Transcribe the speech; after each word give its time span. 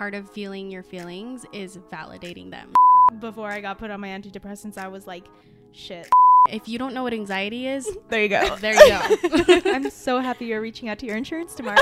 part 0.00 0.14
of 0.14 0.30
feeling 0.30 0.70
your 0.70 0.82
feelings 0.82 1.44
is 1.52 1.76
validating 1.92 2.50
them. 2.50 2.72
Before 3.18 3.50
I 3.50 3.60
got 3.60 3.76
put 3.76 3.90
on 3.90 4.00
my 4.00 4.08
antidepressants, 4.08 4.78
I 4.78 4.88
was 4.88 5.06
like, 5.06 5.26
shit. 5.72 6.08
If 6.48 6.66
you 6.66 6.78
don't 6.78 6.94
know 6.94 7.02
what 7.02 7.12
anxiety 7.12 7.66
is, 7.66 7.86
There 8.08 8.22
you 8.22 8.30
go. 8.30 8.56
there 8.60 8.72
you 8.72 8.88
go. 8.88 9.60
I'm 9.70 9.90
so 9.90 10.20
happy 10.20 10.46
you're 10.46 10.62
reaching 10.62 10.88
out 10.88 10.98
to 11.00 11.06
your 11.06 11.18
insurance 11.18 11.54
tomorrow. 11.54 11.76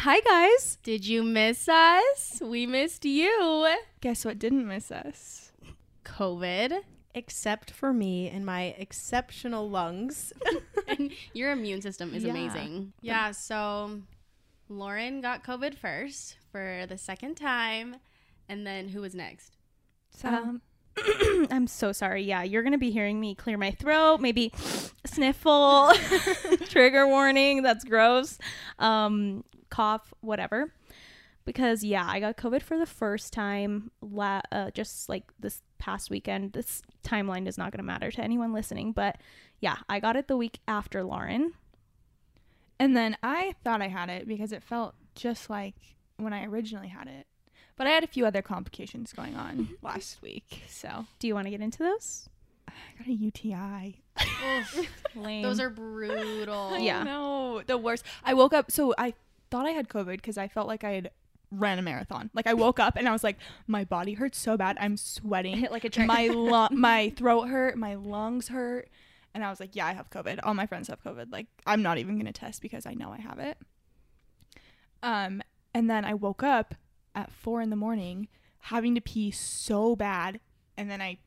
Hi, 0.00 0.20
guys. 0.20 0.76
Did 0.82 1.06
you 1.06 1.22
miss 1.22 1.70
us? 1.70 2.42
We 2.44 2.66
missed 2.66 3.06
you. 3.06 3.74
Guess 4.02 4.26
what 4.26 4.38
didn't 4.38 4.68
miss 4.68 4.92
us? 4.92 5.52
COVID. 6.04 6.82
Except 7.14 7.70
for 7.70 7.92
me 7.92 8.28
and 8.28 8.44
my 8.46 8.74
exceptional 8.78 9.68
lungs. 9.68 10.32
and 10.88 11.10
your 11.32 11.50
immune 11.52 11.80
system 11.82 12.14
is 12.14 12.22
Yeah. 12.24 12.30
amazing. 12.30 12.92
Yeah, 13.00 13.30
so 13.32 14.00
Lauryn 14.70 15.22
got 15.22 15.42
COVID 15.44 15.74
first 15.74 16.36
for 16.52 16.84
the 16.88 16.98
second 16.98 17.36
time. 17.36 17.96
And 18.48 18.66
then 18.66 18.88
who 18.88 19.00
was 19.00 19.14
next? 19.14 19.56
Um, 20.24 20.60
I'm 21.50 21.66
so 21.66 21.92
sorry. 21.92 22.22
Yeah, 22.22 22.42
you're 22.42 22.62
gonna 22.62 22.78
be 22.78 22.90
hearing 22.90 23.20
me 23.20 23.34
clear 23.34 23.56
my 23.58 23.70
throat, 23.72 24.20
maybe 24.20 24.52
sniffle, 25.04 25.92
trigger 26.68 27.06
warning. 27.06 27.62
That's 27.62 27.84
gross. 27.84 28.38
Um, 28.78 29.44
cough, 29.70 30.12
whatever. 30.20 30.72
Because 31.44 31.82
yeah, 31.82 32.06
I 32.06 32.20
got 32.20 32.36
COVID 32.36 32.62
for 32.62 32.78
the 32.78 32.86
first 32.86 33.32
time. 33.32 33.90
La- 34.02 34.42
uh, 34.52 34.70
just 34.72 35.08
like 35.08 35.24
this 35.40 35.62
past 35.78 36.10
weekend. 36.10 36.52
This 36.52 36.82
timeline 37.04 37.46
is 37.46 37.58
not 37.58 37.72
gonna 37.72 37.82
matter 37.82 38.10
to 38.10 38.22
anyone 38.22 38.52
listening, 38.52 38.92
but 38.92 39.16
yeah, 39.60 39.76
I 39.88 40.00
got 40.00 40.16
it 40.16 40.28
the 40.28 40.36
week 40.36 40.60
after 40.66 41.02
Lauryn. 41.02 41.50
And 42.78 42.96
then 42.96 43.16
I 43.22 43.54
thought 43.64 43.82
I 43.82 43.88
had 43.88 44.08
it 44.08 44.28
because 44.28 44.52
it 44.52 44.62
felt 44.62 44.94
just 45.14 45.50
like 45.50 45.74
when 46.16 46.32
I 46.32 46.44
originally 46.44 46.88
had 46.88 47.08
it. 47.08 47.26
But 47.76 47.86
I 47.86 47.90
had 47.90 48.04
a 48.04 48.08
few 48.08 48.26
other 48.26 48.42
complications 48.42 49.12
going 49.12 49.36
on 49.36 49.58
mm-hmm. 49.58 49.86
last 49.86 50.20
week. 50.22 50.62
So 50.68 51.06
Do 51.18 51.26
you 51.26 51.34
want 51.34 51.46
to 51.46 51.50
get 51.50 51.60
into 51.60 51.78
those? 51.78 52.28
I 52.68 52.72
got 52.98 53.08
a 53.08 53.12
UTI. 53.12 54.02
Lame. 55.14 55.42
Those 55.42 55.60
are 55.60 55.70
brutal. 55.70 56.78
Yeah. 56.78 57.02
No, 57.02 57.62
the 57.66 57.78
worst. 57.78 58.04
I 58.24 58.34
woke 58.34 58.52
up. 58.52 58.70
So 58.70 58.94
I 58.98 59.14
thought 59.50 59.66
I 59.66 59.70
had 59.70 59.88
COVID 59.88 60.16
because 60.16 60.38
I 60.38 60.48
felt 60.48 60.66
like 60.66 60.84
I 60.84 60.90
had 60.90 61.10
ran 61.50 61.78
a 61.78 61.82
marathon. 61.82 62.30
Like 62.34 62.46
I 62.46 62.54
woke 62.54 62.78
up 62.78 62.96
and 62.96 63.08
I 63.08 63.12
was 63.12 63.24
like, 63.24 63.38
my 63.66 63.84
body 63.84 64.14
hurts 64.14 64.38
so 64.38 64.56
bad. 64.56 64.76
I'm 64.80 64.96
sweating. 64.96 65.56
hit 65.56 65.70
like 65.76 65.84
a 65.84 65.90
train. 65.90 66.06
my 66.06 66.28
lu- 66.28 66.68
my 66.76 67.10
throat 67.10 67.48
hurt. 67.48 67.76
My 67.76 67.94
lungs 67.94 68.48
hurt. 68.48 68.88
And 69.34 69.44
I 69.44 69.50
was 69.50 69.60
like, 69.60 69.76
yeah, 69.76 69.86
I 69.86 69.92
have 69.92 70.10
COVID. 70.10 70.40
All 70.42 70.54
my 70.54 70.66
friends 70.66 70.88
have 70.88 71.02
COVID. 71.02 71.32
Like 71.32 71.46
I'm 71.66 71.82
not 71.82 71.98
even 71.98 72.18
gonna 72.18 72.32
test 72.32 72.60
because 72.62 72.86
I 72.86 72.94
know 72.94 73.10
I 73.12 73.18
have 73.20 73.38
it. 73.38 73.58
Um, 75.02 75.42
and 75.74 75.88
then 75.88 76.04
I 76.04 76.14
woke 76.14 76.42
up 76.42 76.74
at 77.14 77.30
four 77.32 77.60
in 77.60 77.70
the 77.70 77.76
morning 77.76 78.28
having 78.62 78.94
to 78.94 79.00
pee 79.00 79.30
so 79.30 79.94
bad, 79.96 80.40
and 80.76 80.90
then 80.90 81.00
I. 81.00 81.18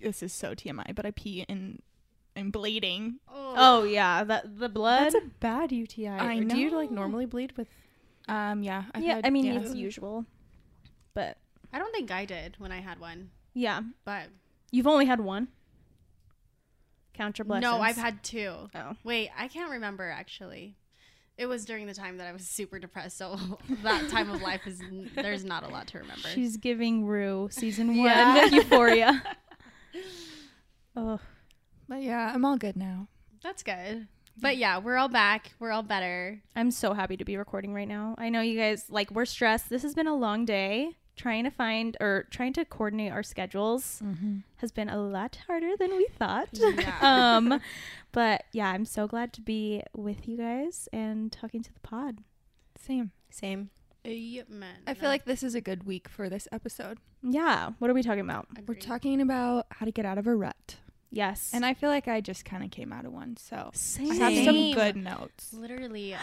This 0.00 0.22
is 0.22 0.32
so 0.32 0.54
TMI, 0.54 0.94
but 0.94 1.04
I 1.04 1.10
pee 1.10 1.44
and 1.48 1.82
I'm 2.36 2.50
bleeding. 2.50 3.16
oh 3.28 3.84
yeah, 3.84 4.24
that 4.24 4.58
the 4.58 4.68
blood. 4.68 5.04
That's 5.06 5.14
a 5.16 5.28
bad 5.40 5.72
UTI. 5.72 6.08
I 6.08 6.36
Or 6.38 6.44
Do 6.44 6.56
you 6.58 6.70
like 6.70 6.90
normally 6.90 7.26
bleed 7.26 7.56
with? 7.56 7.68
Um, 8.30 8.62
yeah. 8.62 8.84
I've 8.94 9.02
yeah, 9.02 9.16
had- 9.16 9.26
I 9.26 9.30
mean 9.30 9.44
yeah. 9.46 9.60
it's 9.60 9.74
usual, 9.74 10.24
but 11.14 11.36
I 11.72 11.78
don't 11.78 11.92
think 11.92 12.10
I 12.10 12.24
did 12.24 12.56
when 12.58 12.72
I 12.72 12.80
had 12.80 12.98
one. 13.00 13.30
yeah, 13.54 13.80
But 14.04 14.28
you've 14.70 14.86
only 14.86 15.06
had 15.06 15.20
one. 15.20 15.48
Count 17.14 17.38
your 17.38 17.44
blessings. 17.44 17.70
no, 17.70 17.80
I've 17.80 17.96
had 17.96 18.22
two. 18.22 18.54
Oh. 18.74 18.92
Wait, 19.04 19.30
I 19.36 19.48
can't 19.48 19.70
remember 19.70 20.08
actually. 20.08 20.76
It 21.36 21.46
was 21.46 21.64
during 21.64 21.86
the 21.86 21.94
time 21.94 22.18
that 22.18 22.26
I 22.26 22.32
was 22.32 22.46
super 22.46 22.78
depressed, 22.78 23.16
so 23.16 23.38
that 23.82 24.08
time 24.10 24.30
of 24.30 24.42
life 24.42 24.66
is 24.66 24.80
there's 25.14 25.44
not 25.44 25.62
a 25.64 25.68
lot 25.68 25.86
to 25.88 25.98
remember. 25.98 26.28
She's 26.28 26.56
giving 26.56 27.06
Rue 27.06 27.48
season 27.50 27.88
one 27.96 27.96
Yeah. 28.06 28.44
Euphoria. 28.52 29.22
oh, 30.96 31.18
But 31.88 32.02
yeah, 32.02 32.32
I'm 32.34 32.44
all 32.44 32.56
good 32.56 32.76
now. 32.76 33.08
That's 33.42 33.62
good. 33.62 34.06
But 34.38 34.56
yeah, 34.56 34.78
we're 34.78 34.96
all 34.96 35.08
back. 35.08 35.52
We're 35.58 35.70
all 35.70 35.82
better. 35.82 36.40
I'm 36.56 36.70
so 36.70 36.94
happy 36.94 37.16
to 37.16 37.24
be 37.24 37.36
recording 37.36 37.74
right 37.74 37.88
now. 37.88 38.14
I 38.18 38.28
know 38.28 38.40
you 38.40 38.58
guys 38.58 38.86
like 38.88 39.10
we're 39.10 39.24
stressed. 39.26 39.68
This 39.68 39.82
has 39.82 39.94
been 39.94 40.06
a 40.06 40.14
long 40.14 40.44
day. 40.44 40.96
Trying 41.16 41.44
to 41.44 41.50
find 41.50 41.98
or 42.00 42.26
trying 42.30 42.54
to 42.54 42.64
coordinate 42.64 43.12
our 43.12 43.22
schedules 43.22 44.02
has 44.56 44.72
been 44.72 44.88
a 44.88 44.96
lot 44.98 45.36
harder 45.46 45.76
than 45.78 45.90
we 45.94 46.06
thought. 46.18 46.48
Yeah. 46.54 46.96
um, 47.02 47.60
but 48.12 48.44
yeah, 48.52 48.70
I'm 48.70 48.86
so 48.86 49.06
glad 49.06 49.34
to 49.34 49.42
be 49.42 49.82
with 49.94 50.26
you 50.26 50.38
guys 50.38 50.88
and 50.94 51.30
talking 51.30 51.62
to 51.62 51.74
the 51.74 51.80
pod. 51.80 52.20
Same. 52.78 53.10
Same. 53.28 53.68
Amen. 54.06 54.76
I 54.86 54.94
feel 54.94 55.10
like 55.10 55.26
this 55.26 55.42
is 55.42 55.54
a 55.54 55.60
good 55.60 55.84
week 55.84 56.08
for 56.08 56.30
this 56.30 56.48
episode. 56.52 56.96
Yeah, 57.22 57.70
what 57.80 57.90
are 57.90 57.94
we 57.94 58.02
talking 58.02 58.20
about? 58.20 58.46
We're 58.66 58.74
talking 58.76 59.20
about 59.20 59.66
how 59.72 59.84
to 59.84 59.92
get 59.92 60.06
out 60.06 60.16
of 60.16 60.26
a 60.26 60.34
rut. 60.34 60.76
Yes, 61.12 61.50
And 61.52 61.64
I 61.66 61.74
feel 61.74 61.90
like 61.90 62.06
I 62.08 62.20
just 62.20 62.44
kind 62.44 62.62
of 62.62 62.70
came 62.70 62.92
out 62.92 63.04
of 63.04 63.12
one. 63.12 63.36
So 63.36 63.70
same. 63.74 64.12
I 64.12 64.14
have 64.30 64.44
some 64.44 64.72
good 64.72 64.96
notes. 64.96 65.52
literally. 65.52 66.14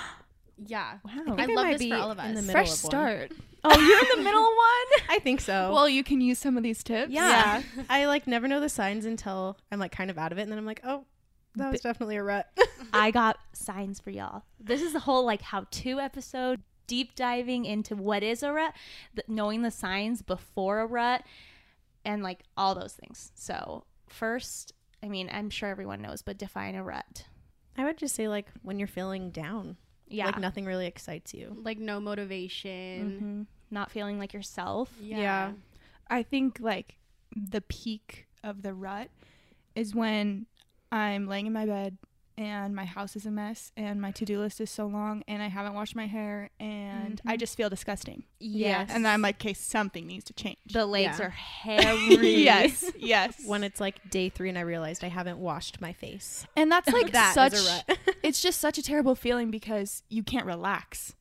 Yeah. 0.57 0.97
Wow. 1.03 1.35
I, 1.37 1.45
think 1.45 1.51
I 1.51 1.53
love 1.53 1.65
might 1.65 1.71
this 1.73 1.79
be 1.79 1.89
for 1.91 1.97
all 1.97 2.11
of 2.11 2.19
in 2.19 2.37
us. 2.37 2.45
the 2.45 2.51
Fresh 2.51 2.69
of 2.71 2.75
start. 2.77 3.31
oh, 3.63 3.79
you're 3.79 3.99
in 3.99 4.17
the 4.17 4.23
middle 4.23 4.41
one. 4.41 5.09
I 5.09 5.19
think 5.19 5.41
so. 5.41 5.71
Well, 5.73 5.87
you 5.89 6.03
can 6.03 6.19
use 6.21 6.39
some 6.39 6.57
of 6.57 6.63
these 6.63 6.83
tips. 6.83 7.11
yeah. 7.11 7.61
I 7.89 8.05
like 8.05 8.27
never 8.27 8.47
know 8.47 8.59
the 8.59 8.69
signs 8.69 9.05
until 9.05 9.57
I'm 9.71 9.79
like 9.79 9.91
kind 9.91 10.09
of 10.09 10.17
out 10.17 10.31
of 10.31 10.37
it, 10.39 10.43
and 10.43 10.51
then 10.51 10.57
I'm 10.57 10.65
like, 10.65 10.81
oh, 10.83 11.05
that 11.57 11.71
was 11.71 11.81
definitely 11.81 12.15
a 12.15 12.23
rut. 12.23 12.47
I 12.93 13.11
got 13.11 13.37
signs 13.53 13.99
for 13.99 14.09
y'all. 14.09 14.43
This 14.59 14.81
is 14.81 14.93
the 14.93 14.99
whole 14.99 15.25
like 15.25 15.41
how 15.41 15.65
to 15.69 15.99
episode, 15.99 16.61
deep 16.87 17.15
diving 17.15 17.65
into 17.65 17.95
what 17.95 18.23
is 18.23 18.41
a 18.41 18.51
rut, 18.53 18.73
th- 19.15 19.27
knowing 19.27 19.61
the 19.63 19.71
signs 19.71 20.21
before 20.21 20.79
a 20.79 20.85
rut, 20.87 21.23
and 22.05 22.23
like 22.23 22.39
all 22.55 22.73
those 22.73 22.93
things. 22.93 23.31
So 23.35 23.83
first, 24.07 24.73
I 25.03 25.07
mean, 25.09 25.29
I'm 25.31 25.49
sure 25.49 25.69
everyone 25.69 26.01
knows, 26.01 26.21
but 26.21 26.37
define 26.37 26.75
a 26.75 26.83
rut. 26.83 27.25
I 27.77 27.83
would 27.85 27.97
just 27.97 28.15
say 28.15 28.27
like 28.27 28.47
when 28.63 28.79
you're 28.79 28.87
feeling 28.87 29.29
down, 29.31 29.77
Yeah, 30.07 30.25
like 30.25 30.39
nothing 30.39 30.65
really 30.65 30.87
excites 30.87 31.33
you. 31.33 31.55
like 31.63 31.77
no 31.79 31.99
motivation. 31.99 33.21
Mhm. 33.21 33.47
not 33.69 33.91
feeling 33.91 34.17
like 34.17 34.33
yourself. 34.33 34.91
Yeah. 35.01 35.17
Yeah. 35.17 35.51
I 36.09 36.23
think 36.23 36.59
like 36.61 36.97
the 37.35 37.59
peak 37.61 38.25
of 38.43 38.61
the 38.61 38.73
rut 38.73 39.09
is 39.75 39.93
when 39.93 40.45
I'm 40.91 41.27
laying 41.27 41.47
in 41.47 41.53
my 41.53 41.65
bed 41.65 41.97
and 42.37 42.75
my 42.75 42.85
house 42.85 43.15
is 43.15 43.25
a 43.25 43.31
mess 43.31 43.71
and 43.75 43.99
my 43.99 44.11
to-do 44.11 44.39
list 44.39 44.61
is 44.61 44.69
so 44.69 44.85
long 44.85 45.23
and 45.27 45.41
I 45.41 45.47
haven't 45.47 45.73
washed 45.73 45.95
my 45.95 46.05
hair 46.05 46.49
and 46.59 47.19
I 47.25 47.35
Mhm. 47.35 47.39
just 47.39 47.57
feel 47.57 47.69
disgusting. 47.69 48.23
Yes, 48.39 48.89
And 48.91 49.03
then 49.05 49.11
I'm 49.13 49.21
like, 49.21 49.35
okay, 49.37 49.53
something 49.53 50.05
needs 50.05 50.23
to 50.25 50.33
change. 50.33 50.57
the 50.71 50.85
legs 50.85 51.19
Yeah. 51.19 51.25
are 51.25 51.29
hairy. 51.31 52.43
yes, 52.43 52.85
yes. 52.97 53.35
When 53.45 53.63
it's 53.63 53.79
like 53.81 54.07
day 54.09 54.29
three 54.29 54.49
and 54.49 54.57
I 54.57 54.61
realized 54.61 55.03
I 55.03 55.07
haven't 55.09 55.39
washed 55.39 55.81
my 55.81 55.93
face. 55.93 56.45
and 56.55 56.71
that's 56.71 56.87
like 56.93 57.11
That 57.11 57.33
such 57.33 57.53
rut. 57.53 57.97
it's 58.23 58.41
just 58.41 58.59
such 58.61 58.77
a 58.77 58.83
terrible 58.83 59.15
feeling 59.15 59.49
because 59.49 60.03
you 60.09 60.23
can't 60.23 60.45
relax. 60.45 61.15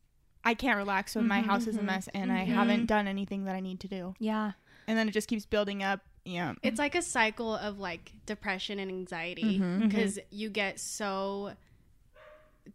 I 0.44 0.54
can't 0.54 0.76
relax 0.76 1.16
when 1.16 1.26
my 1.26 1.40
Mhm, 1.40 1.46
house 1.46 1.66
is 1.66 1.76
a 1.76 1.80
mhm, 1.80 1.84
mess 1.86 2.08
and 2.14 2.30
I 2.30 2.44
mhm. 2.44 2.48
haven't 2.48 2.86
done 2.86 3.08
anything 3.08 3.44
that 3.46 3.54
I 3.56 3.60
need 3.60 3.80
to 3.80 3.88
do. 3.88 4.14
yeah. 4.18 4.52
And 4.88 4.96
then 4.96 5.08
it 5.08 5.12
just 5.12 5.26
keeps 5.28 5.44
building 5.46 5.82
up. 5.82 6.00
Yeah. 6.26 6.54
It's 6.62 6.78
like 6.78 6.94
a 6.94 7.02
cycle 7.02 7.54
of 7.54 7.78
like 7.78 8.12
depression 8.26 8.78
and 8.78 8.90
anxiety 8.90 9.58
because 9.80 10.18
you 10.30 10.50
get 10.50 10.80
so 10.80 11.52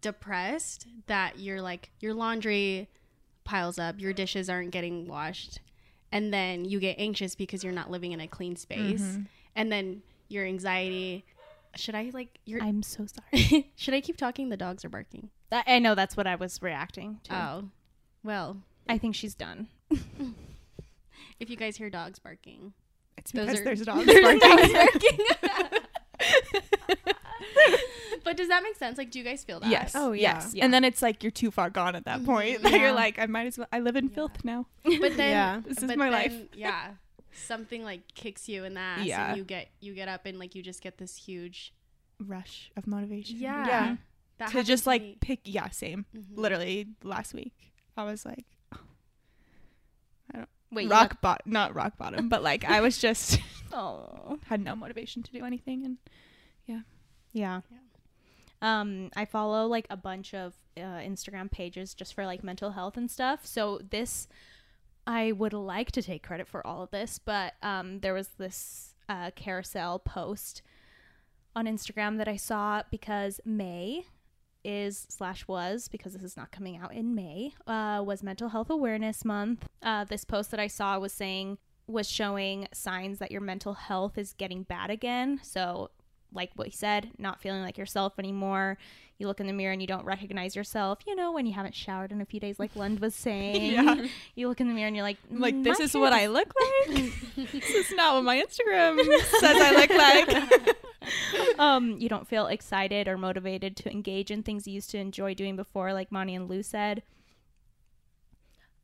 depressed 0.02 0.88
that 1.08 1.40
you're 1.40 1.62
like 1.62 1.90
your 2.00 2.14
laundry 2.14 2.88
piles 3.44 3.78
up, 3.78 4.00
your 4.00 4.14
dishes 4.14 4.50
aren't 4.50 4.72
getting 4.72 5.08
washed, 5.08 5.60
and 6.12 6.34
then 6.34 6.64
you 6.66 6.80
get 6.80 6.96
anxious 6.98 7.36
because 7.36 7.64
you're 7.64 7.74
not 7.74 7.92
living 7.92 8.12
in 8.14 8.22
a 8.22 8.28
clean 8.28 8.56
space, 8.56 9.02
Mhm. 9.02 9.26
and 9.56 9.72
then 9.72 10.02
your 10.30 10.46
anxiety. 10.46 11.26
Should 11.76 11.96
I 11.96 12.10
like 12.14 12.40
your? 12.46 12.62
I'm 12.64 12.84
so 12.84 13.06
sorry. 13.06 13.72
should 13.76 13.94
I 13.94 14.02
keep 14.02 14.18
talking? 14.18 14.50
The 14.50 14.58
dogs 14.58 14.86
are 14.86 14.90
barking. 14.90 15.30
I 15.52 15.64
I 15.68 15.80
know 15.80 15.96
that's 15.96 16.16
what 16.16 16.28
I 16.28 16.36
was 16.36 16.62
reacting 16.62 17.20
to. 17.26 17.36
Oh, 17.36 17.70
well, 18.24 18.58
I 18.88 18.98
think 18.98 19.16
she's 19.16 19.36
done. 19.36 19.68
if 21.40 21.50
you 21.50 21.56
guys 21.58 21.78
hear 21.78 21.90
dogs 21.90 22.20
barking, 22.20 22.74
It's 23.18 23.32
Those 23.32 23.46
because 23.48 23.60
are- 23.60 23.64
there's 23.64 23.82
dogs 23.82 24.06
There's 24.08 24.40
barking. 24.40 24.74
dogs 24.74 24.74
barking. 24.74 25.20
but 28.24 28.38
does 28.38 28.48
that 28.50 28.64
make 28.64 28.76
sense? 28.76 28.98
Like, 28.98 29.12
do 29.12 29.20
you 29.20 29.26
guys 29.26 29.44
feel 29.44 29.60
that? 29.60 29.70
Yes. 29.70 29.94
Oh, 29.96 30.12
yeah. 30.12 30.36
Yes. 30.36 30.54
Yeah. 30.54 30.66
And 30.66 30.74
then 30.74 30.84
it's 30.84 31.02
like 31.02 31.24
you're 31.24 31.32
too 31.32 31.52
far 31.52 31.70
gone 31.70 31.96
at 31.96 32.06
that 32.06 32.24
point. 32.26 32.62
That 32.64 32.72
Yeah. 32.72 32.78
You're 32.80 32.92
like, 32.94 33.20
I 33.20 33.26
might 33.26 33.48
as 33.48 33.58
well. 33.58 33.68
I 33.72 33.80
live 33.80 33.96
in 33.96 34.06
Yeah. 34.08 34.16
filth 34.16 34.44
now. 34.44 34.68
But 34.84 35.18
then, 35.18 35.18
Yeah. 35.18 35.62
This 35.66 35.78
is 35.80 35.86
but 35.86 35.98
my 35.98 36.06
then, 36.06 36.14
life. 36.14 36.34
Yeah, 36.56 36.92
something 37.32 37.84
like 37.84 38.14
kicks 38.14 38.48
you 38.50 38.64
in 38.64 38.74
the 38.76 38.80
ass, 38.82 39.06
Yeah. 39.06 39.30
and 39.30 39.38
you 39.38 39.44
get 39.44 39.70
you 39.80 39.94
get 39.94 40.08
up 40.08 40.26
and 40.26 40.38
like 40.40 40.54
you 40.56 40.62
just 40.62 40.82
get 40.82 40.98
this 40.98 41.16
huge. 41.16 41.74
Rush 42.20 42.72
of 42.78 42.86
motivation. 42.86 43.38
Yeah. 43.40 43.66
Yeah. 43.68 43.96
That 44.38 44.52
to 44.52 44.64
just 44.64 44.86
like 44.86 45.02
me. 45.02 45.18
pick. 45.22 45.40
Yeah. 45.46 45.70
Same. 45.70 46.06
Mhm. 46.16 46.38
Literally 46.38 46.88
last 47.04 47.34
week, 47.34 47.74
I 47.98 48.04
was 48.04 48.26
like, 48.26 48.38
I 48.38 48.44
don't. 48.44 48.46
Wait, 50.72 50.90
rock 50.90 51.22
bottom, 51.22 51.52
not 51.52 51.76
rock 51.76 51.98
bottom, 51.98 52.30
but 52.30 52.44
like 52.44 52.64
I 52.66 52.82
was 52.82 52.98
just 52.98 53.40
Oh. 53.74 54.40
had 54.46 54.62
no 54.62 54.76
motivation 54.76 55.24
to 55.24 55.32
do 55.32 55.44
anything, 55.46 55.86
and 55.86 55.98
yeah. 56.66 56.82
Yeah. 57.34 57.62
Um, 58.62 59.10
I 59.16 59.26
follow 59.26 59.66
like 59.66 59.88
a 59.90 59.98
bunch 59.98 60.34
of 60.34 60.54
uh, 60.78 60.82
Instagram 60.82 61.50
pages 61.50 61.94
just 61.94 62.14
for 62.14 62.26
like 62.26 62.44
mental 62.44 62.72
health 62.72 62.96
and 62.98 63.10
stuff. 63.10 63.46
So 63.46 63.80
this, 63.90 64.28
I 65.08 65.32
would 65.32 65.54
like 65.54 65.92
to 65.94 66.02
take 66.02 66.22
credit 66.24 66.48
for 66.48 66.66
all 66.66 66.84
of 66.84 66.92
this, 66.92 67.20
but 67.20 67.54
um, 67.64 68.00
there 68.02 68.14
was 68.14 68.30
this 68.38 68.94
uh, 69.10 69.32
carousel 69.36 69.98
post 70.00 70.62
on 71.56 71.66
Instagram 71.66 72.18
that 72.18 72.28
I 72.28 72.36
saw 72.36 72.84
because 72.92 73.40
May 73.44 74.06
is 74.64 75.08
slash 75.10 75.48
was 75.48 75.88
because 75.88 76.14
this 76.14 76.24
is 76.24 76.38
not 76.38 76.52
coming 76.52 76.78
out 76.78 76.94
in 76.94 77.16
May 77.16 77.54
uh, 77.68 78.04
was 78.06 78.24
Mental 78.24 78.50
Health 78.50 78.70
Awareness 78.70 79.26
Month. 79.26 79.68
Uh, 79.82 80.04
this 80.04 80.26
post 80.26 80.52
that 80.52 80.60
I 80.60 80.68
saw 80.68 80.98
was 81.00 81.14
saying 81.14 81.58
was 81.88 82.10
showing 82.10 82.68
signs 82.74 83.20
that 83.20 83.32
your 83.32 83.42
mental 83.42 83.74
health 83.74 84.18
is 84.18 84.34
getting 84.34 84.64
bad 84.64 84.90
again. 84.90 85.40
So 85.44 85.92
like 86.34 86.52
what 86.56 86.68
he 86.68 86.74
said, 86.74 87.12
not 87.18 87.42
feeling 87.42 87.62
like 87.62 87.78
yourself 87.78 88.14
anymore. 88.18 88.78
You 89.18 89.28
look 89.28 89.40
in 89.40 89.48
the 89.48 89.54
mirror 89.54 89.72
and 89.72 89.82
you 89.82 89.88
don't 89.88 90.06
recognize 90.06 90.56
yourself. 90.56 91.00
You 91.06 91.16
know, 91.16 91.32
when 91.32 91.46
you 91.46 91.54
haven't 91.54 91.76
showered 91.76 92.12
in 92.12 92.22
a 92.22 92.26
few 92.26 92.40
days, 92.40 92.58
like 92.58 92.76
Lund 92.76 93.00
was 93.00 93.14
saying. 93.28 93.74
Yeah. 93.74 94.06
You 94.36 94.48
look 94.48 94.62
in 94.62 94.68
the 94.68 94.74
mirror 94.74 94.88
and 94.88 94.96
you're 94.96 95.04
like, 95.04 95.18
like 95.30 95.54
"Mm, 95.56 95.64
this 95.64 95.80
is 95.80 95.94
what 95.94 96.14
I 96.14 96.28
look 96.28 96.52
like. 96.88 97.12
this 97.52 97.70
is 97.70 97.92
not 97.92 98.16
what 98.16 98.24
my 98.24 98.38
Instagram 98.38 98.98
says 99.40 99.58
I 99.60 99.72
look 99.76 99.90
like. 99.90 100.78
um, 101.60 101.98
you 102.00 102.10
don't 102.10 102.28
feel 102.28 102.48
excited 102.48 103.08
or 103.08 103.18
motivated 103.18 103.76
to 103.78 103.92
engage 103.92 104.32
in 104.32 104.44
things 104.44 104.68
you 104.68 104.74
used 104.74 104.92
to 104.92 104.98
enjoy 104.98 105.34
doing 105.34 105.56
before, 105.56 105.94
like 105.94 106.12
Monty 106.12 106.36
and 106.36 106.50
Lou 106.50 106.64
said. 106.64 107.04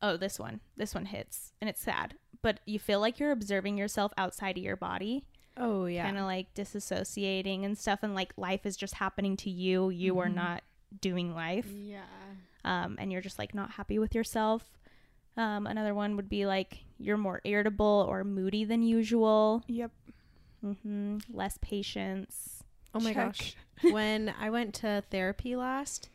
Oh, 0.00 0.16
this 0.16 0.38
one. 0.38 0.60
This 0.76 0.94
one 0.94 1.06
hits. 1.06 1.52
And 1.60 1.68
it's 1.68 1.80
sad. 1.82 2.14
But 2.40 2.60
you 2.66 2.78
feel 2.78 3.00
like 3.00 3.18
you're 3.18 3.32
observing 3.32 3.78
yourself 3.78 4.12
outside 4.16 4.56
of 4.56 4.62
your 4.64 4.76
body. 4.76 5.24
Oh 5.60 5.86
yeah. 5.86 6.04
kind 6.04 6.16
of 6.18 6.22
like 6.24 6.54
disassociating 6.54 7.64
and 7.64 7.76
stuff 7.76 7.98
and 8.04 8.14
like 8.14 8.32
life 8.36 8.64
is 8.64 8.76
just 8.76 8.94
happening 8.94 9.36
to 9.38 9.50
you 9.50 9.90
you 9.90 10.16
are 10.20 10.28
not 10.28 10.62
doing 11.00 11.34
life 11.34 11.66
Yeah. 11.68 11.98
um, 12.64 12.94
and 13.00 13.10
you're 13.10 13.20
just 13.20 13.40
like 13.40 13.56
not 13.56 13.72
happy 13.72 13.98
with 13.98 14.14
yourself 14.14 14.62
um, 15.36 15.66
another 15.66 15.94
one 15.96 16.14
would 16.14 16.28
be 16.28 16.46
like 16.46 16.78
you're 16.96 17.16
more 17.16 17.40
irritable 17.42 18.06
or 18.08 18.22
moody 18.22 18.64
than 18.64 18.82
usual 18.84 19.64
Yep. 19.66 19.90
Hmm 20.62 21.18
less 21.30 21.58
patience 21.60 22.62
oh 22.94 23.00
my 23.00 23.12
Check. 23.12 23.26
gosh. 23.26 23.56
when 23.92 24.34
I 24.40 24.50
went 24.50 24.74
to 24.76 25.02
therapy 25.10 25.54
last, 25.56 26.08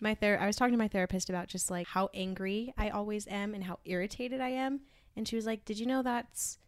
my 0.00 0.14
ther- 0.14 0.38
I 0.40 0.46
was 0.46 0.56
talking 0.56 0.72
to 0.72 0.78
my 0.78 0.88
therapist 0.88 1.28
about 1.28 1.48
just 1.48 1.70
like 1.70 1.86
how 1.88 2.08
angry 2.14 2.72
I 2.78 2.88
always 2.90 3.26
am 3.28 3.54
and 3.54 3.64
how 3.64 3.78
irritated 3.84 4.40
I 4.40 4.48
am, 4.50 4.80
and 5.16 5.26
she 5.28 5.36
was 5.36 5.46
like, 5.46 5.64
"Did 5.64 5.78
you 5.78 5.86
know 5.86 6.02
that's 6.02 6.58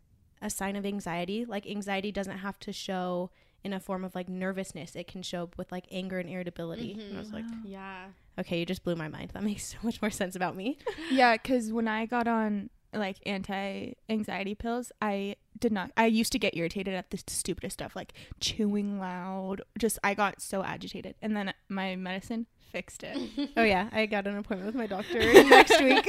a 0.41 0.51
sign 0.51 0.77
of 0.77 0.85
anxiety? 0.85 1.45
Like 1.45 1.67
anxiety 1.67 2.13
doesn't 2.13 2.39
have 2.39 2.59
to 2.61 2.73
show 2.73 3.31
in 3.65 3.73
a 3.73 3.81
form 3.81 4.05
of 4.05 4.15
like 4.15 4.29
nervousness; 4.29 4.95
it 4.97 5.07
can 5.07 5.23
show 5.23 5.45
up 5.45 5.57
with 5.57 5.73
like 5.73 5.87
anger 5.91 6.19
and 6.19 6.29
irritability." 6.29 6.93
And 7.01 7.17
I 7.17 7.21
was 7.21 7.33
like, 7.33 7.47
Yeah. 7.65 8.09
"Okay, 8.39 8.59
you 8.61 8.67
just 8.67 8.85
blew 8.85 8.97
my 8.97 9.09
mind. 9.09 9.31
That 9.31 9.43
makes 9.43 9.65
so 9.73 9.79
much 9.83 10.03
more 10.03 10.11
sense 10.11 10.37
about 10.37 10.55
me." 10.57 10.77
Yeah, 11.11 11.37
because 11.41 11.73
when 11.73 11.89
I 11.89 12.05
got 12.07 12.29
on 12.29 12.69
like 12.93 13.17
anti 13.27 13.95
anxiety 14.09 14.55
pills, 14.55 14.93
I 15.01 15.37
did 15.59 15.73
not. 15.73 15.91
I 15.97 16.07
used 16.07 16.33
to 16.33 16.39
get 16.39 16.57
irritated 16.57 16.95
at 16.95 17.11
the 17.11 17.19
stupidest 17.27 17.75
stuff, 17.75 17.95
like 17.97 18.13
chewing 18.41 18.99
loud. 18.99 19.63
Just 19.79 19.99
I 20.05 20.15
got 20.15 20.41
so 20.41 20.63
agitated, 20.65 21.15
and 21.23 21.37
then 21.37 21.53
my 21.69 21.97
medicine 21.97 22.47
fixed 22.71 23.03
it. 23.05 23.51
oh 23.57 23.63
yeah, 23.63 23.89
I 23.93 24.07
got 24.07 24.27
an 24.27 24.37
appointment 24.37 24.67
with 24.67 24.75
my 24.75 24.87
doctor 24.87 25.19
next 25.45 25.81
week. 25.83 26.09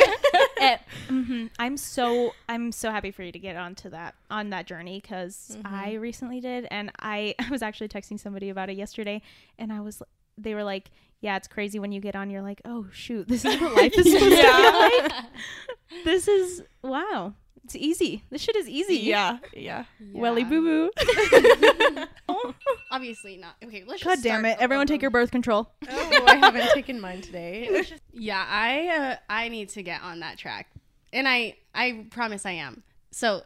Eh, 0.60 0.78
mhm. 1.10 1.50
i'm 1.60 1.76
so 1.76 2.32
i'm 2.48 2.72
so 2.72 2.90
happy 2.90 3.12
for 3.12 3.22
you 3.22 3.34
to 3.34 3.40
get 3.40 3.58
onto 3.58 3.90
that 3.90 4.16
on 4.30 4.50
that 4.52 4.66
journey 4.66 5.02
because 5.02 5.58
Mhm. 5.62 5.72
i 5.74 5.94
recently 5.96 6.40
did 6.40 6.68
and 6.72 6.90
I, 7.00 7.36
I 7.38 7.50
was 7.50 7.62
actually 7.62 7.90
texting 7.90 8.18
somebody 8.18 8.50
about 8.50 8.70
it 8.70 8.78
yesterday 8.78 9.22
and 9.60 9.74
i 9.74 9.82
was 9.82 10.02
they 10.38 10.56
were 10.56 10.64
like 10.64 10.90
yeah 11.24 11.38
it's 11.38 11.48
crazy 11.48 11.80
when 11.80 11.92
you 11.92 12.02
get 12.02 12.16
on 12.16 12.30
you're 12.30 12.42
like 12.42 12.62
oh 12.66 12.86
shoot 12.92 13.28
this 13.28 13.46
is 13.46 13.60
what 13.60 13.74
life 13.78 13.94
is 13.98 14.12
supposed 14.12 14.36
to 14.36 14.42
feel 14.42 14.80
like 14.80 15.26
this 16.04 16.28
is 16.28 16.62
wow 16.84 17.34
it's 17.64 17.78
easy 17.78 18.24
this 18.30 18.42
shit 18.42 18.58
is 18.58 18.68
easy 18.68 18.98
yeah, 18.98 19.38
yeah. 19.54 19.86
Welly 20.12 20.44
boo 20.44 20.92
boo. 20.98 22.06
Obviously 22.92 23.38
not. 23.38 23.56
Okay, 23.64 23.86
let's 23.88 24.04
god 24.04 24.16
just 24.16 24.24
damn 24.24 24.44
it 24.44 24.58
everyone 24.60 24.86
take 24.86 25.02
your 25.02 25.12
birth 25.12 25.32
control 25.32 25.72
oh, 25.90 26.24
I 26.28 26.36
haven't 26.36 26.72
taken 26.74 27.00
mine 27.00 27.22
today. 27.22 27.86
Yeah, 28.12 28.46
I 28.48 28.90
uh, 28.90 29.16
I 29.30 29.48
need 29.48 29.70
to 29.70 29.82
get 29.82 30.02
on 30.02 30.20
that 30.20 30.38
track, 30.38 30.68
and 31.14 31.26
I 31.26 31.56
I 31.74 32.06
promise 32.12 32.46
I 32.46 32.52
am. 32.52 32.84
So, 33.12 33.44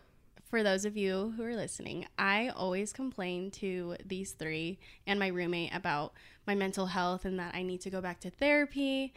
for 0.50 0.64
those 0.64 0.86
of 0.86 0.96
you 0.96 1.34
who 1.36 1.44
are 1.44 1.56
listening, 1.56 2.06
I 2.18 2.50
always 2.50 2.94
complain 2.94 3.52
to 3.52 3.96
these 4.06 4.32
three 4.32 4.80
and 5.06 5.20
my 5.20 5.28
roommate 5.28 5.74
about 5.76 6.14
my 6.46 6.56
mental 6.56 6.86
health 6.88 7.26
and 7.26 7.38
that 7.40 7.54
I 7.54 7.64
need 7.64 7.82
to 7.82 7.90
go 7.90 8.00
back 8.02 8.20
to 8.22 8.30
therapy, 8.30 9.14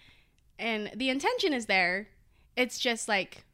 and 0.59 0.91
the 0.94 1.09
intention 1.09 1.53
is 1.55 1.67
there. 1.67 2.09
It's 2.56 2.79
just 2.79 3.09
like 3.09 3.44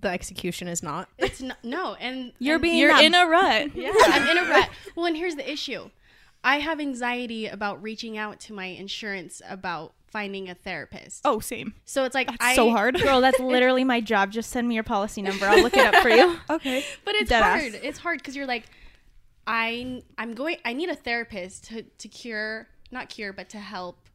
the 0.00 0.08
execution 0.08 0.68
is 0.68 0.82
not. 0.82 1.08
it's 1.18 1.42
not 1.42 1.62
no, 1.64 1.94
and 1.94 2.32
you're 2.38 2.54
and- 2.54 2.62
being 2.62 2.78
You're 2.78 2.92
that- 2.92 3.04
in 3.04 3.14
a 3.14 3.26
rut. 3.26 3.70
yeah, 3.74 3.92
I'm 3.96 4.28
in 4.28 4.38
a 4.38 4.48
rut. 4.48 4.68
Well, 4.94 5.06
and 5.06 5.16
here's 5.16 5.34
the 5.34 5.50
issue. 5.50 5.90
I 6.42 6.60
have 6.60 6.80
anxiety 6.80 7.46
about 7.48 7.82
reaching 7.82 8.16
out 8.16 8.40
to 8.40 8.54
my 8.54 8.66
insurance 8.66 9.42
about 9.48 9.92
finding 10.10 10.48
a 10.48 10.54
therapist. 10.54 11.22
Oh, 11.24 11.40
same. 11.40 11.74
So 11.84 12.04
it's 12.04 12.14
like 12.14 12.26
That's 12.28 12.38
I 12.44 12.54
so 12.56 12.70
hard. 12.70 13.00
girl 13.00 13.20
that's 13.20 13.38
literally 13.54 13.84
my 13.84 14.00
job 14.00 14.30
just 14.32 14.50
send 14.50 14.68
me 14.68 14.74
your 14.74 14.84
policy 14.84 15.22
number 15.22 15.46
i'll 15.46 15.62
look 15.62 15.76
it 15.76 15.86
up 15.86 16.02
for 16.02 16.08
you 16.10 16.36
Okay. 16.50 16.84
but 17.04 17.14
it's 17.14 17.30
Deadass. 17.30 17.42
hard. 17.42 17.80
It's 17.82 17.98
hard 17.98 18.18
because 18.18 18.34
you're 18.36 18.46
like, 18.46 18.64
I 19.46 20.02
I'm 20.18 20.34
going. 20.34 20.56
I 20.64 20.72
need 20.72 20.90
a 20.90 20.94
therapist 20.94 21.64
to 21.68 21.82
to 21.82 22.08
cure, 22.08 22.68
not 22.90 23.08
cure, 23.08 23.32
but 23.32 23.48
to 23.50 23.58
help. 23.58 24.08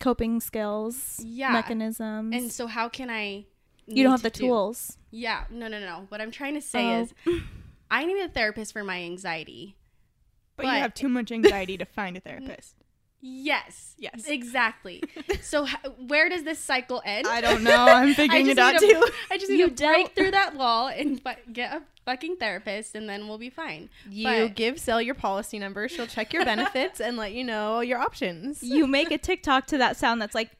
coping 0.00 0.40
skills 0.40 1.20
Yeah. 1.24 1.52
mechanisms 1.52 2.34
And 2.34 2.52
so 2.52 2.66
how 2.66 2.88
can 2.88 3.08
I? 3.10 3.46
you 3.88 4.02
don't 4.02 4.04
need 4.04 4.10
have 4.10 4.22
the 4.22 4.30
to 4.30 4.40
do- 4.40 4.46
tools 4.48 4.98
Yeah, 5.10 5.44
no, 5.50 5.68
no, 5.68 5.78
no. 5.80 6.06
What 6.08 6.20
I'm 6.20 6.30
trying 6.32 6.54
to 6.54 6.60
say 6.60 6.84
Oh. 6.96 7.00
is, 7.02 7.14
I 7.90 8.04
need 8.04 8.20
a 8.20 8.28
therapist 8.28 8.72
for 8.72 8.82
my 8.82 9.00
anxiety. 9.02 9.76
But, 10.56 10.64
But- 10.64 10.74
you 10.74 10.80
have 10.82 10.92
too 10.94 11.08
much 11.08 11.30
anxiety 11.30 11.78
to 11.78 11.84
find 11.84 12.16
a 12.16 12.20
therapist. 12.20 12.74
Yes. 13.28 13.94
Yes. 13.98 14.26
Exactly. 14.28 15.02
so 15.42 15.66
h- 15.66 15.74
where 16.06 16.28
does 16.28 16.44
this 16.44 16.58
cycle 16.58 17.02
end? 17.04 17.26
I 17.26 17.40
don't 17.40 17.64
know. 17.64 17.74
I'm 17.86 18.08
I 18.10 18.14
figuring 18.14 18.46
it 18.48 18.58
out 18.58 18.80
need 18.80 18.90
too. 18.90 19.04
I 19.30 19.38
just 19.38 19.50
need 19.50 19.58
You 19.58 19.68
to 19.70 19.74
break 19.74 20.06
don't- 20.06 20.14
through 20.14 20.30
that 20.32 20.54
wall 20.54 20.88
and 20.88 21.20
fu- 21.22 21.52
get 21.52 21.72
a 21.72 21.82
fucking 22.04 22.36
therapist, 22.36 22.94
and 22.94 23.08
then 23.08 23.26
we'll 23.26 23.38
be 23.38 23.50
fine. 23.50 23.88
You 24.08 24.24
But- 24.48 24.54
give 24.54 24.78
Sel 24.78 25.00
your 25.02 25.14
policy 25.16 25.58
number. 25.58 25.88
She'll 25.88 26.06
check 26.06 26.32
your 26.32 26.44
benefits 26.44 27.00
and 27.00 27.16
let 27.16 27.32
you 27.32 27.42
know 27.42 27.80
your 27.80 27.98
options. 27.98 28.62
you 28.62 28.86
make 28.86 29.10
a 29.10 29.18
TikTok 29.18 29.66
to 29.68 29.78
that 29.78 29.96
sound 29.96 30.22
that's 30.22 30.34
like 30.34 30.50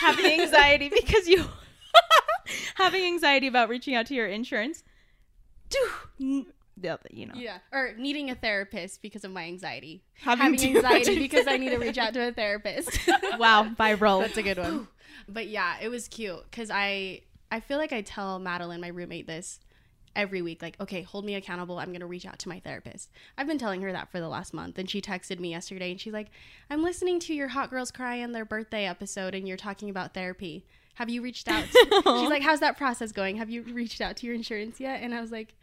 having 0.00 0.24
anxiety 0.40 0.88
because 0.88 1.28
you 1.28 1.44
having 2.76 3.04
anxiety 3.04 3.46
about 3.46 3.68
reaching 3.68 3.94
out 3.94 4.06
to 4.06 4.14
your 4.14 4.26
insurance. 4.26 4.82
N- 6.20 6.46
the 6.80 6.88
other- 6.90 7.08
You 7.10 7.26
know, 7.26 7.34
Yeah. 7.36 7.58
Or 7.72 7.94
needing 7.98 8.30
a 8.30 8.34
therapist 8.34 9.02
because 9.02 9.24
of 9.24 9.30
my 9.32 9.44
anxiety. 9.44 10.02
Having 10.22 10.54
having 10.58 10.76
anxiety 10.76 11.18
because 11.18 11.46
I 11.46 11.56
need 11.56 11.70
to 11.70 11.78
reach 11.78 11.98
out 11.98 12.14
to 12.14 12.28
a 12.28 12.32
therapist. 12.32 12.98
wow, 13.38 13.68
viral. 13.78 14.20
That's 14.22 14.36
a 14.36 14.42
good 14.42 14.58
one. 14.58 14.88
but 15.28 15.46
yeah, 15.48 15.76
it 15.80 15.88
was 15.88 16.08
cute 16.08 16.42
because 16.50 16.70
I 16.70 17.22
I 17.52 17.60
feel 17.60 17.78
like 17.78 17.92
I 17.92 18.00
tell 18.02 18.38
Madeline, 18.38 18.80
my 18.80 18.88
roommate, 18.88 19.26
this 19.26 19.60
every 20.16 20.42
week. 20.42 20.60
Like, 20.62 20.76
okay, 20.80 21.02
hold 21.02 21.24
me 21.24 21.34
accountable. 21.36 21.78
I'm 21.78 21.92
gonna 21.92 22.06
reach 22.06 22.26
out 22.26 22.38
to 22.40 22.48
my 22.48 22.60
therapist. 22.60 23.10
I've 23.38 23.46
been 23.46 23.58
telling 23.58 23.80
her 23.82 23.92
that 23.92 24.10
for 24.10 24.20
the 24.20 24.28
last 24.28 24.52
month, 24.54 24.78
and 24.78 24.88
she 24.90 25.00
texted 25.00 25.38
me 25.38 25.50
yesterday, 25.50 25.90
and 25.92 26.00
she's 26.00 26.12
like, 26.12 26.28
"I'm 26.68 26.82
listening 26.82 27.20
to 27.20 27.34
your 27.34 27.48
Hot 27.48 27.70
Girls 27.70 27.90
Cry 27.90 28.22
on 28.22 28.32
their 28.32 28.44
birthday 28.44 28.86
episode, 28.86 29.34
and 29.34 29.46
you're 29.48 29.56
talking 29.56 29.88
about 29.90 30.14
therapy. 30.14 30.64
Have 30.94 31.08
you 31.08 31.22
reached 31.22 31.48
out?" 31.48 31.64
To-? 31.64 32.02
she's 32.20 32.30
like, 32.30 32.42
"How's 32.42 32.60
that 32.60 32.76
process 32.76 33.12
going? 33.12 33.36
Have 33.36 33.50
you 33.50 33.62
reached 33.62 34.00
out 34.00 34.16
to 34.18 34.26
your 34.26 34.34
insurance 34.34 34.80
yet?" 34.80 35.02
And 35.02 35.14
I 35.14 35.20
was 35.20 35.30
like. 35.32 35.54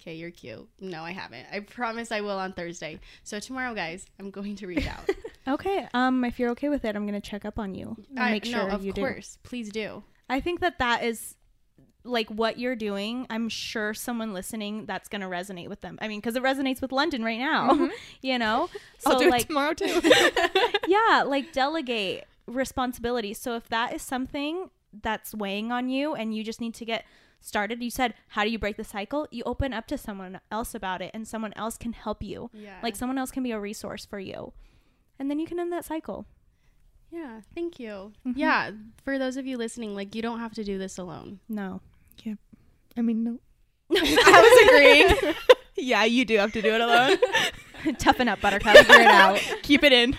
Okay, 0.00 0.14
you're 0.14 0.30
cute. 0.30 0.68
No, 0.80 1.02
I 1.02 1.10
haven't. 1.12 1.46
I 1.52 1.60
promise 1.60 2.12
I 2.12 2.20
will 2.20 2.38
on 2.38 2.52
Thursday. 2.52 3.00
So 3.24 3.40
tomorrow, 3.40 3.74
guys, 3.74 4.06
I'm 4.20 4.30
going 4.30 4.56
to 4.56 4.66
reach 4.66 4.86
out. 4.86 5.08
okay, 5.48 5.88
um, 5.94 6.24
if 6.24 6.38
you're 6.38 6.50
okay 6.50 6.68
with 6.68 6.84
it, 6.84 6.94
I'm 6.96 7.06
gonna 7.06 7.20
check 7.20 7.44
up 7.44 7.58
on 7.58 7.74
you 7.74 7.96
and 8.10 8.18
I- 8.20 8.30
make 8.32 8.44
sure 8.44 8.68
no, 8.68 8.74
of 8.74 8.84
you 8.84 8.92
do. 8.92 9.00
course. 9.00 9.38
Please 9.42 9.70
do. 9.70 10.02
I 10.28 10.40
think 10.40 10.60
that 10.60 10.78
that 10.78 11.02
is 11.04 11.36
like 12.04 12.28
what 12.28 12.58
you're 12.58 12.76
doing. 12.76 13.26
I'm 13.30 13.48
sure 13.48 13.94
someone 13.94 14.32
listening 14.32 14.86
that's 14.86 15.08
gonna 15.08 15.28
resonate 15.28 15.68
with 15.68 15.80
them. 15.80 15.98
I 16.00 16.08
mean, 16.08 16.20
because 16.20 16.36
it 16.36 16.42
resonates 16.42 16.80
with 16.80 16.92
London 16.92 17.24
right 17.24 17.38
now. 17.38 17.90
You 18.22 18.38
know, 18.38 18.68
so 18.98 19.12
I'll 19.12 19.18
do 19.18 19.30
like 19.30 19.42
it 19.42 19.46
tomorrow 19.48 19.72
too. 19.72 20.00
yeah, 20.88 21.22
like 21.26 21.52
delegate 21.52 22.24
responsibility. 22.46 23.34
So 23.34 23.54
if 23.56 23.68
that 23.68 23.92
is 23.94 24.02
something 24.02 24.70
that's 25.02 25.34
weighing 25.34 25.70
on 25.72 25.88
you 25.88 26.14
and 26.14 26.34
you 26.34 26.42
just 26.42 26.60
need 26.60 26.74
to 26.74 26.84
get 26.84 27.04
started, 27.40 27.82
you 27.82 27.90
said, 27.90 28.14
how 28.28 28.44
do 28.44 28.50
you 28.50 28.58
break 28.58 28.76
the 28.76 28.84
cycle? 28.84 29.26
You 29.30 29.42
open 29.46 29.72
up 29.72 29.86
to 29.88 29.98
someone 29.98 30.40
else 30.50 30.74
about 30.74 31.00
it 31.02 31.10
and 31.14 31.26
someone 31.26 31.52
else 31.56 31.76
can 31.76 31.92
help 31.92 32.22
you. 32.22 32.50
Yeah. 32.52 32.78
Like 32.82 32.96
someone 32.96 33.18
else 33.18 33.30
can 33.30 33.42
be 33.42 33.52
a 33.52 33.60
resource 33.60 34.04
for 34.04 34.18
you. 34.18 34.52
And 35.18 35.30
then 35.30 35.38
you 35.38 35.46
can 35.46 35.58
end 35.60 35.72
that 35.72 35.84
cycle. 35.84 36.26
Yeah, 37.10 37.40
thank 37.54 37.78
you. 37.78 38.12
Mhm. 38.26 38.34
Yeah, 38.36 38.72
for 39.04 39.18
those 39.18 39.36
of 39.36 39.46
you 39.46 39.56
listening, 39.56 39.94
like 39.94 40.14
you 40.14 40.22
don't 40.22 40.40
have 40.40 40.54
to 40.54 40.64
do 40.64 40.76
this 40.76 40.98
alone. 40.98 41.38
No. 41.48 41.80
yeah 42.24 42.34
I 42.96 43.02
mean, 43.02 43.22
no. 43.24 43.38
I 43.96 45.08
was 45.10 45.14
agreeing. 45.18 45.34
Yeah, 45.78 46.04
you 46.04 46.24
do 46.24 46.38
have 46.38 46.52
to 46.52 46.62
do 46.62 46.72
it 46.72 46.80
alone. 46.80 47.18
Toughen 47.98 48.28
up, 48.28 48.40
Buttercup. 48.40 48.78
Figure 48.78 49.02
it 49.02 49.06
out. 49.08 49.38
Keep 49.62 49.84
it 49.84 49.92
in. 49.92 50.16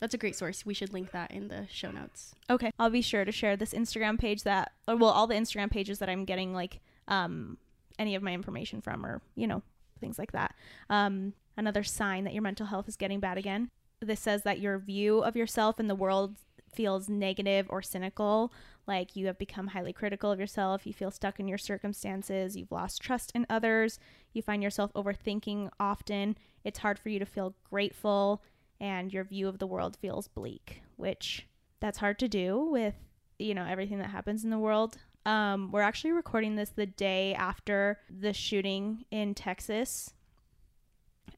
That's 0.00 0.14
a 0.14 0.18
great 0.18 0.36
source. 0.36 0.64
We 0.64 0.74
should 0.74 0.92
link 0.92 1.10
that 1.10 1.30
in 1.30 1.48
the 1.48 1.66
show 1.70 1.90
notes. 1.90 2.34
Okay, 2.48 2.70
I'll 2.78 2.90
be 2.90 3.02
sure 3.02 3.24
to 3.24 3.32
share 3.32 3.56
this 3.56 3.72
Instagram 3.72 4.18
page 4.18 4.44
that, 4.44 4.72
or 4.86 4.96
well, 4.96 5.10
all 5.10 5.26
the 5.26 5.34
Instagram 5.34 5.70
pages 5.70 5.98
that 5.98 6.08
I'm 6.08 6.24
getting 6.24 6.52
like 6.52 6.80
um 7.08 7.56
any 7.98 8.14
of 8.14 8.22
my 8.22 8.32
information 8.32 8.80
from, 8.80 9.04
or 9.04 9.20
you 9.34 9.46
know 9.46 9.62
things 10.00 10.18
like 10.18 10.32
that. 10.32 10.54
Um, 10.88 11.32
another 11.56 11.82
sign 11.82 12.24
that 12.24 12.32
your 12.32 12.42
mental 12.42 12.66
health 12.66 12.88
is 12.88 12.96
getting 12.96 13.20
bad 13.20 13.38
again. 13.38 13.70
This 14.00 14.20
says 14.20 14.42
that 14.44 14.60
your 14.60 14.78
view 14.78 15.18
of 15.20 15.36
yourself 15.36 15.80
and 15.80 15.90
the 15.90 15.94
world 15.94 16.36
feels 16.72 17.08
negative 17.08 17.66
or 17.68 17.82
cynical, 17.82 18.52
like 18.86 19.16
you 19.16 19.26
have 19.26 19.38
become 19.38 19.68
highly 19.68 19.92
critical 19.92 20.30
of 20.30 20.38
yourself, 20.38 20.86
you 20.86 20.92
feel 20.92 21.10
stuck 21.10 21.40
in 21.40 21.48
your 21.48 21.58
circumstances, 21.58 22.56
you've 22.56 22.70
lost 22.70 23.02
trust 23.02 23.32
in 23.34 23.46
others, 23.50 23.98
you 24.32 24.42
find 24.42 24.62
yourself 24.62 24.92
overthinking 24.92 25.70
often, 25.80 26.36
it's 26.64 26.78
hard 26.78 26.98
for 26.98 27.08
you 27.08 27.18
to 27.18 27.26
feel 27.26 27.54
grateful, 27.68 28.42
and 28.80 29.12
your 29.12 29.24
view 29.24 29.48
of 29.48 29.58
the 29.58 29.66
world 29.66 29.96
feels 30.00 30.28
bleak, 30.28 30.82
which 30.96 31.46
that's 31.80 31.98
hard 31.98 32.18
to 32.20 32.28
do 32.28 32.58
with, 32.70 32.94
you 33.38 33.54
know, 33.54 33.64
everything 33.64 33.98
that 33.98 34.10
happens 34.10 34.44
in 34.44 34.50
the 34.50 34.58
world. 34.58 34.98
Um, 35.26 35.70
we're 35.72 35.82
actually 35.82 36.12
recording 36.12 36.56
this 36.56 36.70
the 36.70 36.86
day 36.86 37.34
after 37.34 37.98
the 38.08 38.32
shooting 38.32 39.04
in 39.10 39.34
Texas 39.34 40.14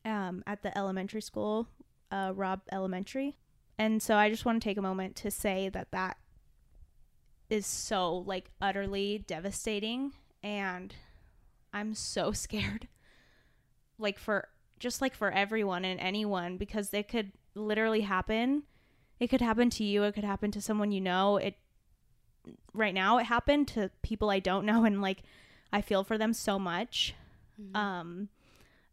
um, 0.05 0.43
at 0.47 0.63
the 0.63 0.77
elementary 0.77 1.23
school, 1.23 1.67
uh, 2.11 2.33
Robb 2.35 2.61
Elementary. 2.71 3.37
And 3.79 4.03
so 4.03 4.17
I 4.17 4.29
just 4.29 4.45
want 4.45 4.61
to 4.61 4.69
take 4.69 4.77
a 4.77 4.83
moment 4.83 5.17
to 5.17 5.31
say 5.31 5.71
that 5.71 5.91
that 5.93 6.19
is 7.49 7.67
so 7.67 8.17
like 8.17 8.51
utterly 8.61 9.25
devastating 9.27 10.13
and 10.43 10.95
I'm 11.73 11.95
so 11.95 12.33
scared 12.33 12.89
like 13.99 14.19
for 14.19 14.49
just 14.81 15.01
like 15.01 15.15
for 15.15 15.31
everyone 15.31 15.85
and 15.85 16.01
anyone 16.01 16.57
because 16.57 16.93
it 16.93 17.07
could 17.07 17.31
literally 17.55 18.01
happen. 18.01 18.65
It 19.21 19.29
could 19.29 19.43
happen 19.43 19.71
to 19.71 19.85
you, 19.85 20.03
it 20.03 20.15
could 20.15 20.25
happen 20.25 20.51
to 20.53 20.61
someone 20.61 20.91
you 20.91 21.01
know. 21.01 21.37
It 21.37 21.55
right 22.73 22.95
now 22.95 23.19
it 23.19 23.25
happened 23.25 23.69
to 23.69 23.91
people 24.03 24.31
I 24.31 24.41
don't 24.41 24.65
know 24.65 24.85
and 24.87 25.01
like 25.01 25.23
I 25.73 25.83
feel 25.83 26.03
for 26.03 26.19
them 26.19 26.33
so 26.33 26.59
much. 26.59 27.15
Um 27.75 28.29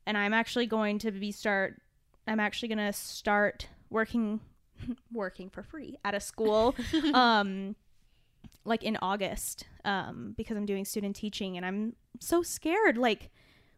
and 0.06 0.18
I'm 0.18 0.34
actually 0.34 0.68
going 0.68 1.00
to 1.00 1.12
be 1.12 1.32
start 1.32 1.82
I'm 2.28 2.42
actually 2.42 2.68
going 2.68 2.86
to 2.86 2.94
start 2.94 3.68
working 3.90 4.42
working 5.12 5.50
for 5.50 5.64
free 5.64 5.98
at 6.04 6.14
a 6.14 6.20
school 6.20 6.76
um 7.14 7.76
like 8.66 8.84
in 8.84 8.98
August 9.02 9.66
um 9.86 10.34
because 10.36 10.58
I'm 10.58 10.66
doing 10.66 10.84
student 10.84 11.16
teaching 11.16 11.56
and 11.56 11.66
I'm 11.66 11.96
so 12.20 12.44
scared 12.44 12.98
like 12.98 13.30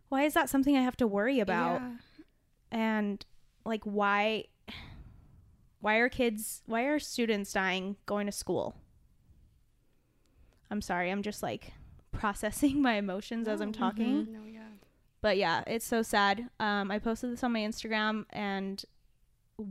why 0.09 0.23
is 0.23 0.33
that 0.33 0.49
something 0.49 0.75
I 0.75 0.81
have 0.81 0.97
to 0.97 1.07
worry 1.07 1.39
about 1.39 1.81
and 2.71 3.25
like 3.65 3.83
why 3.83 4.45
why 5.81 5.95
are 5.97 6.09
kids 6.09 6.61
why 6.65 6.83
are 6.83 6.99
students 6.99 7.53
dying 7.53 7.95
going 8.05 8.25
to 8.25 8.31
school 8.31 8.75
I'm 10.69 10.81
sorry 10.81 11.09
I'm 11.11 11.23
just 11.23 11.41
like 11.41 11.73
processing 12.11 12.81
my 12.81 12.93
emotions 12.95 13.47
as 13.47 13.61
I'm 13.61 13.71
talking 13.71 14.27
No, 14.31 14.39
yeah. 14.45 14.59
but 15.21 15.37
yeah, 15.37 15.63
it's 15.67 15.85
so 15.85 16.01
sad. 16.01 16.49
Um, 16.59 16.91
I 16.91 16.99
posted 16.99 17.31
this 17.31 17.43
on 17.43 17.51
my 17.53 17.59
Instagram, 17.59 18.25
and 18.31 18.83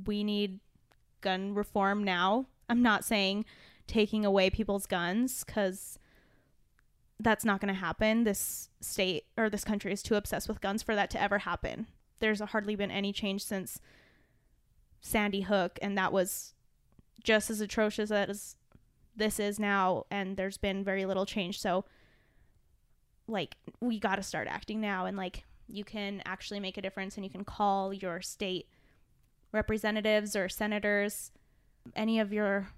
we 0.07 0.23
need 0.25 0.61
gun 1.21 1.54
reform 1.54 2.04
now. 2.04 2.47
I'm 2.68 2.83
not 2.83 3.04
saying 3.04 3.45
taking 3.87 4.25
away 4.25 4.50
people's 4.50 4.87
guns 4.87 5.45
because 5.45 5.99
that's 7.20 7.44
not 7.44 7.60
going 7.60 7.72
to 7.72 7.80
happen. 7.80 8.25
This 8.25 8.68
state 8.80 9.25
or 9.37 9.50
this 9.50 9.64
country 9.64 9.92
is 9.92 10.02
too 10.02 10.14
obsessed 10.14 10.48
with 10.48 10.60
guns 10.60 10.82
for 10.82 10.94
that 10.94 11.10
to 11.10 11.20
ever 11.20 11.38
happen. 11.38 11.87
There's 12.20 12.40
hardly 12.40 12.76
been 12.76 12.90
any 12.90 13.12
change 13.12 13.44
since 13.44 13.80
Sandy 15.00 15.42
Hook, 15.42 15.78
and 15.82 15.96
that 15.98 16.12
was 16.12 16.54
just 17.22 17.50
as 17.50 17.60
atrocious 17.60 18.10
as 18.10 18.56
this 19.16 19.40
is 19.40 19.58
now, 19.58 20.04
and 20.10 20.37
there's 20.37 20.58
been 20.58 20.84
very 20.84 21.04
little 21.04 21.26
change. 21.26 21.60
So, 21.60 21.84
like, 23.26 23.56
we 23.80 23.98
got 23.98 24.16
to 24.16 24.22
start 24.22 24.48
acting 24.48 24.80
now, 24.80 25.04
and 25.04 25.16
like, 25.16 25.44
you 25.66 25.84
can 25.84 26.22
actually 26.25 26.60
make 26.60 26.76
a 26.76 26.82
difference, 26.82 27.16
and 27.16 27.25
you 27.25 27.30
can 27.30 27.44
call 27.44 27.92
your 27.92 28.20
state 28.20 28.68
representatives 29.52 30.37
or 30.37 30.48
senators, 30.48 31.32
any 31.96 32.20
of 32.20 32.32
your 32.32 32.68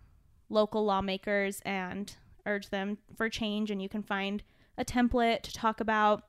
local 0.49 0.85
lawmakers, 0.85 1.61
and 1.65 2.17
urge 2.51 2.71
them 2.71 2.99
for 3.17 3.29
change. 3.29 3.71
And 3.71 3.81
you 3.81 3.89
can 3.89 4.03
find 4.03 4.43
a 4.77 4.85
template 4.85 5.43
to 5.43 5.53
talk 5.53 5.81
about 5.81 6.25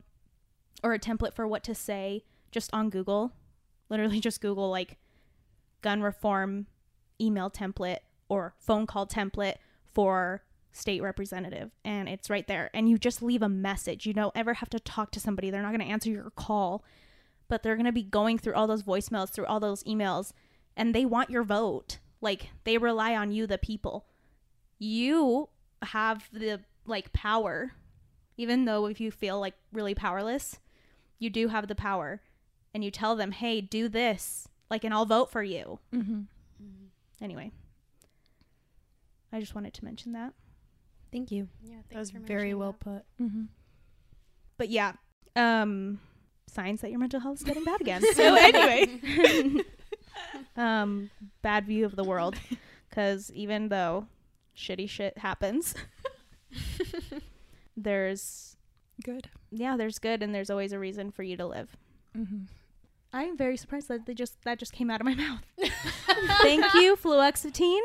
or 0.83 0.93
a 0.93 0.99
template 0.99 1.33
for 1.33 1.47
what 1.47 1.63
to 1.65 1.75
say 1.75 2.23
just 2.51 2.69
on 2.73 2.89
Google. 2.89 3.33
Literally, 3.89 4.19
just 4.19 4.41
Google 4.41 4.69
like 4.69 4.97
gun 5.81 6.01
reform 6.01 6.67
email 7.19 7.49
template 7.49 7.99
or 8.29 8.53
phone 8.59 8.85
call 8.85 9.05
template 9.05 9.55
for 9.93 10.43
state 10.71 11.01
representative 11.01 11.69
and 11.83 12.07
it's 12.07 12.29
right 12.29 12.47
there 12.47 12.69
and 12.73 12.89
you 12.89 12.97
just 12.97 13.21
leave 13.21 13.41
a 13.41 13.49
message 13.49 14.05
you 14.05 14.13
don't 14.13 14.35
ever 14.35 14.53
have 14.55 14.69
to 14.69 14.79
talk 14.79 15.11
to 15.11 15.19
somebody 15.19 15.49
they're 15.49 15.61
not 15.61 15.71
going 15.71 15.85
to 15.85 15.91
answer 15.91 16.09
your 16.09 16.31
call 16.31 16.83
but 17.49 17.61
they're 17.61 17.75
going 17.75 17.85
to 17.85 17.91
be 17.91 18.03
going 18.03 18.37
through 18.37 18.53
all 18.53 18.67
those 18.67 18.83
voicemails 18.83 19.29
through 19.29 19.45
all 19.45 19.59
those 19.59 19.83
emails 19.83 20.31
and 20.77 20.95
they 20.95 21.03
want 21.03 21.29
your 21.29 21.43
vote 21.43 21.99
like 22.21 22.51
they 22.63 22.77
rely 22.77 23.13
on 23.13 23.31
you 23.31 23.45
the 23.45 23.57
people 23.57 24.05
you 24.79 25.49
have 25.81 26.29
the 26.31 26.59
like 26.85 27.11
power 27.13 27.71
even 28.37 28.65
though 28.65 28.85
if 28.87 28.99
you 28.99 29.11
feel 29.11 29.39
like 29.39 29.53
really 29.71 29.93
powerless 29.95 30.59
you 31.19 31.29
do 31.29 31.47
have 31.49 31.67
the 31.67 31.75
power 31.75 32.21
and 32.73 32.83
you 32.83 32.89
tell 32.91 33.15
them 33.15 33.31
hey 33.31 33.61
do 33.61 33.87
this 33.89 34.47
like 34.69 34.83
and 34.83 34.93
i'll 34.93 35.05
vote 35.05 35.29
for 35.31 35.43
you 35.43 35.79
Mm-hmm. 35.93 36.21
anyway 37.21 37.51
i 39.31 39.39
just 39.39 39.55
wanted 39.55 39.73
to 39.73 39.85
mention 39.85 40.11
that 40.13 40.33
Thank 41.11 41.29
you. 41.29 41.49
Yeah, 41.61 41.75
That 41.89 41.99
was 41.99 42.11
for 42.11 42.19
very 42.19 42.53
well 42.53 42.71
that. 42.71 42.79
put. 42.79 43.03
Mm-hmm. 43.21 43.43
but 44.57 44.69
yeah 44.69 44.93
um 45.35 45.99
signs 46.47 46.81
that 46.81 46.89
your 46.89 46.99
mental 46.99 47.19
health 47.19 47.37
is 47.39 47.43
getting 47.43 47.63
bad 47.65 47.81
again 47.81 48.01
so 48.13 48.35
anyway 48.35 49.61
um 50.57 51.09
bad 51.41 51.65
view 51.65 51.85
of 51.85 51.95
the 51.95 52.03
world 52.03 52.35
because 52.89 53.31
even 53.33 53.69
though 53.69 54.07
shitty 54.61 54.87
shit 54.89 55.17
happens. 55.17 55.73
There's 57.77 58.55
Good. 59.03 59.29
yeah 59.49 59.77
there's 59.77 59.97
good 59.97 60.21
and 60.21 60.35
there's 60.35 60.51
always 60.51 60.73
a 60.73 60.77
reason 60.79 61.09
for 61.11 61.23
you 61.23 61.35
to 61.37 61.45
live. 61.47 61.75
Mm-hmm. 62.15 62.43
i'm 63.13 63.35
very 63.37 63.55
surprised 63.57 63.87
that 63.87 64.05
they 64.05 64.13
just 64.13 64.39
that 64.43 64.59
just 64.59 64.73
came 64.73 64.91
out 64.91 65.01
of 65.01 65.05
my 65.05 65.15
mouth. 65.25 65.39
Thank 66.43 66.65
you 66.75 66.95
fluoxetine. 67.03 67.79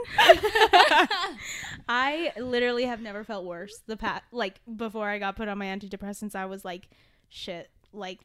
I 1.89 2.33
literally 2.37 2.85
have 2.85 3.01
never 3.01 3.25
felt 3.25 3.45
worse 3.47 3.81
the 3.87 3.97
pat 3.97 4.25
like 4.33 4.61
before 4.77 5.09
i 5.09 5.19
got 5.19 5.37
put 5.37 5.49
on 5.49 5.57
my 5.59 5.67
antidepressants 5.67 6.35
i 6.35 6.45
was 6.45 6.65
like 6.65 6.89
shit 7.31 7.71
like 7.93 8.21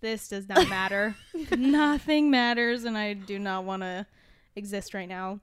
this 0.00 0.28
does 0.28 0.48
not 0.48 0.68
matter. 0.68 1.14
Nothing 1.56 2.30
matters 2.30 2.84
and 2.84 2.96
i 2.96 3.14
do 3.14 3.38
not 3.38 3.64
want 3.64 3.82
to 3.82 4.06
exist 4.54 4.94
right 4.94 5.08
now 5.08 5.40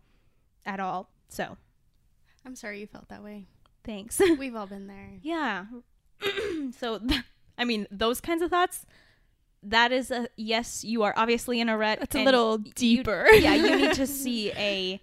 at 0.65 0.79
all. 0.79 1.09
So 1.29 1.57
I'm 2.45 2.55
sorry 2.55 2.79
you 2.79 2.87
felt 2.87 3.09
that 3.09 3.23
way. 3.23 3.45
thanks 3.83 4.19
We've 4.37 4.55
all 4.55 4.67
been 4.67 4.87
there. 4.87 5.11
yeah 5.21 5.65
so 6.79 6.99
th- 6.99 7.21
i 7.57 7.63
mean 7.63 7.85
those 7.91 8.19
kinds 8.21 8.41
of 8.41 8.49
thoughts 8.49 8.85
that 9.63 9.91
is 9.91 10.09
a 10.11 10.27
yes 10.35 10.83
you 10.83 11.03
are 11.03 11.13
obviously 11.17 11.59
in 11.59 11.69
a 11.69 11.77
rut 11.77 11.99
That's 11.99 12.15
a 12.15 12.19
and 12.19 12.25
little 12.25 12.59
you- 12.61 12.71
deeper. 12.73 13.27
yeah 13.33 13.53
you 13.55 13.75
need 13.75 13.93
to 13.93 14.07
see 14.07 14.51
a 14.57 15.01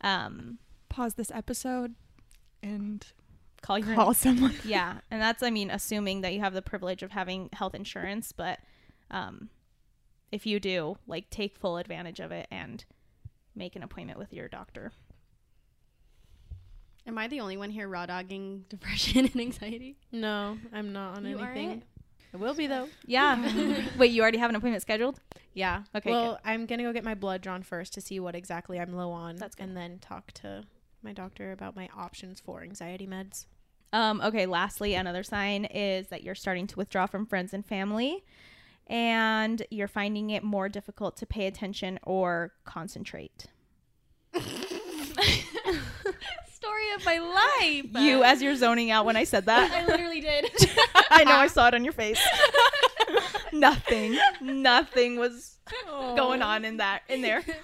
um 0.00 0.58
Pause 0.88 1.14
this 1.14 1.30
episode 1.32 1.94
and 2.62 3.06
call 3.62 3.78
your 3.78 3.94
call 3.94 4.14
someone. 4.14 4.54
yeah 4.64 4.98
and 5.10 5.20
that's 5.20 5.42
i 5.42 5.50
mean 5.50 5.70
assuming 5.70 6.22
that 6.22 6.32
you 6.32 6.40
have 6.40 6.54
the 6.54 6.62
privilege 6.62 7.02
of 7.02 7.10
having 7.12 7.48
health 7.52 7.74
insurance 7.74 8.32
but 8.32 8.58
um 9.10 9.48
if 10.32 10.44
you 10.46 10.58
do 10.60 10.96
like 11.06 11.28
take 11.30 11.56
full 11.56 11.76
advantage 11.76 12.20
of 12.20 12.32
it 12.32 12.46
and 12.50 12.84
make 13.54 13.76
an 13.76 13.82
appointment 13.82 14.18
with 14.18 14.32
your 14.32 14.48
doctor 14.48 14.92
Am 17.08 17.16
I 17.18 17.26
the 17.26 17.40
only 17.40 17.56
one 17.56 17.70
here 17.70 17.88
raw 17.88 18.06
dogging 18.06 18.64
depression 18.68 19.24
and 19.26 19.36
anxiety? 19.40 19.96
No, 20.12 20.58
I'm 20.72 20.92
not 20.92 21.16
on 21.16 21.24
You 21.24 21.38
anything. 21.38 21.68
aren't? 21.70 21.82
I 22.34 22.36
will 22.36 22.54
be 22.54 22.66
though. 22.66 22.88
yeah 23.06 23.82
wait 23.98 24.12
you 24.12 24.20
already 24.20 24.36
have 24.38 24.50
an 24.50 24.56
appointment 24.56 24.82
scheduled 24.82 25.18
Yeah. 25.54 25.84
Okay, 25.94 26.10
Well, 26.10 26.38
I'm 26.44 26.66
gonna 26.66 26.82
go 26.82 26.92
get 26.92 27.02
my 27.04 27.14
blood 27.14 27.40
drawn 27.40 27.62
first 27.62 27.94
to 27.94 28.00
see 28.02 28.20
what 28.20 28.34
exactly 28.34 28.78
I'm 28.78 28.92
low 28.94 29.10
on, 29.10 29.36
That's 29.36 29.54
good. 29.56 29.64
and 29.64 29.76
then 29.76 29.98
talk 30.00 30.32
to 30.32 30.64
my 31.02 31.12
doctor 31.14 31.52
about 31.52 31.74
my 31.74 31.88
options 31.96 32.40
for 32.40 32.62
anxiety 32.62 33.06
meds. 33.06 33.46
Um, 33.94 34.20
okay, 34.20 34.44
lastly, 34.44 34.94
another 34.94 35.22
sign 35.22 35.64
is 35.64 36.08
that 36.08 36.22
you're 36.22 36.34
starting 36.34 36.66
to 36.66 36.76
withdraw 36.76 37.06
from 37.06 37.24
friends 37.24 37.54
and 37.54 37.64
family 37.64 38.22
and 38.86 39.62
you're 39.70 39.88
finding 39.88 40.28
it 40.28 40.42
more 40.44 40.68
difficult 40.68 41.16
to 41.18 41.24
pay 41.26 41.46
attention 41.46 41.98
or 42.02 42.52
concentrate. 42.66 43.46
Story 46.68 46.90
of 46.96 47.04
my 47.06 47.18
life. 47.18 48.02
You 48.02 48.22
as 48.24 48.42
you're 48.42 48.54
zoning 48.56 48.90
out 48.90 49.06
when 49.06 49.16
I 49.16 49.24
said 49.24 49.46
that. 49.46 49.70
I 49.72 49.86
literally 49.86 50.20
did. 50.20 50.50
I 51.10 51.24
know 51.24 51.36
I 51.36 51.46
saw 51.46 51.68
it 51.68 51.74
on 51.74 51.82
your 51.82 51.94
face. 51.94 52.20
nothing. 53.52 54.18
Nothing 54.42 55.18
was 55.18 55.58
going 55.90 56.42
on 56.42 56.64
in 56.64 56.76
that 56.78 57.02
in 57.08 57.22
there. 57.22 57.42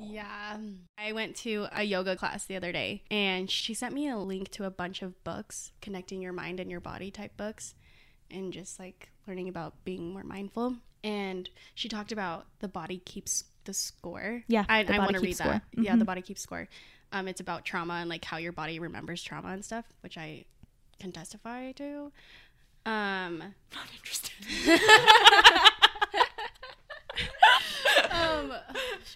Yeah. 0.00 0.58
I 0.96 1.10
went 1.10 1.34
to 1.38 1.66
a 1.72 1.82
yoga 1.82 2.14
class 2.14 2.44
the 2.44 2.54
other 2.54 2.70
day 2.70 3.02
and 3.10 3.50
she 3.50 3.74
sent 3.74 3.92
me 3.92 4.08
a 4.08 4.16
link 4.16 4.48
to 4.52 4.62
a 4.64 4.70
bunch 4.70 5.02
of 5.02 5.22
books, 5.24 5.72
connecting 5.80 6.22
your 6.22 6.32
mind 6.32 6.60
and 6.60 6.70
your 6.70 6.78
body 6.78 7.10
type 7.10 7.36
books, 7.36 7.74
and 8.30 8.52
just 8.52 8.78
like 8.78 9.10
learning 9.26 9.48
about 9.48 9.84
being 9.84 10.12
more 10.12 10.22
mindful. 10.22 10.76
And 11.02 11.50
she 11.74 11.88
talked 11.88 12.12
about 12.12 12.46
the 12.60 12.68
body 12.68 12.98
keeps 12.98 13.42
the 13.64 13.74
score. 13.74 14.44
Yeah, 14.46 14.64
I, 14.68 14.84
I 14.88 14.98
want 14.98 15.14
to 15.14 15.18
read 15.18 15.26
keeps 15.30 15.38
that. 15.38 15.44
score. 15.72 15.84
Yeah, 15.84 15.96
the 15.96 16.04
Mhm. 16.04 16.06
body 16.06 16.22
keeps 16.22 16.42
score. 16.42 16.68
Um, 17.12 17.26
it's 17.28 17.40
about 17.40 17.64
trauma 17.64 17.94
and 17.94 18.08
like 18.10 18.24
how 18.24 18.36
your 18.36 18.52
body 18.52 18.78
remembers 18.78 19.22
trauma 19.22 19.48
and 19.48 19.64
stuff, 19.64 19.86
which 20.00 20.18
I 20.18 20.44
can 21.00 21.10
testify 21.12 21.72
to. 21.72 22.12
Um, 22.84 23.38
Not 23.74 23.86
interested. 23.96 24.32
um, 28.10 28.52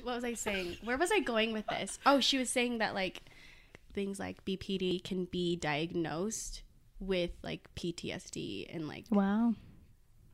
what 0.02 0.14
was 0.16 0.24
I 0.24 0.34
saying? 0.34 0.76
Where 0.84 0.96
was 0.98 1.10
I 1.12 1.20
going 1.20 1.52
with 1.52 1.66
this? 1.66 1.98
Oh, 2.06 2.20
she 2.20 2.38
was 2.38 2.50
saying 2.50 2.78
that 2.78 2.94
like 2.94 3.20
things 3.94 4.18
like 4.18 4.44
BPD 4.44 5.04
can 5.04 5.26
be 5.26 5.56
diagnosed 5.56 6.62
with 6.98 7.30
like 7.42 7.62
PTSD 7.74 8.74
and 8.74 8.88
like 8.88 9.04
Wow. 9.10 9.54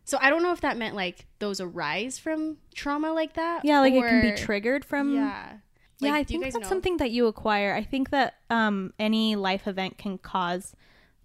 so 0.04 0.18
I 0.20 0.30
don't 0.30 0.42
know 0.42 0.52
if 0.52 0.60
that 0.60 0.76
meant 0.76 0.94
like 0.94 1.26
those 1.38 1.60
arise 1.60 2.18
from 2.18 2.58
trauma 2.74 3.12
like 3.12 3.34
that. 3.34 3.64
Yeah, 3.64 3.80
like 3.80 3.94
it 3.94 4.02
can 4.02 4.20
be 4.20 4.36
triggered 4.36 4.84
from 4.84 5.14
Yeah. 5.14 5.54
Yeah, 6.00 6.14
I 6.14 6.24
think 6.24 6.44
that's 6.44 6.56
know? 6.56 6.62
something 6.68 6.96
that 6.98 7.10
you 7.10 7.26
acquire. 7.26 7.74
I 7.74 7.82
think 7.82 8.10
that 8.10 8.34
um 8.50 8.92
any 8.98 9.36
life 9.36 9.66
event 9.66 9.98
can 9.98 10.18
cause 10.18 10.74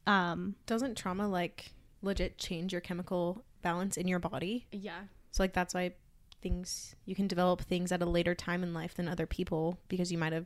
um 0.08 0.56
Doesn't 0.65 0.98
trauma 0.98 1.27
like 1.27 1.72
legit 2.01 2.38
change 2.38 2.72
your 2.74 2.82
chemical 2.82 3.44
balance 3.62 3.98
in 3.98 4.08
your 4.08 4.20
body? 4.20 4.68
Yeah. 4.72 5.01
So 5.32 5.44
like 5.44 5.53
that's 5.53 5.74
why 5.74 5.94
things 6.42 6.96
you 7.06 7.15
can 7.15 7.27
develop 7.27 7.62
things 7.62 7.92
at 7.92 8.01
a 8.01 8.06
later 8.06 8.36
time 8.36 8.63
in 8.63 8.74
life 8.74 8.96
than 8.96 9.08
other 9.08 9.25
people 9.25 9.80
because 9.88 10.12
you 10.12 10.18
might 10.18 10.34
have 10.34 10.46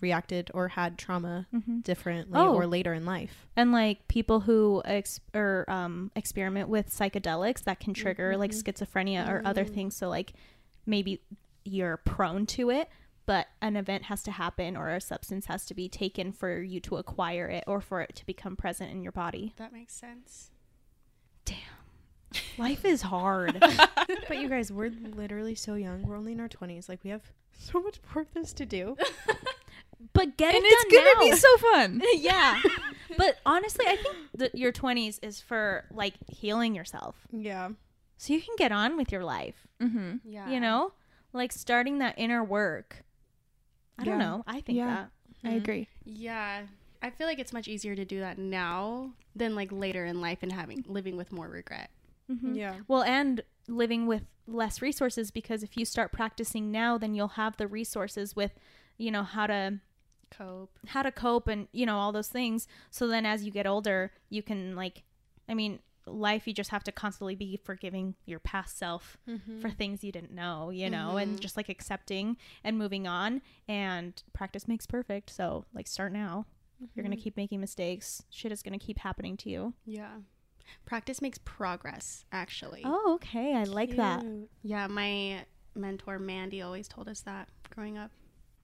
reacted 0.00 0.50
or 0.54 0.68
had 0.68 0.98
trauma 0.98 1.46
differently 1.82 2.38
Oh. 2.38 2.54
or 2.54 2.66
later 2.66 2.92
in 2.92 3.04
life. 3.04 3.46
and 3.56 3.70
like 3.72 4.06
people 4.08 4.40
who 4.40 4.82
ex- 4.84 5.20
or 5.34 5.64
um 5.68 6.10
experiment 6.16 6.68
with 6.68 6.90
psychedelics 6.90 7.62
that 7.64 7.78
can 7.80 7.94
trigger 7.94 8.36
like 8.36 8.50
schizophrenia 8.52 9.28
or 9.28 9.42
other 9.44 9.64
things 9.64 9.96
so 9.96 10.08
like 10.08 10.32
maybe 10.86 11.20
you're 11.64 11.96
prone 11.98 12.46
to 12.46 12.70
it 12.70 12.88
but 13.26 13.46
an 13.60 13.76
event 13.76 14.04
has 14.04 14.22
to 14.24 14.32
happen 14.32 14.76
or 14.76 14.88
a 14.90 15.00
substance 15.00 15.46
has 15.46 15.64
to 15.66 15.74
be 15.74 15.88
taken 15.88 16.32
for 16.32 16.60
you 16.60 16.80
to 16.80 16.96
acquire 16.96 17.46
it 17.48 17.64
or 17.66 17.80
for 17.80 18.00
it 18.00 18.14
to 18.16 18.26
become 18.26 18.56
present 18.56 18.90
in 18.90 19.02
your 19.02 19.12
body 19.12 19.54
That 19.56 19.72
makes 19.72 19.94
sense. 19.94 20.50
Damn. 21.44 21.56
Life 22.58 22.84
is 22.84 23.02
hard 23.02 23.58
But 24.28 24.38
you 24.38 24.48
guys, 24.48 24.72
we're 24.72 24.90
literally 25.14 25.54
so 25.54 25.74
young. 25.74 26.02
We're 26.06 26.16
only 26.16 26.32
in 26.32 26.40
our 26.40 26.48
20s. 26.48 26.88
Like 26.88 27.00
we 27.04 27.10
have 27.10 27.22
so 27.52 27.80
much 27.82 28.00
more 28.14 28.22
of 28.22 28.32
this 28.34 28.52
to 28.54 28.66
do. 28.66 28.96
but 30.14 30.36
get 30.36 30.54
and 30.54 30.64
it 30.64 30.68
it's 30.68 30.84
done 30.94 31.04
gonna 31.04 31.14
now. 31.14 31.30
be 31.30 31.36
so 31.36 31.56
fun. 31.58 32.02
yeah 32.16 32.60
but 33.16 33.36
honestly 33.46 33.84
i 33.86 33.94
think 33.94 34.16
that 34.34 34.52
your 34.54 34.72
20s 34.72 35.18
is 35.22 35.40
for 35.40 35.84
like 35.92 36.14
healing 36.28 36.74
yourself 36.74 37.14
Yeah. 37.30 37.68
so 38.16 38.32
you 38.32 38.40
can 38.42 38.54
get 38.58 38.72
on 38.72 38.96
with 38.96 39.12
your 39.12 39.22
life 39.22 39.66
mm-hmm. 39.80 40.16
Yeah. 40.24 40.50
you 40.50 40.58
know 40.58 40.92
like 41.32 41.52
starting 41.52 41.98
that 41.98 42.14
inner 42.18 42.42
work 42.42 43.04
i 44.02 44.04
don't 44.04 44.18
Yeah. 44.20 44.26
know 44.26 44.44
i 44.46 44.60
think 44.60 44.76
Yeah. 44.76 44.86
that 44.86 45.10
I 45.44 45.54
agree. 45.54 45.88
Yeah. 46.04 46.66
I 47.02 47.10
feel 47.10 47.26
like 47.26 47.40
it's 47.40 47.52
much 47.52 47.66
easier 47.66 47.96
to 47.96 48.04
do 48.04 48.20
that 48.20 48.38
now 48.38 49.10
than 49.34 49.56
like 49.56 49.72
later 49.72 50.04
in 50.06 50.20
life 50.20 50.38
and 50.42 50.52
having 50.52 50.84
living 50.86 51.16
with 51.16 51.32
more 51.32 51.48
regret. 51.48 51.90
Mhm. 52.30 52.54
Yeah. 52.56 52.76
well 52.86 53.02
and 53.02 53.42
living 53.66 54.06
with 54.06 54.22
less 54.46 54.80
resources 54.80 55.32
because 55.32 55.64
if 55.64 55.76
you 55.76 55.84
start 55.84 56.12
practicing 56.12 56.70
now 56.70 56.96
then 56.98 57.14
you'll 57.16 57.28
have 57.42 57.56
the 57.56 57.66
resources 57.66 58.36
with 58.36 58.52
you 58.98 59.10
know 59.10 59.24
how 59.24 59.46
to 59.48 59.80
Cope. 60.30 60.78
how 60.88 61.02
to 61.02 61.10
cope 61.12 61.48
and 61.48 61.66
you 61.72 61.86
know 61.86 61.96
all 61.98 62.12
those 62.12 62.28
things 62.28 62.66
so 62.90 63.06
then 63.08 63.26
as 63.26 63.44
you 63.44 63.50
get 63.50 63.66
older 63.66 64.12
you 64.30 64.42
can 64.42 64.74
like 64.76 65.02
i 65.48 65.54
mean 65.54 65.80
life 66.06 66.46
you 66.46 66.52
just 66.52 66.70
have 66.70 66.82
to 66.84 66.92
constantly 66.92 67.34
be 67.34 67.58
forgiving 67.64 68.14
your 68.26 68.40
past 68.40 68.76
self 68.76 69.18
for 69.24 69.32
mm-hmm. 69.32 69.68
things 69.70 70.02
you 70.02 70.10
didn't 70.10 70.32
know 70.32 70.70
you 70.70 70.90
know 70.90 71.16
and 71.16 71.32
mm-hmm. 71.32 71.40
just 71.40 71.56
like 71.56 71.68
accepting 71.68 72.36
and 72.64 72.76
moving 72.76 73.06
on 73.06 73.40
and 73.68 74.22
practice 74.32 74.68
makes 74.68 74.86
perfect. 74.86 75.30
So 75.30 75.64
like 75.74 75.86
start 75.86 76.12
now. 76.12 76.46
You're 76.94 77.04
gonna 77.04 77.14
mm-hmm. 77.14 77.22
keep 77.22 77.36
making 77.36 77.60
mistakes. 77.60 78.24
Shit 78.30 78.50
is 78.50 78.62
gonna 78.62 78.78
keep 78.78 78.98
happening 78.98 79.36
to 79.38 79.50
you. 79.50 79.74
Yeah. 79.86 80.14
Practice 80.84 81.22
makes 81.22 81.38
progress, 81.38 82.24
actually. 82.32 82.82
oh 82.84 83.14
okay. 83.14 83.54
I 83.54 83.64
like 83.64 83.96
that. 83.96 84.24
Yeah, 84.62 84.86
my 84.88 85.44
mentor 85.74 86.18
Mandy 86.18 86.60
always 86.60 86.88
told 86.88 87.08
us 87.08 87.20
that 87.20 87.48
growing 87.74 87.98
up. 87.98 88.10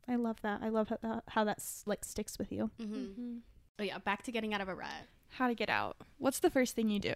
i 0.09 0.17
love 0.17 0.41
that. 0.43 0.61
I 0.63 0.69
love 0.69 0.89
how 0.89 0.99
that, 1.03 1.23
how 1.29 1.45
that 1.45 1.63
like 1.87 2.05
sticks 2.05 2.39
with 2.39 2.51
you. 2.51 2.71
Mm-hmm. 2.81 3.37
Oh 3.79 3.85
yeah, 3.85 3.99
back 3.99 4.25
to 4.25 4.33
getting 4.33 4.53
out 4.53 4.61
of 4.61 4.69
a 4.69 4.75
rut. 4.75 5.07
How 5.31 5.49
to 5.49 5.55
get 5.55 5.69
out? 5.71 5.97
What's 6.19 6.41
the 6.41 6.51
first 6.51 6.75
thing 6.75 6.89
you 6.89 6.99
do? 7.01 7.15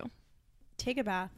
Take 0.79 0.99
a 0.99 1.05
bath. 1.05 1.31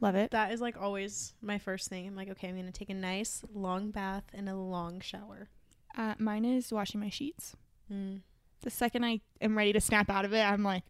Love 0.00 0.14
it. 0.14 0.30
That 0.30 0.52
is 0.52 0.60
like 0.60 0.80
always 0.80 1.34
my 1.42 1.58
first 1.58 1.88
thing. 1.88 2.06
I'm 2.06 2.16
like, 2.16 2.30
okay, 2.30 2.48
I'm 2.48 2.56
gonna 2.56 2.72
take 2.72 2.88
a 2.90 2.94
nice 2.94 3.42
long 3.52 3.90
bath 3.90 4.24
and 4.32 4.48
a 4.48 4.54
long 4.56 5.00
shower. 5.00 5.48
Uh, 5.96 6.14
mine 6.18 6.44
is 6.44 6.72
washing 6.72 7.00
my 7.00 7.10
sheets. 7.10 7.54
Mm. 7.92 8.20
The 8.62 8.70
second 8.70 9.04
I 9.04 9.20
am 9.40 9.56
ready 9.58 9.72
to 9.72 9.80
snap 9.80 10.08
out 10.10 10.24
of 10.24 10.32
it, 10.32 10.40
I'm 10.42 10.62
like, 10.62 10.84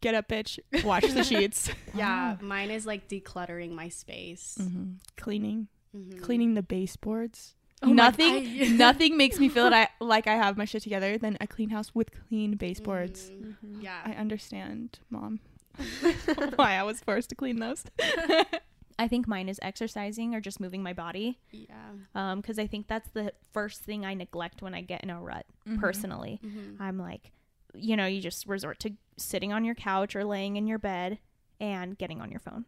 get 0.00 0.14
up, 0.14 0.28
bitch. 0.28 0.58
Wash 0.84 1.12
the 1.12 1.22
sheets. 1.24 1.70
Yeah, 1.94 2.36
mine 2.40 2.70
is 2.70 2.86
like 2.86 3.08
decluttering 3.08 3.70
my 3.72 3.88
space. 3.90 4.58
mm-hmm. 4.60 4.92
Cleaning. 5.16 5.68
Mhm. 5.96 6.20
Cleaning 6.22 6.54
the 6.54 6.62
baseboards. 6.62 7.54
Oh 7.82 7.92
nothing 7.92 8.76
nothing 8.76 9.16
makes 9.16 9.38
me 9.38 9.48
feel 9.48 9.64
that 9.70 9.90
I 10.00 10.04
like 10.04 10.26
I 10.26 10.34
have 10.36 10.56
my 10.56 10.64
shit 10.64 10.82
together 10.82 11.16
than 11.18 11.36
a 11.40 11.46
clean 11.46 11.70
house 11.70 11.94
with 11.94 12.10
clean 12.28 12.56
baseboards. 12.56 13.30
Mhm. 13.30 13.82
Yeah. 13.82 14.00
I 14.04 14.12
understand, 14.12 14.98
mom. 15.10 15.40
why 16.56 16.72
I 16.74 16.82
was 16.82 17.00
forced 17.00 17.28
to 17.30 17.34
clean 17.36 17.60
those. 17.60 17.84
i 19.00 19.06
think 19.06 19.28
mine 19.28 19.48
is 19.48 19.60
exercising 19.62 20.34
or 20.34 20.40
just 20.40 20.58
moving 20.58 20.82
my 20.82 20.92
body 20.92 21.38
yeah. 21.52 21.90
um 22.16 22.40
because 22.40 22.58
i 22.58 22.66
think 22.66 22.88
that's 22.88 23.08
the 23.10 23.32
first 23.52 23.82
thing 23.84 24.04
i 24.04 24.12
neglect 24.12 24.60
when 24.60 24.74
i 24.74 24.80
get 24.80 25.04
in 25.04 25.10
a 25.10 25.20
rut 25.22 25.46
Mhm. 25.68 25.78
personally 25.78 26.40
Mhm. 26.44 26.80
i'm 26.80 26.98
like 26.98 27.30
you 27.74 27.96
know 27.96 28.06
you 28.06 28.20
just 28.20 28.44
resort 28.48 28.80
to 28.80 28.94
sitting 29.16 29.52
on 29.52 29.64
your 29.64 29.76
couch 29.76 30.16
or 30.16 30.24
laying 30.24 30.56
in 30.56 30.66
your 30.66 30.80
bed 30.80 31.20
and 31.60 31.96
getting 31.96 32.20
on 32.20 32.32
your 32.32 32.40
phone 32.40 32.64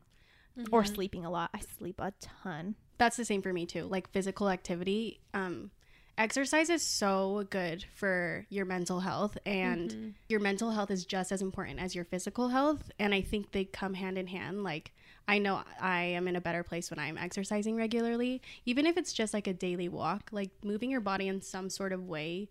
or 0.70 0.84
sleeping 0.84 1.24
a 1.24 1.30
lot 1.30 1.50
i 1.52 1.58
sleep 1.58 1.98
a 2.00 2.12
ton 2.20 2.76
That's 3.00 3.16
the 3.16 3.24
same 3.24 3.40
for 3.40 3.50
me 3.50 3.64
too. 3.64 3.84
Like 3.84 4.10
physical 4.10 4.50
activity. 4.50 5.20
Um, 5.32 5.70
exercise 6.18 6.68
is 6.68 6.82
so 6.82 7.46
good 7.48 7.86
for 7.94 8.44
your 8.50 8.66
mental 8.66 9.00
health, 9.00 9.38
and 9.46 10.12
your 10.28 10.38
mental 10.38 10.70
health 10.70 10.90
is 10.90 11.06
just 11.06 11.32
as 11.32 11.40
important 11.40 11.80
as 11.80 11.94
your 11.94 12.04
physical 12.04 12.48
health. 12.48 12.90
And 12.98 13.14
I 13.14 13.22
think 13.22 13.52
they 13.52 13.64
come 13.64 13.94
hand 13.94 14.18
in 14.18 14.26
hand. 14.26 14.64
Like, 14.64 14.92
I 15.26 15.38
know 15.38 15.62
I 15.80 16.02
am 16.02 16.28
in 16.28 16.36
a 16.36 16.42
better 16.42 16.62
place 16.62 16.90
when 16.90 16.98
I'm 16.98 17.16
exercising 17.16 17.74
regularly, 17.74 18.42
even 18.66 18.84
if 18.84 18.98
it's 18.98 19.14
just 19.14 19.32
like 19.32 19.46
a 19.46 19.54
daily 19.54 19.88
walk. 19.88 20.28
Like, 20.30 20.50
moving 20.62 20.90
your 20.90 21.00
body 21.00 21.26
in 21.26 21.40
some 21.40 21.70
sort 21.70 21.94
of 21.94 22.06
way 22.06 22.50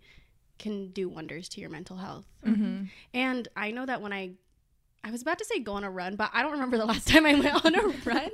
can 0.58 0.90
do 0.90 1.08
wonders 1.08 1.48
to 1.50 1.62
your 1.62 1.70
mental 1.70 1.98
health. 1.98 2.26
Mm-hmm. 2.44 2.86
And 3.14 3.48
I 3.56 3.70
know 3.70 3.86
that 3.86 4.02
when 4.02 4.14
I, 4.14 4.32
I 5.04 5.12
was 5.12 5.22
about 5.22 5.38
to 5.38 5.46
say 5.46 5.60
go 5.60 5.74
on 5.74 5.84
a 5.84 5.92
run, 5.92 6.16
but 6.16 6.32
I 6.34 6.42
don't 6.42 6.54
remember 6.54 6.80
the 6.80 6.86
last 6.86 7.08
time 7.10 7.28
I 7.28 7.36
went 7.36 7.64
on 7.64 7.76
a 7.76 7.88
run. 8.04 8.32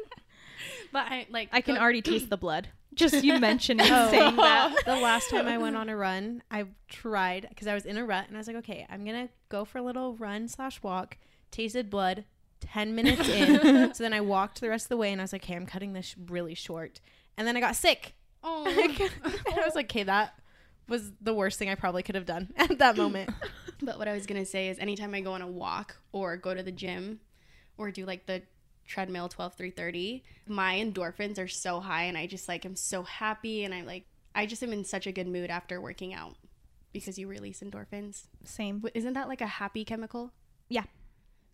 But 0.95 1.11
I 1.11 1.27
like 1.29 1.49
i 1.51 1.59
can 1.59 1.75
go- 1.75 1.81
already 1.81 2.01
taste 2.01 2.29
the 2.29 2.37
blood 2.37 2.69
just 2.95 3.21
you 3.21 3.37
mentioning 3.51 3.85
Oh. 3.89 4.09
saying 4.09 4.37
that 4.37 4.73
the 4.85 4.95
last 4.95 5.29
time 5.29 5.45
I 5.45 5.57
went 5.57 5.75
on 5.75 5.89
a 5.89 5.97
run, 5.97 6.41
I 6.49 6.63
tried 6.87 7.47
because 7.49 7.67
I 7.67 7.73
was 7.73 7.85
in 7.85 7.97
a 7.97 8.05
rut 8.05 8.29
and 8.29 8.37
I 8.37 8.39
was 8.39 8.47
like, 8.47 8.55
okay, 8.63 8.87
I'm 8.89 9.03
gonna 9.03 9.27
go 9.49 9.65
for 9.65 9.79
a 9.79 9.81
little 9.81 10.15
run 10.15 10.47
slash 10.47 10.81
walk. 10.81 11.17
Tasted 11.51 11.89
blood. 11.89 12.23
Ten 12.61 12.95
minutes 12.95 13.27
in, 13.27 13.93
so 13.93 14.03
then 14.05 14.13
I 14.13 14.21
walked 14.21 14.61
the 14.61 14.69
rest 14.69 14.85
of 14.85 14.89
the 14.89 14.97
way 14.97 15.11
and 15.11 15.19
I 15.19 15.25
was 15.25 15.33
like, 15.33 15.43
okay, 15.43 15.55
I'm 15.55 15.65
cutting 15.65 15.91
this 15.91 16.05
sh- 16.05 16.15
really 16.29 16.55
short. 16.55 17.01
And 17.37 17.45
then 17.45 17.57
I 17.57 17.59
got 17.59 17.75
sick. 17.75 18.13
Oh. 18.41 18.65
and 18.65 19.59
I 19.59 19.65
was 19.65 19.75
like, 19.75 19.87
okay, 19.87 20.03
that 20.03 20.39
was 20.87 21.11
the 21.19 21.33
worst 21.33 21.59
thing 21.59 21.67
I 21.69 21.75
probably 21.75 22.03
could 22.03 22.15
have 22.15 22.25
done 22.25 22.53
at 22.55 22.77
that 22.79 22.95
moment. 22.95 23.29
But 23.81 23.99
what 23.99 24.07
I 24.07 24.13
was 24.13 24.25
gonna 24.25 24.45
say 24.45 24.69
is, 24.69 24.79
anytime 24.79 25.13
I 25.13 25.19
go 25.19 25.33
on 25.33 25.41
a 25.41 25.47
walk 25.47 25.97
or 26.13 26.37
go 26.37 26.53
to 26.53 26.63
the 26.63 26.71
gym, 26.71 27.19
or 27.77 27.91
do 27.91 28.05
like 28.05 28.25
the 28.25 28.41
treadmill 28.87 29.27
12 29.29 29.55
330 29.55 30.23
my 30.47 30.75
endorphins 30.75 31.39
are 31.39 31.47
so 31.47 31.79
high 31.79 32.03
and 32.03 32.17
i 32.17 32.27
just 32.27 32.47
like 32.47 32.65
am 32.65 32.75
so 32.75 33.01
happy 33.03 33.63
and 33.63 33.73
i 33.73 33.81
like 33.81 34.05
i 34.35 34.45
just 34.45 34.61
am 34.61 34.71
in 34.71 34.83
such 34.83 35.07
a 35.07 35.11
good 35.11 35.27
mood 35.27 35.49
after 35.49 35.81
working 35.81 36.13
out 36.13 36.35
because 36.93 37.17
you 37.17 37.27
release 37.27 37.61
endorphins 37.61 38.27
same 38.43 38.83
isn't 38.93 39.13
that 39.13 39.27
like 39.27 39.41
a 39.41 39.47
happy 39.47 39.83
chemical 39.83 40.31
Yeah. 40.69 40.83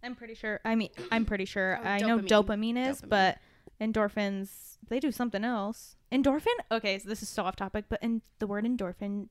i'm 0.03 0.13
pretty 0.15 0.35
sure 0.35 0.59
i 0.65 0.75
mean 0.75 0.89
i'm 1.11 1.25
pretty 1.25 1.45
sure 1.45 1.79
Oh, 1.81 1.87
i 1.87 1.99
know 1.99 2.19
dopamine. 2.19 2.75
dopamine 2.75 2.89
is 2.89 3.01
Dopamine. 3.01 3.09
but 3.09 3.37
endorphins 3.79 4.77
they 4.89 4.99
do 4.99 5.11
something 5.11 5.43
else 5.43 5.95
endorphin 6.11 6.47
okay 6.71 6.99
so 6.99 7.07
this 7.09 7.21
is 7.23 7.29
so 7.29 7.43
off 7.43 7.55
topic 7.55 7.85
but 7.89 8.01
in 8.03 8.21
the 8.39 8.47
word 8.47 8.65
endorphin 8.65 9.27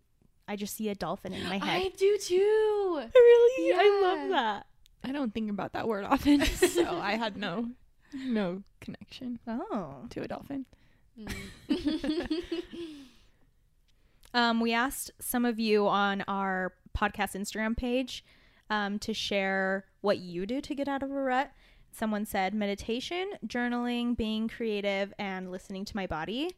I 0.49 0.57
just 0.57 0.75
see 0.75 0.89
a 0.89 0.97
dolphin 0.97 1.33
in 1.33 1.45
my 1.45 1.59
head. 1.65 1.81
I 1.81 1.91
do 1.97 2.19
too. 2.19 3.03
really? 3.15 3.73
I 3.73 4.01
love 4.03 4.29
that. 4.31 4.67
I 5.05 5.13
don't 5.13 5.33
think 5.33 5.49
about 5.49 5.75
that 5.75 5.87
word 5.87 6.05
often, 6.05 6.45
so 6.45 6.99
I 6.99 7.13
had 7.13 7.37
no 7.37 7.69
no 8.27 8.63
connection 8.81 9.39
Oh. 9.47 10.07
to 10.11 10.23
a 10.23 10.29
dolphin. 10.29 10.67
Um, 14.33 14.61
we 14.61 14.73
asked 14.73 15.11
some 15.19 15.45
of 15.45 15.59
you 15.59 15.89
on 15.89 16.23
our 16.29 16.73
podcast 16.97 17.35
Instagram 17.35 17.77
page 17.77 18.25
um, 18.69 18.99
to 19.01 19.13
share 19.13 19.87
what 20.03 20.19
you 20.19 20.47
do 20.47 20.61
to 20.61 20.75
get 20.75 20.87
out 20.89 21.03
of 21.03 21.11
a 21.11 21.15
rut. 21.15 21.51
Someone 21.93 22.25
said 22.25 22.55
meditation, 22.55 23.33
journaling, 23.45 24.17
being 24.17 24.47
creative, 24.47 25.13
and 25.19 25.51
listening 25.51 25.85
to 25.87 25.97
my 25.97 26.07
body. 26.07 26.55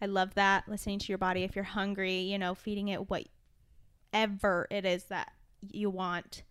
I 0.00 0.06
love 0.06 0.34
that. 0.34 0.66
Listening 0.66 0.98
to 0.98 1.08
your 1.08 1.18
body. 1.18 1.42
If 1.42 1.54
you're 1.54 1.64
hungry, 1.64 2.20
you 2.20 2.38
know, 2.38 2.54
feeding 2.54 2.88
it 2.88 3.10
whatever 3.10 4.66
it 4.70 4.86
is 4.86 5.04
that 5.04 5.32
you 5.70 5.90
want 5.90 6.42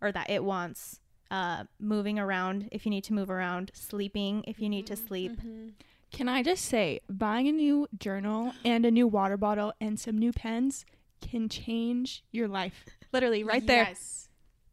or 0.00 0.10
that 0.10 0.30
it 0.30 0.42
wants. 0.42 1.00
Uh, 1.34 1.64
moving 1.80 2.16
around 2.16 2.68
if 2.70 2.86
you 2.86 2.90
need 2.90 3.02
to 3.02 3.12
move 3.12 3.28
around. 3.28 3.72
Sleeping 3.74 4.44
if 4.46 4.60
you 4.60 4.68
need 4.68 4.86
to 4.86 4.94
sleep. 4.94 5.32
Can 6.12 6.28
I 6.28 6.44
just 6.44 6.64
say, 6.66 7.00
buying 7.10 7.48
a 7.48 7.52
new 7.52 7.88
journal 7.98 8.52
and 8.64 8.86
a 8.86 8.90
new 8.98 9.08
water 9.08 9.36
bottle 9.36 9.72
and 9.80 9.98
some 9.98 10.16
new 10.16 10.30
pens 10.32 10.84
can 11.20 11.48
change 11.48 12.22
your 12.30 12.46
life. 12.46 12.84
Literally, 13.12 13.42
right 13.42 13.66
there. 13.66 13.82
Yes. 13.88 14.28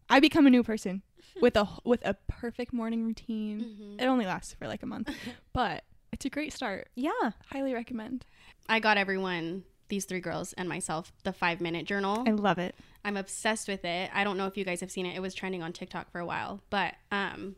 I 0.08 0.19
become 0.19 0.45
a 0.45 0.52
new 0.52 0.62
person 0.62 1.02
with 1.41 1.56
a 1.56 1.67
with 1.84 2.06
a 2.06 2.13
perfect 2.28 2.74
morning 2.74 3.04
routine. 3.08 3.60
Mhm. 3.97 4.02
It 4.02 4.06
only 4.06 4.26
lasts 4.28 4.54
for 4.54 4.67
like 4.67 4.84
a 4.84 4.86
month, 4.86 5.10
but 5.54 5.84
it's 6.12 6.26
a 6.26 6.30
great 6.30 6.54
start. 6.54 6.89
Yeah. 6.93 7.32
Highly 7.52 7.74
recommend. 7.74 8.24
I 8.69 8.80
got 8.80 8.97
everyone, 8.97 9.63
these 9.91 10.06
three 10.06 10.19
girls 10.19 10.54
and 10.54 10.67
myself, 10.67 11.13
the 11.23 11.32
five 11.32 11.62
minute 11.62 11.86
journal. 11.86 12.23
I 12.25 12.32
love 12.32 12.58
it. 12.58 12.73
I'm 13.06 13.17
obsessed 13.17 13.67
with 13.67 13.86
it. 13.86 14.10
I 14.13 14.23
don't 14.23 14.38
know 14.38 14.47
if 14.47 14.58
you 14.58 14.65
guys 14.65 14.80
have 14.82 14.89
seen 14.89 15.06
it. 15.06 15.15
It 15.15 15.21
was 15.21 15.36
trending 15.36 15.62
on 15.62 15.73
TikTok 15.73 16.12
for 16.12 16.19
a 16.19 16.25
while, 16.25 16.62
but 16.71 16.95
um 17.12 17.56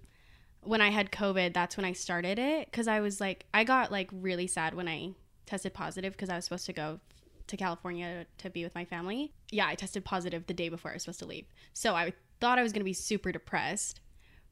when 0.62 0.82
I 0.82 0.90
had 0.90 1.12
COVID, 1.12 1.54
that's 1.54 1.78
when 1.78 1.86
I 1.86 1.94
started 1.94 2.40
it 2.40 2.72
cuz 2.74 2.88
I 2.88 3.00
was 3.00 3.22
like 3.22 3.46
I 3.54 3.64
got 3.64 3.92
like 3.92 4.10
really 4.12 4.48
sad 4.48 4.74
when 4.74 4.90
I 4.90 5.12
tested 5.46 5.74
positive 5.74 6.18
cuz 6.18 6.28
I 6.30 6.36
was 6.36 6.44
supposed 6.44 6.66
to 6.66 6.74
go 6.74 7.00
to 7.48 7.58
California 7.58 8.26
to 8.40 8.50
be 8.50 8.64
with 8.64 8.76
my 8.76 8.86
family. 8.86 9.34
Yeah, 9.52 9.68
I 9.68 9.76
tested 9.76 10.04
positive 10.04 10.48
the 10.48 10.54
day 10.54 10.70
before 10.70 10.92
I 10.92 10.96
was 10.96 11.04
supposed 11.04 11.20
to 11.20 11.26
leave. 11.26 11.46
So 11.74 11.96
I 11.96 12.14
thought 12.40 12.58
I 12.58 12.64
was 12.64 12.74
going 12.74 12.82
to 12.82 12.86
be 12.86 12.94
super 12.94 13.32
depressed. 13.32 14.00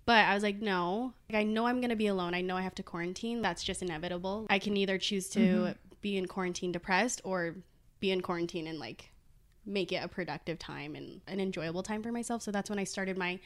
But 0.05 0.25
I 0.25 0.33
was 0.33 0.43
like, 0.43 0.61
no. 0.61 1.13
Like, 1.29 1.39
I 1.39 1.43
know 1.43 1.67
I'm 1.67 1.79
going 1.79 1.91
to 1.91 1.95
be 1.95 2.07
alone. 2.07 2.33
I 2.33 2.41
know 2.41 2.57
I 2.57 2.61
have 2.61 2.75
to 2.75 2.83
quarantine. 2.83 3.41
That's 3.41 3.63
just 3.63 3.81
inevitable. 3.81 4.47
I 4.49 4.59
can 4.59 4.75
either 4.75 4.97
choose 4.97 5.29
to 5.29 5.75
be 6.01 6.17
in 6.17 6.25
quarantine 6.27 6.71
depressed 6.71 7.21
or 7.23 7.55
be 8.01 8.11
in 8.11 8.19
quarantine 8.19 8.67
and 8.67 8.79
like 8.79 9.11
make 9.65 9.93
it 9.93 10.03
a 10.03 10.07
productive 10.07 10.59
time 10.59 10.95
and 10.95 11.21
an 11.27 11.39
enjoyable 11.39 11.83
time 11.83 12.03
for 12.03 12.11
myself. 12.11 12.41
So 12.41 12.51
that's 12.51 12.69
when 12.69 12.79
I 12.79 12.83
started 12.83 13.17
my 13.17 13.39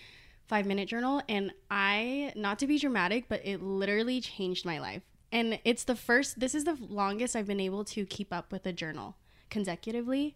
five 0.48 0.66
minute 0.66 0.88
journal. 0.88 1.22
And 1.30 1.52
I, 1.70 2.34
not 2.36 2.58
to 2.60 2.68
be 2.68 2.80
dramatic, 2.80 3.26
but 3.28 3.42
it 3.46 3.62
literally 3.62 4.22
changed 4.22 4.66
my 4.66 4.80
life. 4.80 5.04
And 5.32 5.60
it's 5.66 5.84
the 5.84 5.96
first, 5.96 6.40
this 6.40 6.56
is 6.56 6.64
the 6.64 6.78
longest 6.80 7.36
I've 7.36 7.48
been 7.48 7.60
able 7.60 7.84
to 7.86 8.06
keep 8.06 8.34
up 8.34 8.52
with 8.52 8.66
a 8.66 8.74
journal 8.74 9.18
consecutively. 9.50 10.36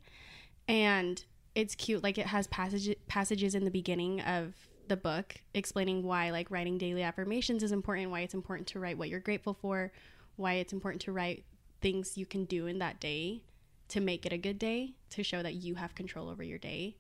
And 0.68 1.24
it's 1.56 1.76
cute. 1.76 2.04
Like 2.04 2.18
it 2.18 2.28
has 2.28 2.48
passage, 2.48 2.96
passages 3.08 3.56
in 3.56 3.64
the 3.64 3.72
beginning 3.72 4.22
of 4.22 4.54
the 4.88 4.98
book 4.98 5.36
explaining 5.54 6.04
why 6.04 6.32
like 6.32 6.50
writing 6.52 6.78
daily 6.78 7.04
affirmations 7.04 7.64
is 7.64 7.72
important, 7.72 8.12
why 8.12 8.22
it's 8.22 8.34
important 8.34 8.68
to 8.70 8.80
write 8.80 8.98
what 8.98 9.08
you're 9.08 9.20
grateful 9.20 9.54
for, 9.54 9.92
why 10.36 10.54
it's 10.54 10.74
important 10.74 11.02
to 11.04 11.12
write 11.12 11.46
things 11.80 12.18
you 12.18 12.26
can 12.26 12.44
do 12.46 12.68
in 12.68 12.80
that 12.80 13.00
day 13.00 13.42
to 13.90 14.00
make 14.00 14.26
it 14.26 14.34
a 14.34 14.38
good 14.38 14.58
day 14.58 14.94
to 15.10 15.24
show 15.24 15.44
that 15.44 15.56
you 15.56 15.76
have 15.76 15.96
control 15.96 16.30
over 16.30 16.44
your 16.44 16.58
day 16.58 16.96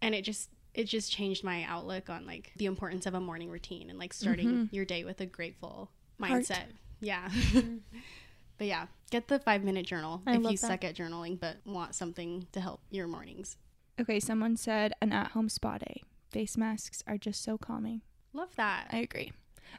and 0.00 0.14
it 0.14 0.22
just 0.22 0.50
it 0.74 0.84
just 0.84 1.10
changed 1.10 1.42
my 1.42 1.64
outlook 1.64 2.10
on 2.10 2.26
like 2.26 2.52
the 2.56 2.66
importance 2.66 3.06
of 3.06 3.14
a 3.14 3.20
morning 3.20 3.50
routine 3.50 3.90
and 3.90 3.98
like 3.98 4.12
starting 4.12 4.48
mm-hmm. 4.48 4.74
your 4.74 4.84
day 4.84 5.04
with 5.04 5.20
a 5.20 5.26
grateful 5.26 5.90
Heart. 6.20 6.42
mindset 6.42 6.64
yeah 7.00 7.28
mm-hmm. 7.28 7.76
but 8.58 8.66
yeah 8.66 8.86
get 9.10 9.28
the 9.28 9.38
five 9.38 9.64
minute 9.64 9.86
journal 9.86 10.22
I 10.26 10.36
if 10.36 10.42
you 10.42 10.50
that. 10.50 10.58
suck 10.58 10.84
at 10.84 10.94
journaling 10.94 11.40
but 11.40 11.56
want 11.64 11.94
something 11.94 12.46
to 12.52 12.60
help 12.60 12.80
your 12.90 13.06
mornings 13.06 13.56
Okay, 13.98 14.20
someone 14.20 14.56
said 14.56 14.92
an 15.00 15.10
at-home 15.12 15.48
spa 15.48 15.78
day. 15.78 16.02
Face 16.30 16.56
masks 16.56 17.02
are 17.06 17.16
just 17.16 17.42
so 17.42 17.56
calming. 17.56 18.02
love 18.34 18.54
that 18.56 18.88
I 18.92 18.98
agree. 18.98 19.32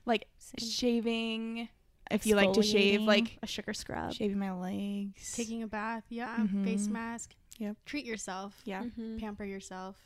Like 0.05 0.27
Same. 0.39 0.69
shaving. 0.69 1.69
If 2.11 2.25
you 2.25 2.35
like 2.35 2.53
to 2.53 2.63
shave, 2.63 3.01
like 3.01 3.37
a 3.43 3.47
sugar 3.47 3.73
scrub. 3.73 4.13
shaving 4.13 4.39
my 4.39 4.51
legs. 4.53 5.33
taking 5.35 5.63
a 5.63 5.67
bath 5.67 6.03
yeah 6.09 6.37
Mhm. 6.37 6.63
face 6.63 6.87
mask 6.87 7.33
Yep. 7.59 7.75
treat 7.85 8.05
yourself 8.05 8.61
yeah, 8.65 8.83
Mm-hmm. 8.83 9.17
pamper 9.17 9.43
yourself 9.45 9.97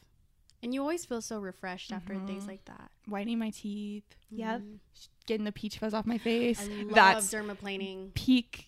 and 0.63 0.73
you 0.73 0.81
always 0.81 1.05
feel 1.05 1.21
so 1.21 1.39
refreshed 1.39 1.91
after 1.91 2.13
days 2.15 2.43
Mhm. 2.43 2.47
like 2.47 2.65
that 2.65 2.91
whitening 3.07 3.39
my 3.39 3.49
teeth, 3.49 4.03
Yep. 4.29 4.61
Mhm. 4.61 4.77
getting 5.25 5.43
the 5.45 5.51
peach 5.51 5.77
fuzz 5.79 5.93
off 5.93 6.05
my 6.05 6.17
face. 6.17 6.61
I 6.61 6.83
love 6.83 6.93
That's 6.93 7.33
dermaplaning. 7.33 8.13
peak 8.13 8.67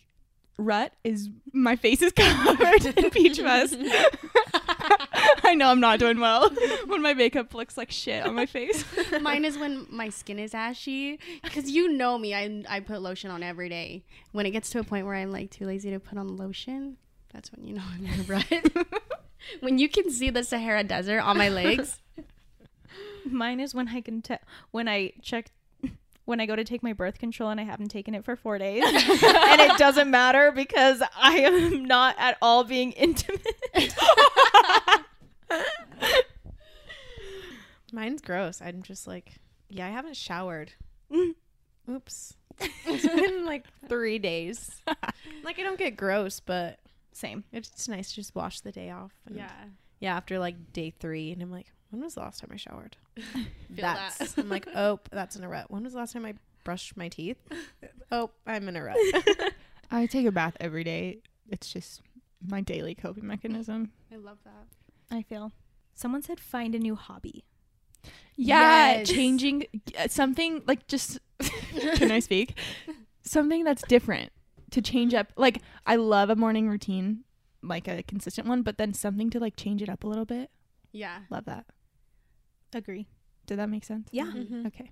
rut 0.58 0.94
is 1.04 1.30
my 1.52 1.76
face 1.76 2.02
is 2.02 2.12
covered 2.16 2.86
in 2.98 3.10
peach 3.10 3.40
fuzz. 3.40 3.76
I 5.46 5.56
know 5.56 5.70
I'm 5.70 5.80
not 5.80 6.00
doing 6.00 6.20
well 6.20 6.50
when 6.86 7.02
my 7.02 7.14
makeup 7.14 7.54
looks 7.54 7.78
like 7.78 7.92
shit 7.92 8.26
on 8.26 8.36
my 8.36 8.46
face. 8.46 8.86
Mine 9.22 9.46
is 9.46 9.58
when 9.58 9.86
my 9.90 10.10
skin 10.10 10.40
is 10.40 10.54
ashy 10.54 11.20
because 11.44 11.70
you 11.70 11.92
know 11.92 12.18
me. 12.18 12.34
I 12.34 12.64
I 12.70 12.80
put 12.80 13.02
lotion 13.02 13.30
on 13.30 13.44
every 13.44 13.70
day. 13.70 14.04
When 14.32 14.46
it 14.46 14.52
gets 14.52 14.70
to 14.72 14.80
a 14.80 14.84
point 14.84 15.06
where 15.06 15.16
I'm 15.16 15.32
like 15.32 15.52
too 15.52 15.66
lazy 15.66 15.92
to 15.92 16.00
put 16.00 16.18
on 16.18 16.38
lotion, 16.38 16.98
that's 17.34 17.52
when 17.52 17.66
you 17.66 17.74
know 17.76 17.84
I'm 17.94 18.06
in 18.06 18.20
a 18.20 18.24
rut. 18.24 18.90
when 19.60 19.78
you 19.78 19.90
can 19.90 20.10
see 20.10 20.30
the 20.30 20.44
Sahara 20.44 20.84
Desert 20.84 21.20
on 21.20 21.38
my 21.38 21.50
legs. 21.50 22.00
Mine 23.26 23.60
is 23.60 23.74
when 23.74 23.90
I 23.90 24.02
can 24.02 24.22
tell 24.22 24.40
when 24.72 24.88
I 24.88 25.14
check 25.22 25.52
when 26.26 26.40
I 26.40 26.46
go 26.46 26.56
to 26.56 26.64
take 26.64 26.82
my 26.84 26.94
birth 26.94 27.20
control 27.20 27.50
and 27.50 27.60
I 27.60 27.64
haven't 27.64 27.90
taken 27.90 28.16
it 28.16 28.24
for 28.24 28.36
four 28.36 28.58
days, 28.58 28.84
and 28.86 29.62
it 29.62 29.78
doesn't 29.78 30.10
matter 30.10 30.52
because 30.52 31.04
I 31.18 31.40
am 31.40 31.84
not 31.86 32.16
at 32.18 32.38
all 32.42 32.64
being 32.64 32.94
intimate. 32.94 33.46
Mine's 37.92 38.22
gross. 38.22 38.62
I'm 38.62 38.82
just 38.82 39.08
like, 39.08 39.34
yeah, 39.70 39.88
I 39.88 39.92
haven't 39.92 40.18
showered. 40.18 40.74
Oops. 41.90 42.34
it's 42.60 43.08
been 43.08 43.46
like 43.46 43.66
three 43.88 44.20
days. 44.20 44.82
like 45.44 45.60
I 45.60 45.64
don't 45.64 45.78
get 45.78 45.96
gross, 45.98 46.40
but 46.40 46.80
Same. 47.12 47.44
it's 47.52 47.88
nice 47.88 48.10
to 48.10 48.16
just 48.16 48.34
wash 48.36 48.62
the 48.62 48.72
day 48.72 48.90
off. 48.90 49.12
and- 49.28 49.36
Yeah. 49.36 49.52
Yeah, 50.00 50.18
after 50.18 50.38
like 50.38 50.74
day 50.74 50.90
three, 51.00 51.32
and 51.32 51.42
I'm 51.42 51.50
like, 51.52 51.68
when 51.90 52.02
was 52.02 52.16
the 52.16 52.20
last 52.22 52.42
time 52.42 52.50
I 52.52 52.58
showered? 52.58 52.98
That's. 53.70 54.18
that. 54.18 54.38
I'm 54.38 54.50
like, 54.50 54.68
oh, 54.76 55.00
that's 55.12 55.38
in 55.38 55.46
a 55.46 55.48
rut. 55.48 55.72
When 55.72 55.84
was 55.84 55.94
the 55.94 56.00
last 56.00 56.12
time 56.12 56.26
I 56.26 56.34
brushed 56.66 56.98
my 56.98 57.08
teeth? 57.08 57.38
Oh, 58.12 58.32
I'm 58.46 58.68
in 58.68 58.76
a 58.76 58.84
rut. 58.84 58.98
I 59.92 60.06
take 60.08 60.26
a 60.26 60.32
bath 60.32 60.58
every 60.60 60.84
day. 60.84 61.20
It's 61.50 61.72
just 61.72 62.02
my 62.46 62.60
daily 62.60 62.96
coping 62.96 63.26
mechanism. 63.28 63.92
I 64.12 64.18
love 64.18 64.40
that. 64.44 64.66
I 65.14 65.22
feel. 65.22 65.52
Someone 65.94 66.22
said 66.24 66.40
find 66.40 66.74
a 66.76 66.80
new 66.80 66.96
hobby. 66.96 67.46
Yeah, 68.36 68.98
Yes. 68.98 69.08
changing 69.10 69.68
uh, 69.98 70.08
something 70.08 70.62
like 70.68 70.88
just 70.88 71.20
can 71.96 72.12
I 72.12 72.20
speak? 72.20 72.58
Something 73.26 73.64
that's 73.64 73.84
different 73.84 74.32
to 74.72 74.82
change 74.82 75.14
up. 75.14 75.32
Like 75.38 75.62
I 75.86 75.96
love 75.96 76.30
a 76.30 76.36
morning 76.36 76.68
routine, 76.68 77.24
like 77.62 77.88
a 77.88 78.04
consistent 78.04 78.48
one, 78.48 78.64
but 78.64 78.78
then 78.78 78.94
something 78.94 79.30
to 79.30 79.40
like 79.40 79.56
change 79.56 79.82
it 79.82 79.88
up 79.88 80.04
a 80.04 80.08
little 80.08 80.26
bit. 80.26 80.50
Yeah. 80.92 81.20
Love 81.30 81.46
that. 81.46 81.66
Agree. 82.74 83.08
Did 83.46 83.60
that 83.60 83.70
make 83.70 83.86
sense? 83.86 84.10
Yeah. 84.12 84.26
Mm-hmm. 84.26 84.56
Mhm. 84.64 84.68
Okay. 84.68 84.92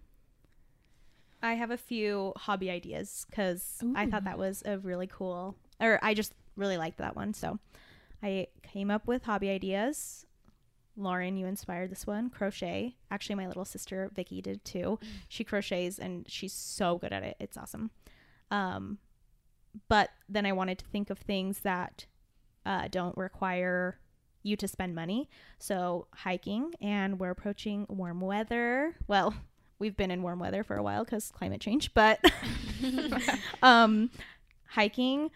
I 1.43 1.55
have 1.55 1.71
a 1.71 1.77
few 1.77 2.33
hobby 2.37 2.69
ideas 2.69 3.25
because 3.29 3.83
I 3.95 4.05
thought 4.05 4.25
that 4.25 4.37
was 4.37 4.61
a 4.65 4.77
really 4.77 5.07
cool, 5.07 5.55
or 5.79 5.99
I 6.03 6.13
just 6.13 6.33
really 6.55 6.77
liked 6.77 6.99
that 6.99 7.15
one. 7.15 7.33
So 7.33 7.57
I 8.23 8.47
came 8.63 8.91
up 8.91 9.07
with 9.07 9.23
hobby 9.23 9.49
ideas. 9.49 10.25
Lauryn, 10.97 11.37
you 11.37 11.45
inspired 11.45 11.89
this 11.89 12.05
one. 12.05 12.29
Crochet. 12.29 12.95
Actually, 13.09 13.35
my 13.35 13.47
little 13.47 13.65
sister 13.65 14.11
Vicky 14.13 14.41
did 14.41 14.63
too. 14.65 14.99
She 15.27 15.43
crochets 15.43 15.97
and 15.97 16.29
she's 16.29 16.53
so 16.53 16.97
good 16.97 17.13
at 17.13 17.23
it. 17.23 17.37
It's 17.39 17.57
awesome. 17.57 17.91
Um, 18.51 18.99
but 19.87 20.09
then 20.27 20.45
I 20.45 20.51
wanted 20.51 20.79
to 20.79 20.85
think 20.85 21.09
of 21.09 21.17
things 21.17 21.59
that 21.59 22.05
uh, 22.65 22.87
don't 22.89 23.17
require 23.17 23.97
you 24.43 24.55
to 24.57 24.67
spend 24.67 24.95
money. 24.95 25.29
So 25.59 26.07
hiking, 26.13 26.73
and 26.81 27.19
we're 27.19 27.31
approaching 27.31 27.85
warm 27.89 28.21
weather. 28.21 28.95
Well, 29.07 29.33
we've 29.79 29.97
been 29.97 30.11
in 30.11 30.21
warm 30.21 30.39
weather 30.39 30.63
for 30.63 30.75
a 30.75 30.83
while 30.83 31.03
because 31.03 31.31
climate 31.31 31.61
change, 31.61 31.93
but 31.93 32.19
um, 33.63 34.11
hiking, 34.67 35.31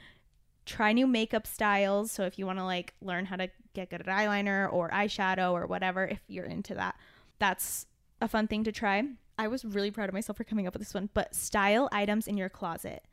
try 0.66 0.92
new 0.94 1.08
makeup 1.08 1.46
styles. 1.48 2.12
So 2.12 2.24
if 2.26 2.38
you 2.40 2.46
want 2.46 2.60
to 2.60 2.66
like 2.66 2.94
learn 3.02 3.26
how 3.26 3.36
to 3.36 3.50
get 3.74 3.90
good 3.90 4.02
at 4.02 4.08
eyeliner 4.08 4.72
or 4.72 4.90
eyeshadow 4.90 5.52
or 5.54 5.68
whatever, 5.68 6.06
if 6.06 6.20
you're 6.28 6.46
into 6.46 6.74
that, 6.76 6.96
that's 7.40 7.86
a 8.22 8.28
fun 8.28 8.48
thing 8.48 8.64
to 8.64 8.72
try. 8.72 9.04
I 9.38 9.48
was 9.48 9.66
really 9.66 9.92
proud 9.92 10.08
of 10.10 10.14
myself 10.14 10.38
for 10.38 10.44
coming 10.46 10.66
up 10.68 10.74
with 10.74 10.82
this 10.82 10.94
one, 10.94 11.10
but 11.14 11.36
style 11.36 11.90
items 11.92 12.28
in 12.28 12.38
your 12.38 12.50
closet 12.50 13.04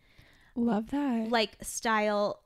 Love 0.54 0.90
that. 0.90 1.28
like 1.30 1.56
style 1.62 2.40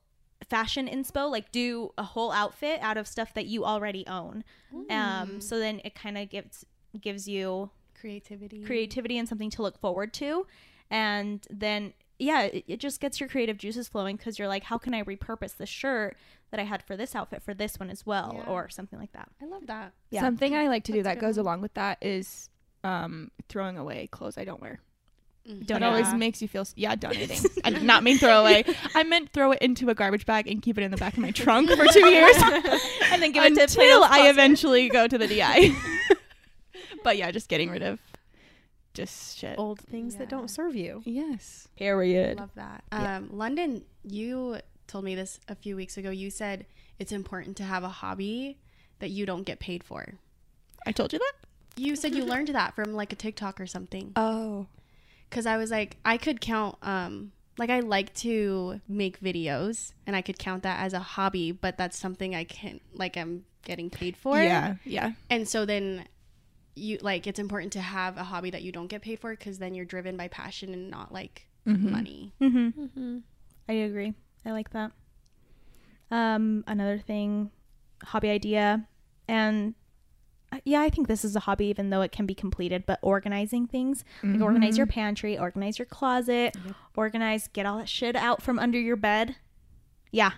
fashion 0.48 0.86
inspo, 0.88 1.30
like 1.30 1.50
do 1.52 1.92
a 1.98 2.02
whole 2.02 2.32
outfit 2.32 2.78
out 2.82 2.96
of 2.96 3.06
stuff 3.06 3.34
that 3.34 3.46
you 3.46 3.64
already 3.64 4.06
own. 4.06 4.44
Um, 4.90 5.40
so 5.40 5.58
then 5.58 5.80
it 5.84 5.94
kind 5.94 6.16
of 6.18 6.28
gives 6.30 6.64
gives 7.00 7.28
you 7.28 7.70
Creativity. 8.00 8.62
creativity 8.64 9.18
and 9.18 9.28
something 9.28 9.50
to 9.50 9.62
look 9.62 9.78
forward 9.78 10.12
to 10.14 10.46
and 10.90 11.46
then 11.50 11.92
yeah 12.18 12.42
it, 12.42 12.64
it 12.66 12.80
just 12.80 13.00
gets 13.00 13.20
your 13.20 13.28
creative 13.28 13.58
juices 13.58 13.88
flowing 13.88 14.16
because 14.16 14.38
you're 14.38 14.48
like 14.48 14.62
how 14.64 14.78
can 14.78 14.94
i 14.94 15.02
repurpose 15.02 15.56
this 15.56 15.68
shirt 15.68 16.16
that 16.50 16.58
i 16.58 16.62
had 16.64 16.82
for 16.82 16.96
this 16.96 17.14
outfit 17.14 17.42
for 17.42 17.52
this 17.54 17.78
one 17.78 17.90
as 17.90 18.06
well 18.06 18.32
Yeah. 18.44 18.50
or 18.52 18.68
something 18.68 18.98
like 18.98 19.12
that 19.12 19.28
I 19.42 19.46
love 19.46 19.66
that. 19.66 19.92
Yeah. 20.10 20.20
Something 20.22 20.54
I 20.54 20.68
like 20.68 20.84
to 20.84 20.92
do 20.92 21.02
That's 21.02 21.12
a 21.16 21.20
that 21.20 21.20
goes 21.26 21.36
one. 21.36 21.44
along 21.46 21.60
with 21.62 21.74
that 21.74 21.98
is 22.00 22.48
um, 22.84 23.30
throwing 23.48 23.76
away 23.78 24.06
clothes 24.10 24.38
I 24.38 24.44
don't 24.44 24.60
wear. 24.60 24.80
Mm. 25.48 25.58
That 25.60 25.66
Donate. 25.80 25.88
always 25.88 26.14
makes 26.14 26.40
you 26.42 26.48
feel 26.48 26.66
yeah 26.74 26.94
donating. 26.96 27.38
I 27.64 27.70
did 27.70 27.82
not 27.82 28.02
mean 28.02 28.18
throw 28.18 28.40
away. 28.40 28.64
I 28.94 29.04
meant 29.04 29.32
throw 29.32 29.52
it 29.52 29.58
into 29.60 29.90
a 29.90 29.94
garbage 29.94 30.24
bag 30.26 30.46
and 30.48 30.62
keep 30.62 30.78
it 30.78 30.82
in 30.84 30.90
the 30.90 30.96
back 30.96 31.12
of 31.14 31.18
my 31.20 31.30
trunk 31.32 31.70
for 31.70 31.86
two 31.92 32.06
years 32.08 32.36
and 33.12 33.22
then 33.22 33.32
give 33.32 33.44
it 33.44 33.54
to 33.54 33.62
until 33.62 34.00
Plato's 34.00 34.08
I 34.10 34.28
eventually 34.30 34.88
go 34.88 35.06
to 35.06 35.18
the 35.18 35.26
DI. 35.28 35.70
but 37.04 37.16
yeah, 37.16 37.30
just 37.30 37.48
getting 37.48 37.70
rid 37.70 37.82
of 37.82 38.00
just 38.96 39.38
shit. 39.38 39.58
Old 39.58 39.80
things 39.80 40.16
that 40.16 40.28
don't 40.28 40.48
serve 40.48 40.74
you. 40.74 41.02
Yes. 41.04 41.68
period 41.76 42.38
Love 42.38 42.50
that. 42.54 42.82
Yeah. 42.90 43.16
Um, 43.16 43.28
London, 43.30 43.84
you 44.02 44.58
told 44.86 45.04
me 45.04 45.14
this 45.14 45.38
a 45.48 45.54
few 45.54 45.76
weeks 45.76 45.96
ago. 45.96 46.10
You 46.10 46.30
said 46.30 46.66
it's 46.98 47.12
important 47.12 47.56
to 47.58 47.64
have 47.64 47.84
a 47.84 47.88
hobby 47.88 48.58
that 48.98 49.10
you 49.10 49.26
don't 49.26 49.42
get 49.42 49.60
paid 49.60 49.84
for. 49.84 50.14
I 50.86 50.92
told 50.92 51.12
you 51.12 51.18
that. 51.18 51.32
You 51.76 51.94
said 51.96 52.14
you 52.14 52.24
learned 52.32 52.48
that 52.48 52.74
from 52.74 52.94
like 52.94 53.12
a 53.12 53.16
TikTok 53.16 53.60
or 53.60 53.66
something. 53.66 54.12
Oh. 54.16 54.66
Because 55.28 55.46
I 55.46 55.56
was 55.56 55.70
like, 55.70 55.98
I 56.04 56.16
could 56.16 56.40
count, 56.40 56.76
um, 56.82 57.32
like 57.58 57.70
I 57.70 57.80
like 57.80 58.14
to 58.14 58.80
make 58.88 59.20
videos 59.20 59.92
and 60.06 60.14
I 60.14 60.22
could 60.22 60.38
count 60.38 60.62
that 60.62 60.80
as 60.80 60.92
a 60.92 61.00
hobby, 61.00 61.52
but 61.52 61.76
that's 61.76 61.98
something 61.98 62.34
I 62.34 62.44
can't, 62.44 62.80
like 62.94 63.16
I'm 63.16 63.44
getting 63.64 63.90
paid 63.90 64.16
for. 64.16 64.40
Yeah. 64.40 64.76
Yeah. 64.84 65.12
And 65.28 65.48
so 65.48 65.66
then 65.66 66.06
you, 66.76 66.98
like, 67.00 67.26
it's 67.26 67.38
important 67.38 67.72
to 67.72 67.80
have 67.80 68.16
a 68.18 68.24
hobby 68.24 68.50
that 68.50 68.62
you 68.62 68.70
don't 68.70 68.86
get 68.88 69.02
paid 69.02 69.18
for 69.18 69.30
because 69.30 69.58
then 69.58 69.74
you're 69.74 69.84
driven 69.86 70.16
by 70.16 70.28
passion 70.28 70.72
and 70.74 70.90
not 70.90 71.12
like 71.12 71.46
Mhm. 71.66 71.90
money. 71.90 72.32
mm-hmm. 72.40 72.68
Mm-hmm. 72.84 73.18
i 73.68 73.72
agree 73.72 74.14
i 74.44 74.52
like 74.52 74.70
that 74.70 74.92
um 76.10 76.62
another 76.68 76.98
thing 76.98 77.50
hobby 78.04 78.30
idea 78.30 78.86
and 79.26 79.74
uh, 80.52 80.58
yeah 80.64 80.80
i 80.80 80.88
think 80.88 81.08
this 81.08 81.24
is 81.24 81.34
a 81.34 81.40
hobby 81.40 81.66
even 81.66 81.90
though 81.90 82.02
it 82.02 82.12
can 82.12 82.24
be 82.26 82.34
completed 82.34 82.84
but 82.86 83.00
organizing 83.02 83.66
things 83.66 84.04
Like 84.22 84.40
organize 84.40 84.78
your 84.78 84.86
pantry, 84.86 85.36
organize 85.36 85.78
your 85.78 85.86
closet, 85.86 86.56
organize, 86.94 87.48
get 87.48 87.66
all 87.66 87.78
that 87.78 87.88
shit 87.88 88.14
out 88.14 88.42
from 88.42 88.58
under 88.60 88.78
your 88.78 88.94
bed. 88.96 89.34
Yeah. 90.12 90.30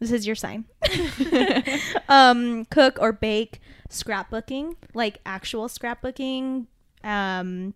This 0.00 0.10
is 0.10 0.26
your 0.26 0.34
sign. 0.34 0.64
um, 2.08 2.64
cook 2.66 2.98
or 3.00 3.12
bake, 3.12 3.60
scrapbooking, 3.90 4.76
like 4.94 5.18
actual 5.26 5.68
scrapbooking, 5.68 6.66
um, 7.04 7.74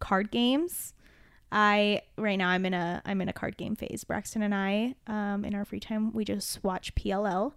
card 0.00 0.30
games. 0.30 0.94
I 1.50 2.02
right 2.16 2.36
now 2.36 2.48
I'm 2.48 2.64
in 2.64 2.72
a 2.74 3.02
I'm 3.04 3.20
in 3.20 3.28
a 3.28 3.32
card 3.32 3.56
game 3.56 3.76
phase. 3.76 4.04
Braxton 4.04 4.42
and 4.42 4.54
I, 4.54 4.94
um, 5.06 5.44
in 5.44 5.54
our 5.54 5.64
free 5.64 5.80
time, 5.80 6.12
we 6.12 6.24
just 6.24 6.62
watch 6.64 6.94
PLL 6.94 7.52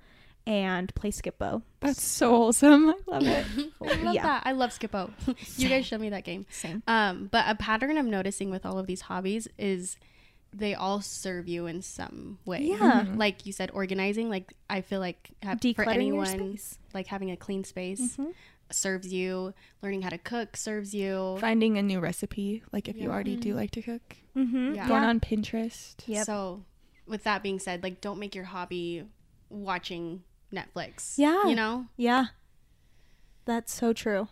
and 0.47 0.93
play 0.93 1.09
Skip-Bo. 1.09 1.63
That's 1.79 2.03
so 2.03 2.29
wholesome. 2.29 2.89
I 2.89 2.95
love 3.07 3.23
it. 3.25 3.45
I 3.81 4.03
love 4.03 4.13
Yeah. 4.13 4.23
that. 4.23 4.43
I 4.45 4.51
love 4.51 4.71
Skip-Bo. 4.73 5.09
you 5.55 5.69
guys 5.69 5.87
show 5.87 5.97
me 5.97 6.09
that 6.09 6.23
game. 6.23 6.45
Same. 6.51 6.83
Um, 6.87 7.29
but 7.31 7.45
a 7.47 7.55
pattern 7.55 7.97
I'm 7.97 8.11
noticing 8.11 8.51
with 8.51 8.63
all 8.65 8.77
of 8.77 8.85
these 8.85 9.01
hobbies 9.01 9.47
is 9.57 9.97
they 10.57 10.73
all 10.73 11.01
serve 11.01 11.47
you 11.49 11.65
in 11.67 11.81
some 11.81 12.39
way. 12.45 12.61
Yeah. 12.63 13.05
Like 13.15 13.45
you 13.45 13.51
said, 13.51 13.69
organizing. 13.73 14.29
Like 14.29 14.53
I 14.69 14.81
feel 14.81 14.99
like 15.01 15.31
have, 15.43 15.59
for 15.75 15.89
anyone, 15.89 16.57
like 16.93 17.07
having 17.07 17.29
a 17.31 17.35
clean 17.37 17.63
space 17.65 18.15
Mhm. 18.17 18.33
serves 18.71 19.11
you. 19.11 19.53
Learning 19.83 20.01
how 20.01 20.09
to 20.09 20.17
cook 20.17 20.55
serves 20.55 20.93
you. 20.93 21.37
Finding 21.41 21.77
a 21.77 21.81
new 21.83 21.99
recipe, 21.99 22.63
like 22.71 22.87
if 22.87 22.95
you 22.95 23.03
Yeah. 23.03 23.09
already 23.09 23.35
do 23.35 23.53
like 23.53 23.71
to 23.71 23.81
cook. 23.81 24.15
Mm-hmm. 24.35 24.75
Yeah. 24.75 24.87
Going 24.87 25.03
on 25.03 25.19
Pinterest. 25.19 25.95
Yep. 26.07 26.25
So, 26.25 26.63
with 27.05 27.23
that 27.25 27.43
being 27.43 27.59
said, 27.59 27.83
like 27.83 27.99
don't 27.99 28.17
make 28.19 28.33
your 28.33 28.45
hobby 28.45 29.03
watching 29.49 30.23
Netflix. 30.53 31.15
Yeah. 31.17 31.47
You 31.47 31.55
know. 31.55 31.87
Yeah. 31.97 32.27
That's 33.45 33.73
so 33.73 33.93
true. 33.93 34.29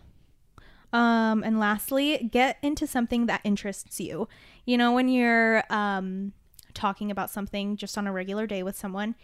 Um, 0.92 1.42
and 1.42 1.58
lastly, 1.58 2.28
get 2.30 2.56
into 2.62 2.86
something 2.86 3.26
that 3.26 3.40
interests 3.42 3.98
you. 4.00 4.28
You 4.64 4.78
know, 4.78 4.92
when 4.92 5.08
you're 5.08 5.62
um, 5.70 6.32
talking 6.72 7.10
about 7.10 7.30
something 7.30 7.76
just 7.76 7.98
on 7.98 8.06
a 8.06 8.12
regular 8.12 8.46
day 8.46 8.62
with 8.62 8.76
someone, 8.76 9.14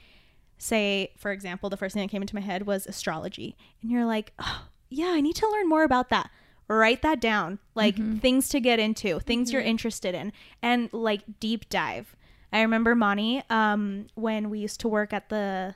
say, 0.59 1.13
for 1.17 1.33
example, 1.33 1.71
the 1.71 1.77
first 1.77 1.95
thing 1.95 2.03
that 2.03 2.11
came 2.11 2.23
into 2.23 2.35
my 2.35 2.41
head 2.41 2.67
was 2.67 2.87
astrology. 2.87 3.57
And 3.83 3.91
you're 3.91 4.05
like, 4.05 4.33
oh, 4.39 4.69
yeah, 4.89 5.13
I 5.13 5.21
need 5.21 5.37
to 5.37 5.49
learn 5.49 5.69
more 5.69 5.85
about 5.85 6.09
that. 6.11 6.31
Write 6.69 7.03
that 7.03 7.21
down. 7.21 7.59
Like 7.75 7.97
things 8.21 8.49
to 8.51 8.61
get 8.61 8.79
into, 8.79 9.19
things 9.19 9.53
you're 9.53 9.63
interested 9.63 10.15
in, 10.15 10.33
and 10.63 10.93
like 10.93 11.23
deep 11.41 11.69
dive. 11.69 12.15
I 12.53 12.61
remember 12.63 12.95
Moni 12.95 13.43
um, 13.51 14.07
when 14.15 14.51
we 14.51 14.61
used 14.61 14.81
to 14.81 14.89
work 14.89 15.13
at 15.13 15.31
the 15.31 15.75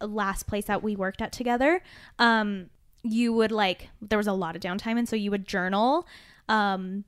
last 0.00 0.46
place 0.46 0.66
that 0.66 0.82
we 0.82 0.96
worked 0.96 1.20
at 1.20 1.32
together 1.32 1.82
um 2.18 2.70
you 3.02 3.32
would 3.32 3.50
like 3.50 3.88
there 4.00 4.18
was 4.18 4.26
a 4.26 4.32
lot 4.32 4.54
of 4.54 4.62
downtime 4.62 4.98
and 4.98 5.08
so 5.08 5.16
you 5.16 5.30
would 5.30 5.46
journal 5.46 6.06
um 6.48 7.04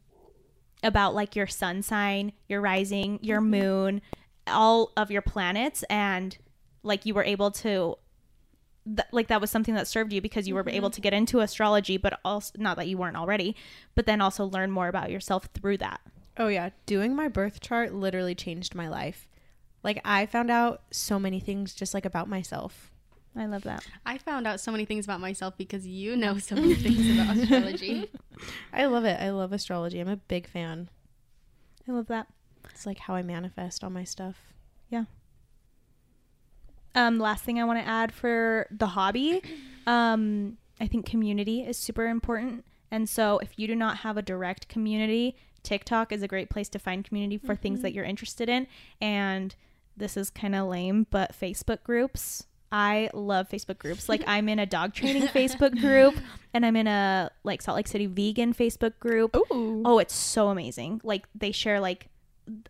about 0.82 1.14
like 1.14 1.36
your 1.36 1.46
sun 1.46 1.82
sign 1.82 2.32
your 2.48 2.60
rising 2.60 3.18
your 3.22 3.40
mm-hmm. 3.40 3.50
moon 3.50 4.02
all 4.46 4.92
of 4.96 5.10
your 5.10 5.22
planets 5.22 5.82
and 5.90 6.38
like 6.82 7.04
you 7.04 7.14
were 7.14 7.24
able 7.24 7.50
to 7.50 7.96
th- 8.86 9.08
like 9.12 9.28
that 9.28 9.40
was 9.40 9.50
something 9.50 9.74
that 9.74 9.86
served 9.86 10.12
you 10.12 10.20
because 10.20 10.48
you 10.48 10.54
were 10.54 10.68
able 10.68 10.88
mm-hmm. 10.88 10.94
to 10.94 11.00
get 11.00 11.12
into 11.12 11.40
astrology 11.40 11.96
but 11.96 12.18
also 12.24 12.52
not 12.58 12.76
that 12.76 12.88
you 12.88 12.96
weren't 12.96 13.16
already 13.16 13.54
but 13.94 14.06
then 14.06 14.20
also 14.20 14.44
learn 14.44 14.70
more 14.70 14.88
about 14.88 15.10
yourself 15.10 15.48
through 15.54 15.76
that 15.76 16.00
Oh 16.40 16.48
yeah, 16.48 16.70
doing 16.86 17.14
my 17.14 17.28
birth 17.28 17.60
chart 17.60 17.92
literally 17.92 18.34
changed 18.34 18.74
my 18.74 18.88
life. 18.88 19.28
Like 19.82 20.00
I 20.06 20.24
found 20.24 20.50
out 20.50 20.82
so 20.90 21.18
many 21.18 21.38
things 21.38 21.74
just 21.74 21.92
like 21.92 22.06
about 22.06 22.30
myself. 22.30 22.89
I 23.36 23.46
love 23.46 23.62
that 23.62 23.86
I 24.04 24.18
found 24.18 24.46
out 24.46 24.60
so 24.60 24.72
many 24.72 24.84
things 24.84 25.04
about 25.04 25.20
myself 25.20 25.56
because 25.56 25.86
you 25.86 26.16
know 26.16 26.38
so 26.38 26.56
many 26.56 26.74
things 26.84 27.18
about 27.18 27.36
astrology. 27.36 28.10
I 28.72 28.86
love 28.86 29.04
it. 29.04 29.20
I 29.20 29.30
love 29.30 29.52
astrology. 29.52 30.00
I'm 30.00 30.08
a 30.08 30.16
big 30.16 30.48
fan. 30.48 30.88
i 31.88 31.92
love 31.92 32.06
that 32.08 32.26
It's 32.70 32.86
like 32.86 32.98
how 32.98 33.14
I 33.14 33.22
manifest 33.22 33.84
all 33.84 33.90
my 33.90 34.04
stuff. 34.04 34.36
Yeah. 34.88 35.04
Um 36.94 37.18
last 37.18 37.44
thing 37.44 37.60
i 37.60 37.64
want 37.64 37.78
to 37.78 37.86
add 37.86 38.12
for 38.12 38.66
the 38.70 38.88
hobby 38.88 39.42
um 39.86 40.56
i 40.80 40.86
think 40.86 41.06
community 41.06 41.60
is 41.62 41.76
super 41.76 42.06
important 42.06 42.64
and 42.90 43.08
so 43.08 43.38
if 43.38 43.56
you 43.58 43.68
do 43.68 43.76
not 43.76 43.98
have 43.98 44.16
a 44.16 44.22
direct 44.22 44.66
community 44.68 45.36
tiktok 45.62 46.10
is 46.10 46.22
a 46.22 46.28
great 46.28 46.50
place 46.50 46.68
to 46.70 46.78
find 46.80 47.04
community 47.04 47.38
for 47.38 47.54
things 47.54 47.82
that 47.82 47.92
you're 47.92 48.04
interested 48.04 48.48
in 48.48 48.66
and 49.00 49.54
this 49.96 50.16
is 50.16 50.30
kind 50.30 50.54
of 50.54 50.66
lame 50.66 51.06
but 51.10 51.32
facebook 51.38 51.82
groups 51.84 52.46
i 52.72 53.10
love 53.12 53.48
facebook 53.48 53.78
groups 53.78 54.08
like 54.08 54.22
i'm 54.28 54.48
in 54.48 54.58
a 54.58 54.66
dog 54.66 54.94
training 54.94 55.22
facebook 55.28 55.78
group 55.80 56.14
and 56.54 56.64
i'm 56.64 56.76
in 56.76 56.86
a 56.86 57.30
like 57.44 57.60
salt 57.62 57.76
lake 57.76 57.88
city 57.88 58.06
vegan 58.06 58.54
facebook 58.54 58.98
group 59.00 59.36
Ooh. 59.52 59.82
oh 59.84 59.98
it's 59.98 60.14
so 60.14 60.48
amazing 60.48 61.00
like 61.04 61.26
they 61.34 61.50
share 61.52 61.80
like 61.80 62.08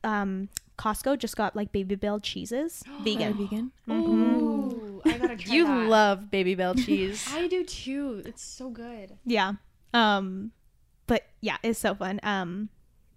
um 0.04 0.48
costco 0.78 1.18
just 1.18 1.36
got 1.36 1.54
like 1.54 1.72
Babybel 1.72 2.22
cheeses 2.22 2.82
vegan 3.02 3.34
vegan. 3.34 3.70
Ooh, 3.90 5.02
I 5.04 5.18
gotta 5.18 5.36
try 5.36 5.54
You 5.54 5.66
that. 5.66 5.88
love 5.88 6.24
Babybel 6.32 6.74
cheese. 6.84 7.26
I 7.30 7.48
do 7.48 7.64
too. 7.64 8.22
It's 8.24 8.42
so 8.42 8.70
good. 8.70 9.18
Yeah. 9.26 9.54
Um 9.92 10.52
but 11.06 11.24
yeah, 11.42 11.56
it's 11.62 11.78
so 11.78 11.94
fun. 11.94 12.18
Um 12.22 12.70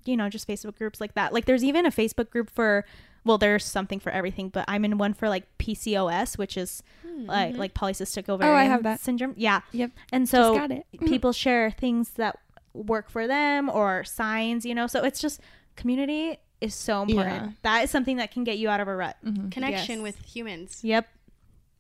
you 0.06 0.17
know, 0.17 0.28
just 0.28 0.46
Facebook 0.48 0.78
groups 0.78 1.00
like 1.00 1.13
that. 1.15 1.32
Like 1.34 1.46
there's 1.46 1.63
even 1.63 1.86
a 1.86 1.91
Facebook 1.91 2.30
group 2.30 2.50
for 2.50 2.84
well, 3.25 3.38
there's 3.38 3.63
something 3.65 3.99
for 3.99 4.12
everything, 4.12 4.49
but 4.49 4.65
I'm 4.67 4.83
in 4.86 4.97
one 4.97 5.13
for 5.13 5.29
like 5.29 5.45
PCOS, 5.57 6.38
which 6.38 6.57
is 6.57 6.83
like 7.25 7.55
like 7.55 7.73
polycystic 7.73 8.27
ovarian 8.29 8.69
have 8.71 8.83
that. 8.83 8.99
syndrome. 8.99 9.33
Yeah. 9.38 9.62
Yep. 9.71 9.91
And 10.12 10.27
so 10.27 10.55
got 10.55 10.71
it. 10.71 10.86
people 11.05 11.31
share 11.31 11.71
things 11.71 12.12
that 12.12 12.38
work 12.73 13.09
for 13.09 13.27
them 13.27 13.69
or 13.69 14.03
signs, 14.03 14.65
you 14.65 14.75
know. 14.75 14.88
So 14.88 15.03
it's 15.03 15.21
just 15.21 15.39
community 15.75 16.38
is 16.59 16.73
so 16.75 17.03
important. 17.03 17.36
Yeah. 17.45 17.51
That 17.62 17.83
is 17.83 17.91
something 17.91 18.17
that 18.17 18.31
can 18.31 18.43
get 18.43 18.57
you 18.57 18.69
out 18.69 18.79
of 18.81 18.88
a 18.88 18.95
rut. 18.95 19.15
Mhm. 19.23 19.51
Connection 19.51 19.97
Yes. 19.97 20.03
with 20.03 20.25
humans. 20.25 20.79
Yep. 20.83 21.07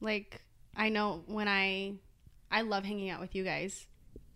Like 0.01 0.41
I 0.75 0.89
know 0.89 1.23
when 1.27 1.47
I, 1.47 1.93
I 2.51 2.61
love 2.61 2.83
hanging 2.83 3.09
out 3.09 3.19
with 3.19 3.35
you 3.35 3.43
guys 3.43 3.85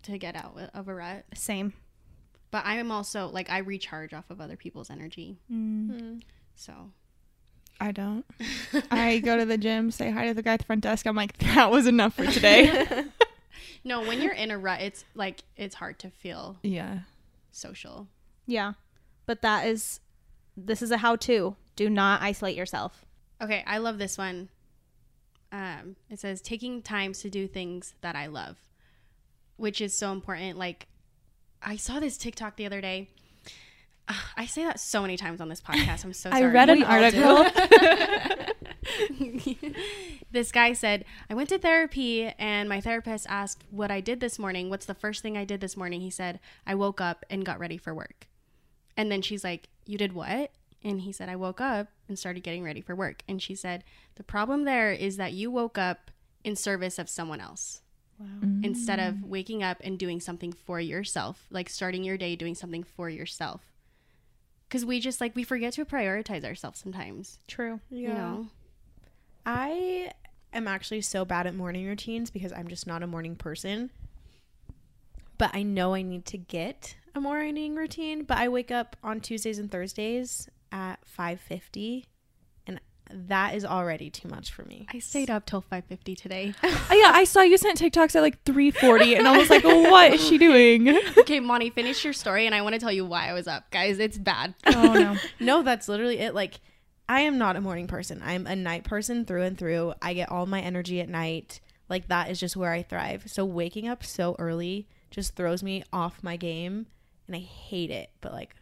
to 0.04 0.18
get 0.18 0.36
out 0.36 0.58
of 0.74 0.88
a 0.88 0.94
rut. 0.94 1.24
Same. 1.34 1.72
But 2.50 2.64
I 2.64 2.76
am 2.76 2.90
also 2.90 3.28
like 3.28 3.50
I 3.50 3.58
recharge 3.58 4.12
off 4.14 4.30
of 4.30 4.40
other 4.40 4.56
people's 4.56 4.90
energy. 4.90 5.38
Mm. 5.52 6.22
So 6.58 6.90
I 7.80 7.92
don't. 7.92 8.26
I 8.90 9.20
go 9.20 9.36
to 9.36 9.44
the 9.44 9.56
gym, 9.56 9.92
say 9.92 10.10
hi 10.10 10.26
to 10.26 10.34
the 10.34 10.42
guy 10.42 10.54
at 10.54 10.58
the 10.58 10.66
front 10.66 10.82
desk. 10.82 11.06
I'm 11.06 11.14
like, 11.14 11.38
that 11.38 11.70
was 11.70 11.86
enough 11.86 12.14
for 12.14 12.26
today. 12.26 13.04
no, 13.84 14.00
when 14.06 14.20
you're 14.20 14.34
in 14.34 14.50
a 14.50 14.58
rut, 14.58 14.80
it's 14.80 15.04
like 15.14 15.44
it's 15.56 15.76
hard 15.76 16.00
to 16.00 16.10
feel 16.10 16.56
yeah. 16.62 17.00
social. 17.52 18.08
Yeah. 18.46 18.72
But 19.24 19.42
that 19.42 19.68
is 19.68 20.00
this 20.56 20.82
is 20.82 20.90
a 20.90 20.98
how 20.98 21.14
to. 21.16 21.54
Do 21.76 21.88
not 21.88 22.22
isolate 22.22 22.56
yourself. 22.56 23.04
Okay, 23.40 23.62
I 23.64 23.78
love 23.78 23.98
this 23.98 24.18
one. 24.18 24.48
Um, 25.52 25.94
it 26.10 26.18
says 26.18 26.42
taking 26.42 26.82
times 26.82 27.20
to 27.20 27.30
do 27.30 27.46
things 27.46 27.94
that 28.00 28.16
I 28.16 28.26
love, 28.26 28.56
which 29.56 29.80
is 29.80 29.96
so 29.96 30.10
important. 30.10 30.58
Like, 30.58 30.88
I 31.62 31.76
saw 31.76 32.00
this 32.00 32.18
TikTok 32.18 32.56
the 32.56 32.66
other 32.66 32.80
day. 32.80 33.10
I 34.36 34.46
say 34.46 34.64
that 34.64 34.80
so 34.80 35.02
many 35.02 35.16
times 35.16 35.40
on 35.40 35.48
this 35.48 35.60
podcast. 35.60 36.04
I'm 36.04 36.12
so 36.12 36.30
sorry. 36.30 36.44
I 36.44 36.46
read 36.46 36.70
an 36.70 36.78
We 36.78 36.84
all 36.84 37.10
do. 37.10 37.22
article. 37.24 38.54
this 40.30 40.52
guy 40.52 40.72
said, 40.72 41.04
I 41.28 41.34
went 41.34 41.48
to 41.50 41.58
therapy 41.58 42.26
and 42.38 42.68
my 42.68 42.80
therapist 42.80 43.26
asked 43.28 43.64
what 43.70 43.90
I 43.90 44.00
did 44.00 44.20
this 44.20 44.38
morning. 44.38 44.70
What's 44.70 44.86
the 44.86 44.94
first 44.94 45.22
thing 45.22 45.36
I 45.36 45.44
did 45.44 45.60
this 45.60 45.76
morning? 45.76 46.00
He 46.00 46.10
said, 46.10 46.40
I 46.66 46.74
woke 46.74 47.00
up 47.00 47.24
and 47.28 47.44
got 47.44 47.58
ready 47.58 47.76
for 47.76 47.94
work. 47.94 48.28
And 48.96 49.12
then 49.12 49.22
she's 49.22 49.44
like, 49.44 49.68
You 49.86 49.98
did 49.98 50.12
what? 50.12 50.52
And 50.82 51.00
he 51.02 51.12
said, 51.12 51.28
I 51.28 51.36
woke 51.36 51.60
up 51.60 51.88
and 52.08 52.18
started 52.18 52.42
getting 52.42 52.62
ready 52.62 52.80
for 52.80 52.94
work. 52.94 53.22
And 53.28 53.42
she 53.42 53.54
said, 53.54 53.84
The 54.16 54.24
problem 54.24 54.64
there 54.64 54.92
is 54.92 55.16
that 55.16 55.32
you 55.32 55.50
woke 55.50 55.76
up 55.76 56.10
in 56.44 56.56
service 56.56 56.98
of 56.98 57.08
someone 57.08 57.40
else 57.40 57.82
instead 58.64 58.98
of 58.98 59.14
mm. 59.14 59.26
waking 59.26 59.62
up 59.62 59.78
and 59.84 59.98
doing 59.98 60.20
something 60.20 60.52
for 60.52 60.80
yourself, 60.80 61.46
like 61.50 61.68
starting 61.68 62.02
your 62.02 62.16
day 62.16 62.34
doing 62.34 62.54
something 62.54 62.82
for 62.82 63.08
yourself. 63.08 63.60
Because 64.68 64.84
we 64.84 65.00
just 65.00 65.20
like, 65.20 65.34
we 65.34 65.44
forget 65.44 65.72
to 65.74 65.84
prioritize 65.84 66.44
ourselves 66.44 66.78
sometimes, 66.80 67.38
True. 67.48 67.80
you 67.90 68.08
know? 68.08 68.48
I 69.46 70.12
am 70.52 70.68
actually 70.68 71.00
so 71.00 71.24
bad 71.24 71.46
at 71.46 71.54
morning 71.54 71.86
routines 71.86 72.30
because 72.30 72.52
I'm 72.52 72.68
just 72.68 72.86
not 72.86 73.02
a 73.02 73.06
morning 73.06 73.34
person. 73.34 73.90
But 75.38 75.54
I 75.54 75.62
know 75.62 75.94
I 75.94 76.02
need 76.02 76.26
to 76.26 76.36
get 76.36 76.96
a 77.14 77.20
morning 77.20 77.76
routine. 77.76 78.24
But 78.24 78.38
I 78.38 78.48
wake 78.48 78.70
up 78.70 78.96
on 79.02 79.20
Tuesdays 79.20 79.58
and 79.58 79.70
Thursdays 79.70 80.48
at 80.70 80.96
5:50, 81.06 81.94
and 81.96 82.04
that 83.12 83.54
is 83.54 83.64
already 83.64 84.10
too 84.10 84.28
much 84.28 84.52
for 84.52 84.64
me. 84.64 84.86
I 84.92 84.98
stayed 84.98 85.30
up 85.30 85.46
till 85.46 85.62
5.50 85.62 86.16
today. 86.16 86.54
Oh, 86.62 86.68
yeah, 86.92 87.12
I 87.14 87.24
saw 87.24 87.42
you 87.42 87.58
sent 87.58 87.78
TikToks 87.80 88.14
at 88.16 88.22
like 88.22 88.42
3:40, 88.44 89.18
and 89.18 89.26
I 89.28 89.36
was 89.36 89.50
like, 89.50 89.64
"What 89.64 90.14
is 90.14 90.26
she 90.26 90.38
doing?" 90.48 90.98
okay, 91.18 91.40
Monty, 91.40 91.70
finish 91.70 92.04
your 92.04 92.12
story, 92.12 92.46
and 92.46 92.54
I 92.54 92.62
want 92.62 92.74
to 92.74 92.78
tell 92.78 92.92
you 92.92 93.04
why 93.04 93.28
I 93.28 93.32
was 93.32 93.46
up, 93.46 93.70
guys. 93.70 93.98
It's 93.98 94.18
bad. 94.18 94.54
Oh 94.66 94.92
no. 94.94 95.16
No, 95.40 95.62
that's 95.62 95.88
literally 95.88 96.18
it. 96.18 96.34
Like, 96.34 96.60
I 97.08 97.20
am 97.20 97.38
not 97.38 97.56
a 97.56 97.60
morning 97.60 97.86
person. 97.86 98.20
I'm 98.24 98.46
a 98.46 98.54
night 98.56 98.84
person 98.84 99.24
through 99.24 99.42
and 99.42 99.56
through. 99.58 99.94
I 100.02 100.14
get 100.14 100.30
all 100.30 100.46
my 100.46 100.60
energy 100.60 101.00
at 101.00 101.08
night. 101.08 101.60
Like, 101.88 102.08
that 102.08 102.30
is 102.30 102.38
just 102.38 102.56
where 102.56 102.72
I 102.72 102.82
thrive. 102.82 103.24
So, 103.26 103.44
waking 103.44 103.88
up 103.88 104.04
so 104.04 104.36
early 104.38 104.86
just 105.10 105.34
throws 105.36 105.62
me 105.62 105.82
off 105.92 106.22
my 106.22 106.36
game, 106.36 106.86
and 107.26 107.34
I 107.36 107.40
hate 107.40 107.90
it. 107.90 108.10
But, 108.20 108.32
like, 108.32 108.54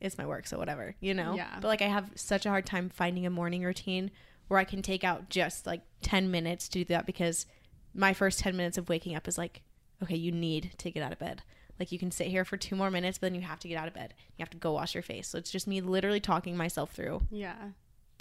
it's 0.00 0.18
my 0.18 0.26
work, 0.26 0.46
so 0.46 0.58
whatever, 0.58 0.94
you 1.00 1.14
know? 1.14 1.34
Yeah. 1.34 1.58
But, 1.60 1.68
like, 1.68 1.82
I 1.82 1.86
have 1.88 2.10
such 2.14 2.46
a 2.46 2.48
hard 2.50 2.66
time 2.66 2.88
finding 2.90 3.26
a 3.26 3.30
morning 3.30 3.62
routine 3.62 4.10
where 4.48 4.60
I 4.60 4.64
can 4.64 4.82
take 4.82 5.02
out 5.04 5.28
just 5.28 5.66
like 5.66 5.82
10 6.02 6.30
minutes 6.30 6.68
to 6.68 6.78
do 6.80 6.84
that 6.86 7.06
because 7.06 7.46
my 7.94 8.12
first 8.12 8.38
10 8.40 8.56
minutes 8.56 8.78
of 8.78 8.88
waking 8.88 9.16
up 9.16 9.26
is 9.26 9.36
like, 9.38 9.62
okay, 10.02 10.16
you 10.16 10.30
need 10.30 10.72
to 10.78 10.90
get 10.90 11.02
out 11.02 11.12
of 11.12 11.18
bed. 11.18 11.42
Like 11.80 11.90
you 11.92 11.98
can 11.98 12.10
sit 12.10 12.28
here 12.28 12.44
for 12.44 12.56
two 12.56 12.76
more 12.76 12.90
minutes, 12.90 13.18
but 13.18 13.26
then 13.26 13.34
you 13.34 13.40
have 13.46 13.58
to 13.60 13.68
get 13.68 13.76
out 13.78 13.88
of 13.88 13.94
bed. 13.94 14.14
You 14.36 14.42
have 14.42 14.50
to 14.50 14.56
go 14.56 14.72
wash 14.72 14.94
your 14.94 15.02
face. 15.02 15.28
So 15.28 15.36
it's 15.38 15.50
just 15.50 15.66
me 15.66 15.80
literally 15.80 16.20
talking 16.20 16.56
myself 16.56 16.92
through 16.92 17.22
Yeah. 17.30 17.54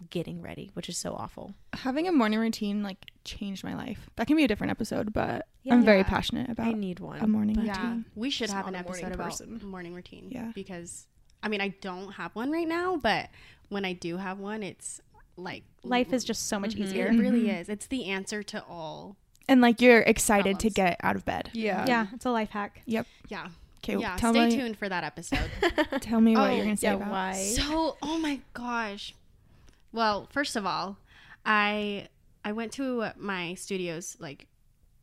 getting 0.10 0.42
ready, 0.42 0.72
which 0.74 0.90
is 0.90 0.98
so 0.98 1.14
awful. 1.14 1.54
Having 1.74 2.08
a 2.08 2.12
morning 2.12 2.40
routine 2.40 2.82
like 2.84 3.06
changed 3.24 3.64
my 3.64 3.76
life. 3.76 4.10
That 4.16 4.28
can 4.28 4.36
be 4.36 4.44
a 4.44 4.48
different 4.48 4.72
episode, 4.72 5.14
but 5.14 5.48
I'm 5.70 5.86
very 5.86 6.00
Yeah. 6.00 6.04
passionate 6.04 6.60
I 6.60 6.74
need 6.74 7.00
one. 7.00 7.20
a 7.20 7.28
morning 7.28 7.56
but- 7.56 7.66
Yeah. 7.66 7.82
routine. 7.82 8.06
We 8.16 8.30
should 8.30 8.46
Just 8.48 8.54
have 8.54 8.68
an 8.68 8.74
not 8.74 8.82
a 8.82 8.84
morning 8.86 9.06
episode 9.06 9.16
about 9.16 9.30
person. 9.32 9.70
morning 9.70 9.94
routine. 9.94 10.30
Yeah. 10.32 10.52
Because, 10.56 11.08
I 11.46 11.48
mean, 11.48 11.62
I 11.62 11.70
don't 11.80 12.14
have 12.14 12.36
one 12.36 12.52
right 12.52 12.68
now, 12.68 12.98
but 12.98 13.30
when 13.70 13.86
I 13.86 13.94
do 13.94 14.18
have 14.18 14.40
one, 14.40 14.64
it's 14.64 15.00
like 15.38 15.64
Life 15.84 16.12
is 16.12 16.24
just 16.24 16.48
so 16.48 16.58
much 16.60 16.76
Mhm. 16.76 16.80
easier. 16.80 17.06
It 17.08 17.20
really 17.20 17.44
Mhm. 17.44 17.62
is. 17.62 17.70
It's 17.70 17.86
the 17.86 18.06
answer 18.06 18.42
to 18.42 18.64
all. 18.66 19.16
And 19.48 19.62
like 19.62 19.80
you're 19.80 20.02
excited 20.02 20.60
to 20.62 20.72
get 20.72 20.98
out 21.04 21.16
of 21.16 21.24
bed. 21.26 21.52
Yeah. 21.54 21.86
Yeah, 21.88 22.08
it's 22.14 22.26
a 22.26 22.32
life 22.32 22.50
hack. 22.50 22.82
Yep. 22.88 23.06
Yeah. 23.28 23.50
Okay, 23.84 23.98
yeah. 23.98 24.16
tell 24.18 24.34
Stay 24.34 24.48
me 24.48 24.56
tuned 24.56 24.78
for 24.80 24.90
that 24.90 25.04
episode. 25.04 25.52
tell 26.02 26.20
me 26.20 26.36
what 26.36 26.50
Oh, 26.50 26.54
you're 26.56 26.64
going 26.64 26.76
to 26.76 26.82
say 26.82 26.88
Yeah, 26.88 26.96
about. 26.96 27.12
why? 27.12 27.34
So, 27.34 27.98
oh 28.02 28.18
my 28.18 28.40
gosh. 28.54 29.14
Well, 29.92 30.28
first 30.32 30.56
of 30.56 30.66
all, 30.66 30.98
I 31.46 32.08
I 32.44 32.52
went 32.52 32.72
to 32.74 33.10
my 33.18 33.54
studio's 33.54 34.18
like 34.20 34.48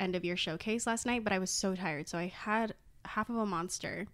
end 0.01 0.17
of 0.17 0.25
year 0.25 0.37
showcase 0.37 0.87
last 0.89 1.07
night, 1.07 1.23
but 1.23 1.33
I 1.33 1.39
was 1.39 1.51
so 1.51 1.77
tired, 1.77 2.09
so 2.09 2.19
I 2.19 2.27
had 2.27 2.75
half 3.05 3.29
of 3.31 3.37
a 3.37 3.47
monster 3.47 4.07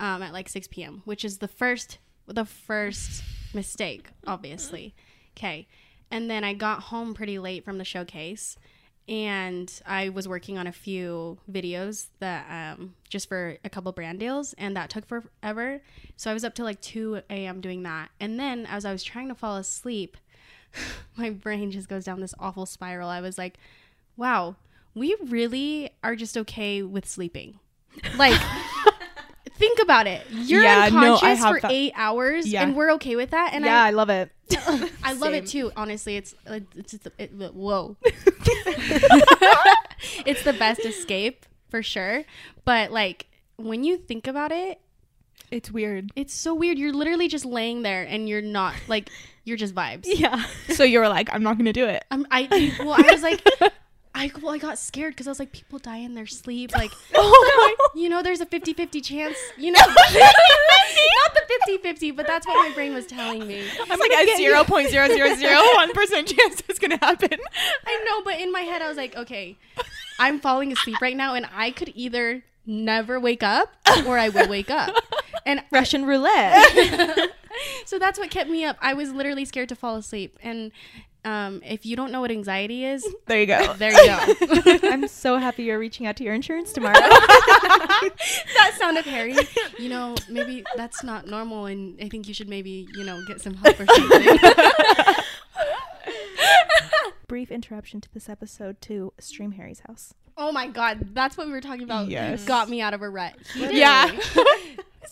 um, 0.00 0.22
at 0.22 0.32
like 0.32 0.48
6 0.48 0.68
p.m., 0.68 1.02
which 1.04 1.24
is 1.24 1.38
the 1.38 1.48
first 1.48 1.98
the 2.26 2.44
first 2.44 3.22
mistake, 3.52 4.08
obviously. 4.26 4.94
Okay, 5.36 5.66
and 6.10 6.30
then 6.30 6.44
I 6.44 6.54
got 6.54 6.84
home 6.84 7.14
pretty 7.14 7.38
late 7.38 7.64
from 7.64 7.78
the 7.78 7.84
showcase. 7.84 8.56
And 9.06 9.70
I 9.84 10.08
was 10.08 10.26
working 10.26 10.56
on 10.56 10.66
a 10.66 10.72
few 10.72 11.36
videos 11.50 12.06
that 12.20 12.78
um, 12.78 12.94
just 13.10 13.28
for 13.28 13.58
a 13.62 13.68
couple 13.68 13.92
brand 13.92 14.18
deals, 14.18 14.54
and 14.56 14.74
that 14.76 14.88
took 14.88 15.04
forever. 15.04 15.82
So 16.16 16.30
I 16.30 16.34
was 16.34 16.42
up 16.42 16.54
till 16.54 16.64
like 16.64 16.80
2 16.80 17.20
a.m. 17.28 17.60
doing 17.60 17.82
that. 17.82 18.10
And 18.18 18.40
then 18.40 18.64
as 18.64 18.86
I 18.86 18.92
was 18.92 19.04
trying 19.04 19.28
to 19.28 19.34
fall 19.34 19.56
asleep, 19.56 20.16
my 21.16 21.28
brain 21.30 21.70
just 21.70 21.88
goes 21.88 22.04
down 22.04 22.20
this 22.20 22.34
awful 22.38 22.64
spiral. 22.64 23.10
I 23.10 23.20
was 23.20 23.36
like, 23.36 23.58
wow, 24.16 24.56
we 24.94 25.16
really 25.26 25.90
are 26.02 26.16
just 26.16 26.38
okay 26.38 26.82
with 26.82 27.06
sleeping. 27.06 27.58
Like, 28.16 28.40
think 29.66 29.78
about 29.82 30.06
it. 30.06 30.26
You're 30.30 30.62
Yeah, 30.62 30.84
unconscious 30.86 31.38
have 31.38 31.60
for 31.60 31.68
eight 31.70 31.92
hours, 31.96 32.46
Yeah. 32.46 32.62
and 32.62 32.76
we're 32.76 32.92
okay 32.94 33.16
with 33.16 33.30
that. 33.30 33.50
And 33.54 33.64
yeah, 33.64 33.82
I, 33.82 33.88
I 33.88 33.90
love 33.90 34.10
it. 34.10 34.30
I 35.02 35.12
love 35.14 35.32
it 35.32 35.46
too. 35.46 35.72
Honestly, 35.76 36.16
it's 36.16 36.34
it's 36.46 36.90
just 36.92 37.08
it, 37.18 37.32
whoa. 37.32 37.96
it's 40.26 40.42
the 40.44 40.52
best 40.58 40.84
escape 40.84 41.46
for 41.70 41.82
sure. 41.82 42.24
But 42.64 42.90
like 42.92 43.26
when 43.56 43.84
you 43.84 43.96
think 43.96 44.26
about 44.26 44.52
it, 44.52 44.80
It's 45.50 45.70
weird. 45.70 46.10
it's 46.16 46.34
so 46.34 46.54
weird. 46.54 46.78
You're 46.78 46.92
literally 46.92 47.28
just 47.28 47.44
laying 47.44 47.82
there 47.82 48.02
and 48.02 48.28
you're 48.28 48.42
not 48.42 48.74
like 48.88 49.08
you're 49.44 49.56
just 49.56 49.74
vibes. 49.74 50.04
Yeah. 50.06 50.44
so 50.70 50.84
you 50.84 50.98
were 51.00 51.08
like, 51.08 51.28
I'm 51.32 51.42
not 51.42 51.54
going 51.56 51.66
to 51.66 51.72
do 51.72 51.86
it. 51.86 52.04
I'm, 52.10 52.26
I 52.30 52.74
well, 52.80 52.94
I 52.96 53.10
was 53.12 53.22
like, 53.22 53.42
I 54.14 54.30
well, 54.40 54.54
I 54.54 54.58
got 54.58 54.78
scared 54.78 55.14
because 55.14 55.26
I 55.26 55.30
was 55.30 55.38
like, 55.38 55.52
people 55.52 55.78
die 55.78 55.96
in 55.98 56.14
their 56.14 56.26
sleep. 56.26 56.74
Like, 56.74 56.92
Oh 57.14 57.76
you 57.94 58.08
know, 58.08 58.22
there's 58.22 58.40
a 58.40 58.46
50-50 58.46 59.04
chance. 59.04 59.36
You 59.58 59.72
know, 59.72 59.80
not 59.80 59.96
the 61.34 61.78
50-50, 61.78 62.14
but 62.16 62.26
that's 62.26 62.46
what 62.46 62.68
my 62.68 62.74
brain 62.74 62.94
was 62.94 63.06
telling 63.06 63.46
me. 63.46 63.64
I'm 63.90 63.98
like 63.98 64.12
a 64.12 64.36
zero 64.36 64.64
point 64.64 64.90
zero 64.90 65.08
zero 65.08 65.34
zero 65.34 65.60
one 65.74 65.92
percent 65.92 66.28
chance 66.28 66.62
it's 66.68 66.78
gonna 66.78 66.98
happen. 66.98 67.38
I 67.86 68.04
know, 68.08 68.22
but 68.22 68.40
in 68.40 68.52
my 68.52 68.60
head, 68.60 68.82
I 68.82 68.88
was 68.88 68.96
like, 68.96 69.16
okay, 69.16 69.56
I'm 70.18 70.38
falling 70.40 70.72
asleep 70.72 71.00
right 71.00 71.16
now, 71.16 71.34
and 71.34 71.46
I 71.54 71.70
could 71.70 71.90
either 71.94 72.44
never 72.66 73.20
wake 73.20 73.42
up 73.42 73.74
or 74.06 74.18
I 74.18 74.28
will 74.28 74.48
wake 74.48 74.70
up. 74.70 74.94
And 75.46 75.62
Russian 75.70 76.06
roulette. 76.06 77.30
so 77.84 77.98
that's 77.98 78.18
what 78.18 78.30
kept 78.30 78.48
me 78.48 78.64
up. 78.64 78.76
I 78.80 78.94
was 78.94 79.12
literally 79.12 79.44
scared 79.44 79.68
to 79.70 79.76
fall 79.76 79.96
asleep. 79.96 80.38
And 80.42 80.72
um, 81.24 81.60
if 81.64 81.86
you 81.86 81.96
don't 81.96 82.12
know 82.12 82.20
what 82.20 82.30
anxiety 82.30 82.84
is, 82.84 83.06
There 83.26 83.40
you 83.40 83.46
go. 83.46 83.72
there 83.78 83.90
you 83.92 84.06
go. 84.06 84.78
I'm 84.88 85.08
so 85.08 85.38
happy 85.38 85.64
you're 85.64 85.78
reaching 85.78 86.06
out 86.06 86.16
to 86.16 86.24
your 86.24 86.34
insurance 86.34 86.72
tomorrow. 86.72 86.94
that 86.98 88.72
sounded 88.78 89.04
hairy. 89.04 89.34
You 89.78 89.88
know, 89.88 90.14
maybe 90.28 90.64
that's 90.76 91.02
not 91.02 91.26
normal, 91.26 91.66
and 91.66 91.98
I 92.02 92.08
think 92.08 92.28
you 92.28 92.34
should 92.34 92.48
maybe, 92.48 92.86
you 92.94 93.04
know, 93.04 93.22
get 93.26 93.40
some 93.40 93.54
help 93.54 93.80
or 93.80 93.86
something. 93.86 94.38
Brief 97.26 97.50
interruption 97.50 98.00
to 98.02 98.12
this 98.12 98.28
episode 98.28 98.80
to 98.82 99.12
stream 99.18 99.52
Harry's 99.52 99.80
house. 99.80 100.14
oh 100.36 100.52
my 100.52 100.68
God, 100.68 101.14
that's 101.14 101.36
what 101.36 101.46
we 101.46 101.52
were 101.52 101.60
talking 101.60 101.82
about. 101.84 102.08
Yes. 102.08 102.44
Got 102.44 102.68
me 102.68 102.80
out 102.80 102.92
of 102.92 103.02
a 103.02 103.08
rut. 103.08 103.34
Yeah. 103.56 104.10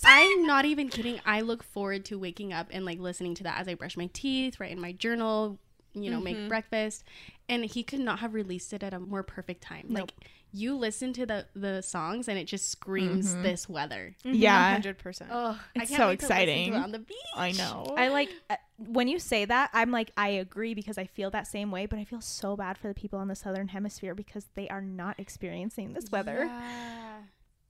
I'm 0.05 0.47
not 0.47 0.65
even 0.65 0.89
kidding. 0.89 1.21
I 1.25 1.41
look 1.43 1.63
forward 1.63 2.05
to 2.07 2.19
waking 2.19 2.53
up 2.53 2.67
and 2.71 2.85
like 2.85 2.99
listening 2.99 3.35
to 3.37 3.45
that 3.45 3.61
as 3.61 3.69
I 3.69 3.75
brush 3.75 3.97
my 3.97 4.11
teeth, 4.13 4.59
write 4.61 4.73
in 4.73 4.81
my 4.81 4.93
journal, 4.93 5.59
you 5.95 6.11
know, 6.11 6.21
make 6.21 6.37
mm-hmm. 6.37 6.49
breakfast. 6.49 7.05
And 7.49 7.65
he 7.65 7.83
could 7.83 8.01
not 8.01 8.21
have 8.21 8.35
released 8.35 8.73
it 8.73 8.83
at 8.83 8.95
a 8.95 8.99
more 8.99 9.23
perfect 9.23 9.63
time. 9.63 9.87
Like 9.91 10.13
you 10.53 10.77
listen 10.77 11.13
to 11.15 11.27
the 11.27 11.47
the 11.55 11.83
songs 11.83 12.29
and 12.29 12.39
it 12.39 12.45
just 12.45 12.71
screams 12.71 13.33
mm-hmm. 13.33 13.43
this 13.43 13.69
weather. 13.69 14.15
Mm-hmm. 14.25 14.37
Yeah. 14.37 14.79
100%. 14.79 15.27
Oh, 15.31 15.59
I 15.77 15.83
It's 15.83 15.91
can't 15.91 16.01
so 16.01 16.09
wait 16.09 16.21
to 16.21 16.27
to 16.27 16.33
exciting. 16.33 16.75
it 16.75 16.77
on 16.77 16.93
the 16.93 16.99
beach. 16.99 17.17
I 17.35 17.53
know. 17.53 17.95
I 17.97 18.09
like 18.09 18.31
uh, 18.51 18.57
when 18.77 19.09
you 19.09 19.19
say 19.19 19.45
that, 19.45 19.71
I'm 19.73 19.91
like, 19.91 20.13
I 20.17 20.29
agree 20.29 20.75
because 20.75 20.99
I 20.99 21.05
feel 21.05 21.31
that 21.31 21.47
same 21.47 21.71
way, 21.71 21.87
but 21.87 21.99
I 21.99 22.05
feel 22.05 22.21
so 22.21 22.57
bad 22.57 22.79
for 22.79 22.89
the 22.89 22.95
people 22.95 23.21
in 23.21 23.29
the 23.29 23.37
southern 23.37 23.69
hemisphere 23.69 24.15
because 24.15 24.47
they 24.55 24.69
are 24.69 24.83
not 24.83 25.19
experiencing 25.19 25.95
this 25.95 26.11
weather. 26.11 26.45
Yeah. 26.45 27.19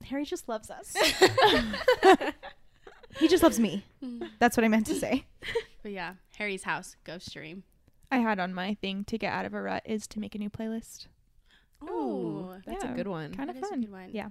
Harry 0.05 0.25
just 0.25 0.49
loves 0.49 0.69
us. 0.69 0.95
he 3.17 3.27
just 3.27 3.43
loves 3.43 3.59
me. 3.59 3.85
That's 4.39 4.57
what 4.57 4.63
I 4.63 4.67
meant 4.67 4.87
to 4.87 4.95
say. 4.95 5.25
But 5.81 5.91
yeah, 5.91 6.13
Harry's 6.37 6.63
house, 6.63 6.95
Ghost 7.03 7.29
Stream. 7.29 7.63
I 8.13 8.17
had 8.19 8.39
on 8.39 8.53
my 8.53 8.75
thing 8.75 9.03
to 9.05 9.17
get 9.17 9.33
out 9.33 9.45
of 9.45 9.53
a 9.53 9.61
rut 9.61 9.83
is 9.85 10.07
to 10.07 10.19
make 10.19 10.35
a 10.35 10.37
new 10.37 10.49
playlist. 10.49 11.07
Oh, 11.81 12.55
That's 12.65 12.83
yeah. 12.83 12.91
a 12.91 12.95
good 12.95 13.07
one. 13.07 13.33
Kind 13.33 13.49
of 13.49 13.57
is 13.57 13.63
a 13.63 13.65
fun. 13.67 13.81
good 13.81 13.91
one. 13.91 14.09
Yeah. 14.11 14.29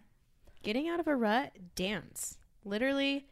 Getting 0.62 0.88
out 0.88 1.00
of 1.00 1.06
a 1.06 1.16
rut, 1.16 1.52
dance. 1.74 2.38
Literally, 2.64 3.26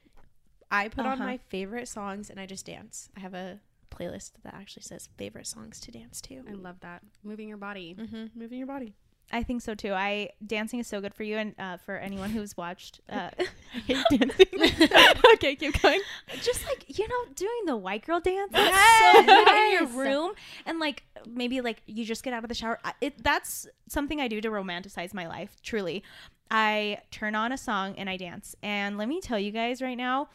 I 0.70 0.88
put 0.88 1.06
on 1.06 1.12
Uh-huh. 1.14 1.24
my 1.24 1.36
favorite 1.48 1.88
songs 1.88 2.28
and 2.30 2.38
I 2.40 2.46
just 2.46 2.66
dance. 2.66 3.08
I 3.16 3.20
have 3.20 3.34
a 3.34 3.60
playlist 3.90 4.32
that 4.44 4.54
actually 4.54 4.82
says 4.82 5.08
favorite 5.16 5.46
songs 5.46 5.80
to 5.80 5.90
dance 5.92 6.20
to. 6.22 6.42
I 6.48 6.52
love 6.52 6.80
that. 6.80 7.02
Moving 7.24 7.48
your 7.48 7.56
body. 7.58 7.96
Mm-hmm. 7.98 8.38
Moving 8.38 8.58
your 8.58 8.66
body. 8.66 8.94
I 9.32 9.42
think 9.42 9.62
so 9.62 9.74
too. 9.74 9.92
I 9.92 10.30
dancing 10.44 10.80
is 10.80 10.86
so 10.86 11.00
good 11.00 11.14
for 11.14 11.22
you, 11.22 11.38
and 11.38 11.54
uh, 11.58 11.76
for 11.76 11.96
anyone 11.96 12.30
who's 12.30 12.56
watched, 12.56 13.00
uh, 13.08 13.30
I 13.38 13.78
hate 13.78 14.04
dancing. 14.10 14.46
okay, 15.34 15.54
keep 15.54 15.80
going. 15.80 16.00
just 16.42 16.64
like 16.66 16.98
you 16.98 17.06
know, 17.06 17.32
doing 17.34 17.66
the 17.66 17.76
white 17.76 18.04
girl 18.04 18.20
dance. 18.20 18.50
Yes. 18.52 19.16
So 19.16 19.24
good 19.24 19.48
in 19.48 19.72
your 19.72 19.86
room, 20.04 20.32
and 20.66 20.78
like 20.80 21.04
maybe 21.28 21.60
like 21.60 21.82
you 21.86 22.04
just 22.04 22.22
get 22.22 22.32
out 22.34 22.44
of 22.44 22.48
the 22.48 22.54
shower. 22.54 22.80
It 23.00 23.22
that's 23.22 23.66
something 23.88 24.20
I 24.20 24.28
do 24.28 24.40
to 24.40 24.48
romanticize 24.50 25.14
my 25.14 25.28
life. 25.28 25.56
Truly, 25.62 26.02
I 26.50 26.98
turn 27.10 27.34
on 27.34 27.52
a 27.52 27.58
song 27.58 27.94
and 27.96 28.10
I 28.10 28.16
dance. 28.16 28.56
And 28.62 28.98
let 28.98 29.08
me 29.08 29.20
tell 29.20 29.38
you 29.38 29.52
guys 29.52 29.80
right 29.80 29.96
now, 29.96 30.28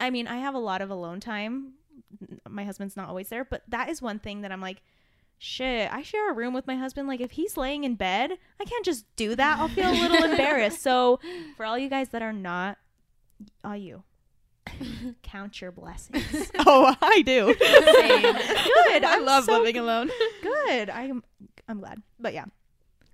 I 0.00 0.10
mean, 0.10 0.26
I 0.26 0.38
have 0.38 0.54
a 0.54 0.58
lot 0.58 0.82
of 0.82 0.90
alone 0.90 1.20
time. 1.20 1.74
My 2.48 2.64
husband's 2.64 2.96
not 2.96 3.08
always 3.08 3.28
there, 3.28 3.44
but 3.44 3.62
that 3.68 3.88
is 3.88 4.02
one 4.02 4.18
thing 4.18 4.40
that 4.40 4.50
I'm 4.52 4.60
like. 4.60 4.82
Shit, 5.42 5.90
I 5.90 6.02
share 6.02 6.30
a 6.30 6.34
room 6.34 6.52
with 6.52 6.66
my 6.66 6.76
husband. 6.76 7.08
Like, 7.08 7.22
if 7.22 7.30
he's 7.30 7.56
laying 7.56 7.84
in 7.84 7.94
bed, 7.94 8.32
I 8.60 8.64
can't 8.66 8.84
just 8.84 9.06
do 9.16 9.34
that. 9.34 9.58
I'll 9.58 9.68
feel 9.68 9.90
a 9.90 9.92
little 9.92 10.22
embarrassed. 10.30 10.82
So, 10.82 11.18
for 11.56 11.64
all 11.64 11.78
you 11.78 11.88
guys 11.88 12.10
that 12.10 12.20
are 12.20 12.34
not, 12.34 12.76
all 13.64 13.74
you, 13.74 14.02
count 15.22 15.62
your 15.62 15.72
blessings. 15.72 16.50
Oh, 16.58 16.94
I 17.00 17.22
do. 17.22 17.54
Good. 17.54 19.02
I 19.02 19.16
I'm 19.16 19.24
love 19.24 19.44
so 19.44 19.58
living 19.58 19.78
alone. 19.78 20.10
Good. 20.42 20.90
I'm 20.90 21.24
I'm 21.66 21.80
glad. 21.80 22.02
But 22.18 22.34
yeah. 22.34 22.44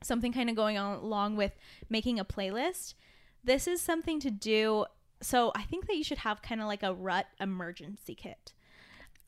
Something 0.03 0.33
kind 0.33 0.51
of 0.51 0.57
going 0.57 0.77
on 0.79 0.99
along 0.99 1.37
with 1.37 1.53
making 1.89 2.19
a 2.19 2.25
playlist. 2.25 2.95
This 3.45 3.69
is 3.69 3.81
something 3.81 4.19
to 4.19 4.33
do. 4.33 4.87
So 5.23 5.53
I 5.55 5.63
think 5.63 5.87
that 5.87 5.95
you 5.95 6.03
should 6.03 6.19
have 6.19 6.43
kind 6.43 6.61
of 6.61 6.67
like 6.67 6.83
a 6.83 6.93
rut 6.93 7.27
emergency 7.41 8.17
kit. 8.17 8.53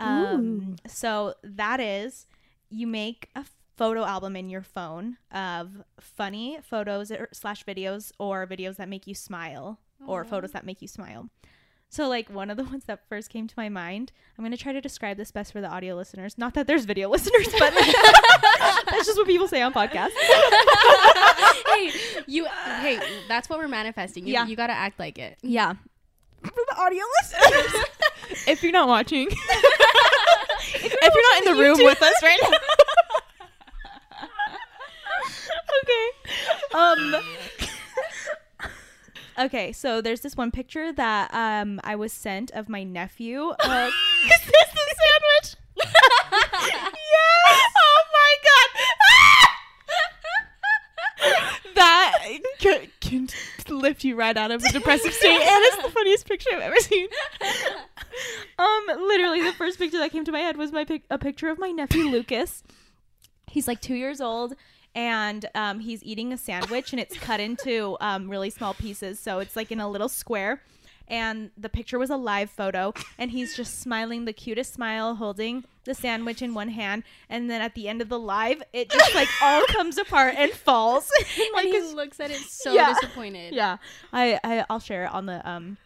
Um 0.01 0.77
so 0.87 1.35
that 1.45 1.79
is 1.79 2.27
you 2.71 2.87
make 2.87 3.29
a 3.35 3.45
photo 3.77 4.05
album 4.05 4.35
in 4.37 4.51
your 4.51 4.63
phone 4.63 5.17
of 5.33 5.71
funny 6.01 6.59
photos 6.63 7.11
or 7.11 7.29
slash 7.33 7.65
videos 7.65 8.13
or 8.19 8.47
videos 8.47 8.77
that 8.77 8.89
make 8.89 9.07
you 9.07 9.15
smile 9.15 9.79
or 10.07 10.25
photos 10.25 10.53
that 10.53 10.67
make 10.67 10.83
you 10.83 10.89
smile. 10.89 11.29
So 11.91 12.07
like 12.09 12.29
one 12.29 12.51
of 12.51 12.57
the 12.57 12.65
ones 12.73 12.85
that 12.85 13.09
first 13.09 13.31
came 13.31 13.47
to 13.47 13.55
my 13.57 13.69
mind, 13.69 14.13
I'm 14.37 14.45
gonna 14.45 14.57
try 14.57 14.73
to 14.73 14.81
describe 14.81 15.17
this 15.17 15.31
best 15.31 15.53
for 15.53 15.61
the 15.61 15.69
audio 15.69 15.95
listeners. 15.95 16.37
Not 16.37 16.55
that 16.55 16.67
there's 16.67 16.85
video 16.85 17.09
listeners, 17.15 17.49
but 17.59 17.73
that's 18.91 19.07
just 19.07 19.17
what 19.17 19.27
people 19.27 19.49
say 19.49 19.63
on 19.63 19.73
podcasts. 19.73 20.11
hey, 21.73 21.91
you. 22.27 22.47
Hey, 22.81 23.01
that's 23.29 23.49
what 23.49 23.59
we're 23.59 23.69
manifesting. 23.69 24.27
You, 24.27 24.33
Yeah. 24.35 24.47
you 24.47 24.57
gotta 24.57 24.73
act 24.75 24.99
like 24.99 25.19
it. 25.19 25.39
Yeah. 25.43 25.75
For 26.43 26.51
the 26.55 26.77
audio 26.79 27.03
listeners. 27.23 27.85
if 28.47 28.63
you're 28.63 28.73
not 28.73 28.87
watching, 28.89 29.29
if 29.31 29.78
you're 31.59 31.69
not 31.69 31.73
in 31.73 31.79
the 31.79 31.79
room 31.79 31.87
with 31.87 32.03
us 32.03 32.23
right 32.23 32.39
now, 32.43 32.51
okay. 35.83 36.07
Um 36.75 37.17
Okay, 39.39 39.71
so 39.71 40.01
there's 40.01 40.21
this 40.21 40.37
one 40.37 40.51
picture 40.51 40.93
that 40.93 41.33
um 41.33 41.81
I 41.85 41.95
was 41.95 42.13
sent 42.13 42.51
of 42.51 42.69
my 42.69 42.83
nephew. 42.83 43.51
Uh, 43.61 43.89
is 44.25 44.41
this 44.41 44.69
the 44.75 44.97
sandwich? 44.99 45.55
yes. 45.77 45.87
Oh 47.77 48.03
my 48.13 48.35
god. 48.45 48.69
that 51.77 52.19
can, 52.59 52.89
can 53.01 53.29
lift 53.69 54.03
you 54.03 54.17
right 54.17 54.37
out 54.37 54.51
of 54.51 54.65
a 54.65 54.73
depressive 54.73 55.13
state, 55.13 55.31
and 55.31 55.65
it's 55.67 55.83
the 55.85 55.91
funniest 55.91 56.27
picture 56.27 56.51
I've 56.53 56.63
ever 56.63 56.75
seen. 56.77 57.07
Um 58.59 58.87
literally 59.07 59.43
the 59.43 59.53
first 59.53 59.79
picture 59.79 59.99
that 59.99 60.11
came 60.13 60.25
to 60.25 60.33
my 60.33 60.41
head 60.41 60.57
was 60.57 60.73
my 60.73 60.85
pic- 60.85 61.05
a 61.11 61.19
picture 61.19 61.49
of 61.49 61.59
my 61.59 61.71
nephew 61.71 62.05
Lucas. 62.05 62.63
He's 63.47 63.67
like 63.69 63.81
2 63.81 63.95
years 63.95 64.21
old 64.21 64.55
and 64.95 65.47
um, 65.55 65.81
he's 65.81 66.03
eating 66.03 66.33
a 66.33 66.39
sandwich 66.39 66.93
and 66.93 67.01
it's 67.01 67.17
cut 67.19 67.41
into 67.41 67.97
um, 68.01 68.29
really 68.29 68.51
small 68.51 68.75
pieces 68.75 69.19
so 69.21 69.39
it's 69.39 69.55
like 69.57 69.71
in 69.71 69.81
a 69.81 69.89
little 69.89 70.09
square 70.09 70.63
and 71.07 71.51
the 71.57 71.69
picture 71.71 71.99
was 71.99 72.11
a 72.11 72.17
live 72.17 72.51
photo 72.51 72.93
and 73.19 73.31
he's 73.31 73.55
just 73.57 73.81
smiling 73.81 74.25
the 74.25 74.33
cutest 74.33 74.75
smile 74.75 75.15
holding 75.15 75.65
the 75.85 75.95
sandwich 75.95 76.43
in 76.43 76.53
one 76.53 76.69
hand 76.69 77.03
and 77.31 77.51
then 77.51 77.63
at 77.63 77.75
the 77.75 77.89
end 77.89 78.03
of 78.03 78.09
the 78.11 78.19
live 78.19 78.63
it 78.75 78.91
just 78.91 79.15
like 79.15 79.29
all 79.43 79.65
comes 79.69 79.97
apart 79.99 80.35
and 80.37 80.53
falls 80.53 81.11
Like 81.55 81.65
like 81.65 81.67
he 81.75 81.81
looks 81.95 82.19
at 82.21 82.31
it 82.31 82.39
so 82.41 82.75
Yeah. 82.75 82.93
disappointed. 82.95 83.55
yeah 83.55 83.77
I, 84.13 84.39
I 84.45 84.65
i'll 84.69 84.81
share 84.81 85.05
it 85.05 85.13
on 85.13 85.25
the 85.27 85.49
um 85.49 85.77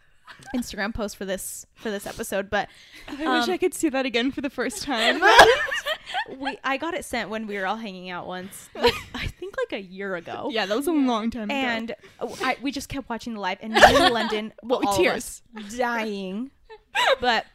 instagram 0.55 0.93
post 0.95 1.16
for 1.16 1.24
this 1.24 1.66
for 1.74 1.91
this 1.91 2.07
episode 2.07 2.51
but 2.51 2.68
I 3.09 3.12
wish 3.12 3.26
Um, 3.26 3.51
I 3.51 3.57
could 3.59 3.74
see 3.74 3.89
that 3.89 4.07
again 4.07 4.30
for 4.30 4.41
the 4.41 4.51
first 4.51 4.83
time. 4.83 5.20
we 6.39 6.59
i 6.62 6.76
got 6.76 6.95
it 6.95 7.05
sent 7.05 7.30
when 7.30 7.47
we 7.47 7.57
were 7.59 7.66
all 7.66 7.76
hanging 7.76 8.11
out 8.11 8.26
once 8.26 8.68
like 8.74 8.95
i 9.14 9.26
think 9.26 9.55
like 9.57 9.72
a 9.72 9.83
year 9.83 10.14
ago 10.16 10.49
yeah, 10.53 10.66
that 10.66 10.76
was 10.76 10.87
a 10.87 10.93
long 10.93 11.30
time 11.30 11.45
ago. 11.45 11.55
and 11.55 11.95
uh, 12.20 12.28
I, 12.43 12.57
we 12.61 12.70
just 12.70 12.89
kept 12.89 13.09
watching 13.09 13.35
the 13.35 13.41
live 13.41 13.59
and 13.62 13.72
me 13.72 13.80
and 13.83 14.12
london 14.14 14.53
well, 14.62 14.80
all 14.87 14.97
tears. 14.97 15.43
dying 15.76 16.51
but 17.20 17.47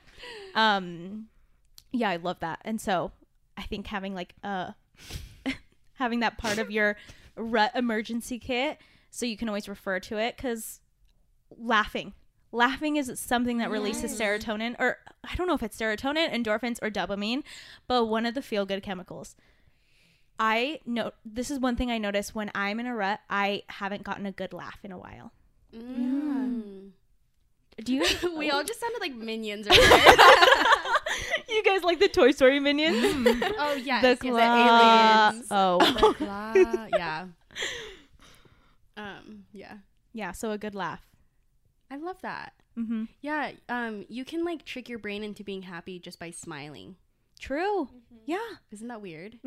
um 0.55 1.27
yeah 1.91 2.09
i 2.09 2.15
love 2.15 2.39
that 2.39 2.59
and 2.65 2.81
so 2.81 3.11
i 3.57 3.61
think 3.63 3.87
having 3.87 4.15
like 4.15 4.33
uh 4.43 4.71
having 5.93 6.19
that 6.21 6.37
part 6.37 6.57
of 6.57 6.71
your 6.71 6.95
rut 7.35 7.71
emergency 7.75 8.39
kit 8.39 8.79
so 9.11 9.25
you 9.25 9.37
can 9.37 9.47
always 9.47 9.69
refer 9.69 9.99
to 9.99 10.17
it 10.17 10.35
because 10.35 10.79
laughing 11.57 12.13
laughing 12.51 12.95
is 12.95 13.11
something 13.19 13.57
that 13.57 13.69
releases 13.69 14.17
Yes. 14.17 14.21
serotonin 14.43 14.75
or 14.79 14.97
i 15.23 15.35
don't 15.35 15.47
know 15.47 15.53
if 15.53 15.61
it's 15.63 15.77
serotonin 15.77 16.31
endorphins 16.33 16.79
or 16.81 16.89
dopamine 16.89 17.43
but 17.87 18.05
one 18.05 18.25
of 18.25 18.33
the 18.35 18.41
feel 18.41 18.65
good 18.65 18.81
chemicals 18.81 19.35
i 20.39 20.79
know 20.85 21.11
this 21.25 21.51
is 21.51 21.59
one 21.59 21.75
thing 21.75 21.91
i 21.91 21.97
notice 21.97 22.33
when 22.33 22.49
i'm 22.55 22.79
in 22.79 22.85
a 22.85 22.95
rut 22.95 23.19
i 23.29 23.63
haven't 23.67 24.03
gotten 24.03 24.25
a 24.25 24.31
good 24.31 24.53
laugh 24.53 24.79
in 24.83 24.91
a 24.91 24.97
while 24.97 25.31
Mm. 25.75 26.91
do 27.83 27.93
you 27.93 28.05
we 28.37 28.49
all 28.49 28.63
just 28.63 28.79
sounded 28.79 29.01
like 29.01 29.13
minions 29.13 29.67
you 31.49 31.63
guys 31.63 31.83
like 31.83 31.99
the 31.99 32.07
toy 32.07 32.31
story 32.31 32.59
minions 32.61 32.97
oh 33.59 33.73
yes, 33.73 34.01
the 34.01 34.07
yes, 34.09 34.19
claw- 34.19 35.29
aliens. 35.33 35.47
oh 35.51 35.77
The 36.19 36.87
yeah. 36.93 37.25
Um. 38.95 39.45
Yeah. 39.53 39.73
yeah 40.13 40.31
so 40.31 40.51
a 40.51 40.57
good 40.57 40.73
laugh 40.73 41.05
I 41.89 41.95
love 41.97 42.21
that. 42.21 42.53
mm-hmm. 42.77 43.05
Yeah. 43.21 43.51
Um. 43.69 44.05
You 44.09 44.25
can 44.25 44.43
like 44.43 44.65
trick 44.65 44.89
your 44.89 44.99
brain 44.99 45.23
into 45.23 45.43
being 45.43 45.61
happy 45.63 45.99
just 45.99 46.19
by 46.19 46.31
smiling. 46.31 46.95
true 47.39 47.87
yeah 48.25 48.57
Isn't 48.71 48.87
that 48.89 49.01
weird? 49.01 49.37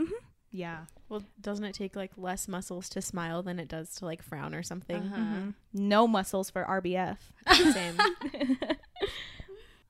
yeah 0.53 0.85
Well, 1.09 1.23
doesn't 1.41 1.65
it 1.65 1.75
take 1.75 1.95
like 1.97 2.13
less 2.17 2.49
muscles 2.49 2.89
to 2.91 3.03
smile 3.03 3.43
than 3.43 3.59
it 3.61 3.69
does 3.69 3.95
to 3.97 4.05
like 4.05 4.23
frown 4.23 4.55
or 4.55 4.63
something? 4.63 5.03
Uh-huh. 5.03 5.17
Mhm. 5.17 5.55
no 5.75 6.07
muscles 6.09 6.51
for 6.51 6.65
rbf 6.65 7.19
Same. 7.75 7.99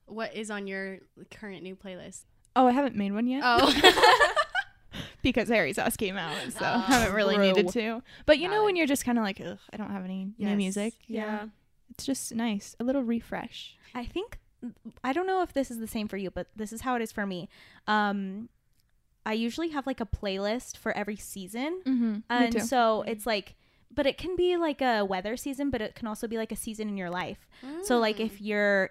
What 0.06 0.34
is 0.34 0.50
on 0.50 0.66
your 0.66 0.98
current 1.30 1.62
new 1.62 1.76
playlist? 1.76 2.22
oh, 2.56 2.66
I 2.66 2.72
haven't 2.72 2.96
made 2.96 3.12
one 3.12 3.28
yet 3.28 3.42
Oh. 3.44 3.72
because 5.22 5.48
Harry's 5.48 5.76
House 5.76 5.96
came 5.96 6.16
out, 6.16 6.34
so 6.52 6.58
Oh, 6.62 6.78
haven't 6.80 7.14
really 7.14 7.36
true. 7.36 7.46
needed 7.46 7.68
to. 7.74 8.02
But 8.26 8.38
you 8.38 8.48
Got 8.48 8.54
know 8.56 8.62
it. 8.62 8.64
when 8.66 8.76
you're 8.76 8.88
just 8.88 9.04
kind 9.04 9.18
of 9.18 9.24
like, 9.24 9.40
Ugh, 9.40 9.58
I 9.72 9.76
don't 9.76 9.90
have 9.92 10.04
any 10.04 10.24
new 10.36 10.48
Yes. 10.48 10.56
music. 10.56 10.94
Yeah. 11.06 11.46
It's 11.90 12.04
just 12.06 12.34
nice, 12.34 12.74
a 12.80 12.84
little 12.84 13.02
refresh. 13.02 13.76
I 13.94 14.04
think 14.04 14.38
I 15.02 15.12
don't 15.12 15.26
know 15.26 15.42
if 15.42 15.52
this 15.54 15.70
is 15.70 15.78
the 15.78 15.86
same 15.86 16.06
for 16.08 16.16
you, 16.16 16.30
but 16.30 16.48
this 16.54 16.72
is 16.72 16.82
how 16.82 16.94
it 16.96 17.02
is 17.02 17.12
for 17.12 17.26
me. 17.26 17.48
Um 17.86 18.48
I 19.26 19.34
usually 19.34 19.68
have 19.70 19.86
like 19.86 20.00
a 20.00 20.06
playlist 20.06 20.76
for 20.76 20.92
every 20.92 21.16
season. 21.16 21.82
Mm-hmm. 21.86 22.16
And 22.30 22.62
so 22.62 23.02
it's 23.02 23.26
like 23.26 23.54
but 23.92 24.06
it 24.06 24.16
can 24.18 24.36
be 24.36 24.56
like 24.56 24.80
a 24.80 25.02
weather 25.04 25.36
season, 25.36 25.70
but 25.70 25.80
it 25.82 25.94
can 25.96 26.06
also 26.06 26.28
be 26.28 26.36
like 26.38 26.52
a 26.52 26.56
season 26.56 26.88
in 26.88 26.96
your 26.96 27.10
life. 27.10 27.48
So 27.82 27.98
like 27.98 28.18
Mm. 28.18 28.26
if 28.26 28.40
you're 28.40 28.90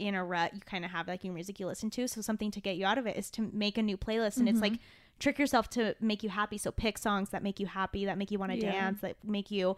in 0.00 0.14
a 0.14 0.24
rut, 0.24 0.54
you 0.54 0.60
kind 0.60 0.84
of 0.84 0.90
have 0.90 1.06
like 1.06 1.22
your 1.22 1.32
music 1.34 1.60
you 1.60 1.66
listen 1.66 1.90
to. 1.90 2.08
So 2.08 2.20
something 2.20 2.50
to 2.52 2.60
get 2.60 2.76
you 2.76 2.84
out 2.86 2.98
of 2.98 3.06
it 3.06 3.16
is 3.16 3.30
to 3.32 3.50
make 3.52 3.78
a 3.78 3.82
new 3.82 3.96
playlist 3.96 4.38
and 4.38 4.48
it's 4.48 4.60
like 4.60 4.78
trick 5.18 5.38
yourself 5.38 5.68
to 5.70 5.94
make 6.00 6.22
you 6.22 6.30
happy. 6.30 6.56
So 6.58 6.70
pick 6.72 6.96
songs 6.98 7.28
that 7.30 7.42
make 7.42 7.60
you 7.60 7.66
happy, 7.66 8.06
that 8.06 8.16
make 8.18 8.30
you 8.30 8.38
want 8.38 8.52
to 8.52 8.58
Yeah. 8.58 8.72
dance, 8.72 9.02
that 9.02 9.16
make 9.22 9.50
you 9.50 9.76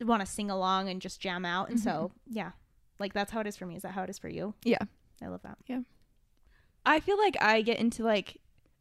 want 0.00 0.20
to 0.20 0.26
sing 0.26 0.50
along 0.50 0.88
and 0.88 1.00
just 1.00 1.20
jam 1.20 1.44
out. 1.44 1.68
And 1.70 1.78
so 1.80 2.12
yeah. 2.28 2.52
Like 2.98 3.12
that's 3.12 3.32
how 3.32 3.40
it 3.40 3.46
is 3.46 3.56
for 3.56 3.66
me. 3.66 3.76
Is 3.76 3.82
that 3.82 3.92
how 3.92 4.02
it 4.02 4.10
is 4.10 4.18
for 4.18 4.28
you? 4.28 4.54
Yeah. 4.64 4.78
I 5.22 5.26
love 5.28 5.42
that. 5.42 5.58
Yeah. 5.66 5.80
I 6.86 7.00
feel 7.00 7.18
like 7.18 7.36
I 7.40 7.62
get 7.62 7.78
into 7.78 8.02
like 8.02 8.38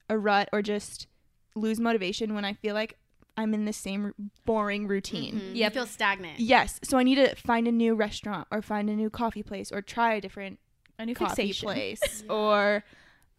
a 0.10 0.18
rut 0.18 0.50
or 0.52 0.62
just 0.62 1.08
lose 1.56 1.80
motivation 1.80 2.34
when 2.34 2.46
I 2.46 2.54
feel 2.54 2.74
like 2.76 2.98
I'm 3.38 3.54
in 3.54 3.66
the 3.66 3.74
same 3.74 4.14
boring 4.46 4.88
routine. 4.88 5.40
Mhm. 5.40 5.56
You 5.56 5.70
feel 5.72 5.88
stagnant. 5.88 6.40
Yes, 6.40 6.80
so 6.84 6.98
I 7.00 7.04
need 7.04 7.16
to 7.16 7.36
find 7.36 7.68
a 7.68 7.72
new 7.72 7.96
restaurant 7.96 8.48
or 8.52 8.62
find 8.62 8.90
a 8.90 8.94
new 8.96 9.10
coffee 9.10 9.42
place 9.42 9.72
or 9.72 9.82
try 9.82 10.14
a 10.14 10.22
different 10.22 10.60
A 11.00 11.06
new 11.06 11.16
coffee 11.16 11.48
fixation. 11.54 11.66
place 11.68 12.24
or 12.30 12.84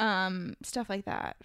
um 0.00 0.56
stuff 0.62 0.88
like 0.88 1.04
that. 1.04 1.36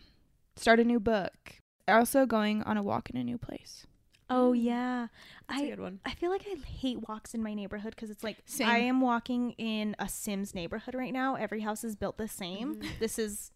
Start 0.55 0.79
a 0.79 0.83
new 0.83 0.99
book. 0.99 1.59
Also 1.87 2.25
going 2.25 2.63
on 2.63 2.77
a 2.77 2.83
walk 2.83 3.09
in 3.11 3.17
a 3.17 3.23
new 3.23 3.37
place. 3.37 3.85
Oh 4.29 4.53
yeah. 4.53 5.07
That's 5.47 5.61
a 5.61 5.65
I 5.65 5.69
good 5.69 5.79
one. 5.79 5.99
I 6.05 6.11
feel 6.11 6.29
like 6.29 6.45
I 6.45 6.55
hate 6.67 7.07
walks 7.07 7.33
in 7.33 7.41
my 7.41 7.53
neighborhood 7.53 7.95
because 7.95 8.09
it's 8.09 8.23
like 8.23 8.37
Same. 8.45 8.67
I 8.67 8.77
am 8.79 9.01
walking 9.01 9.51
in 9.51 9.95
a 9.99 10.07
Sims 10.07 10.53
neighborhood 10.53 10.95
right 10.95 11.13
now. 11.13 11.35
Every 11.35 11.61
house 11.61 11.83
is 11.83 11.95
built 11.95 12.17
the 12.17 12.27
same. 12.27 12.81
This 12.99 13.17
is 13.17 13.51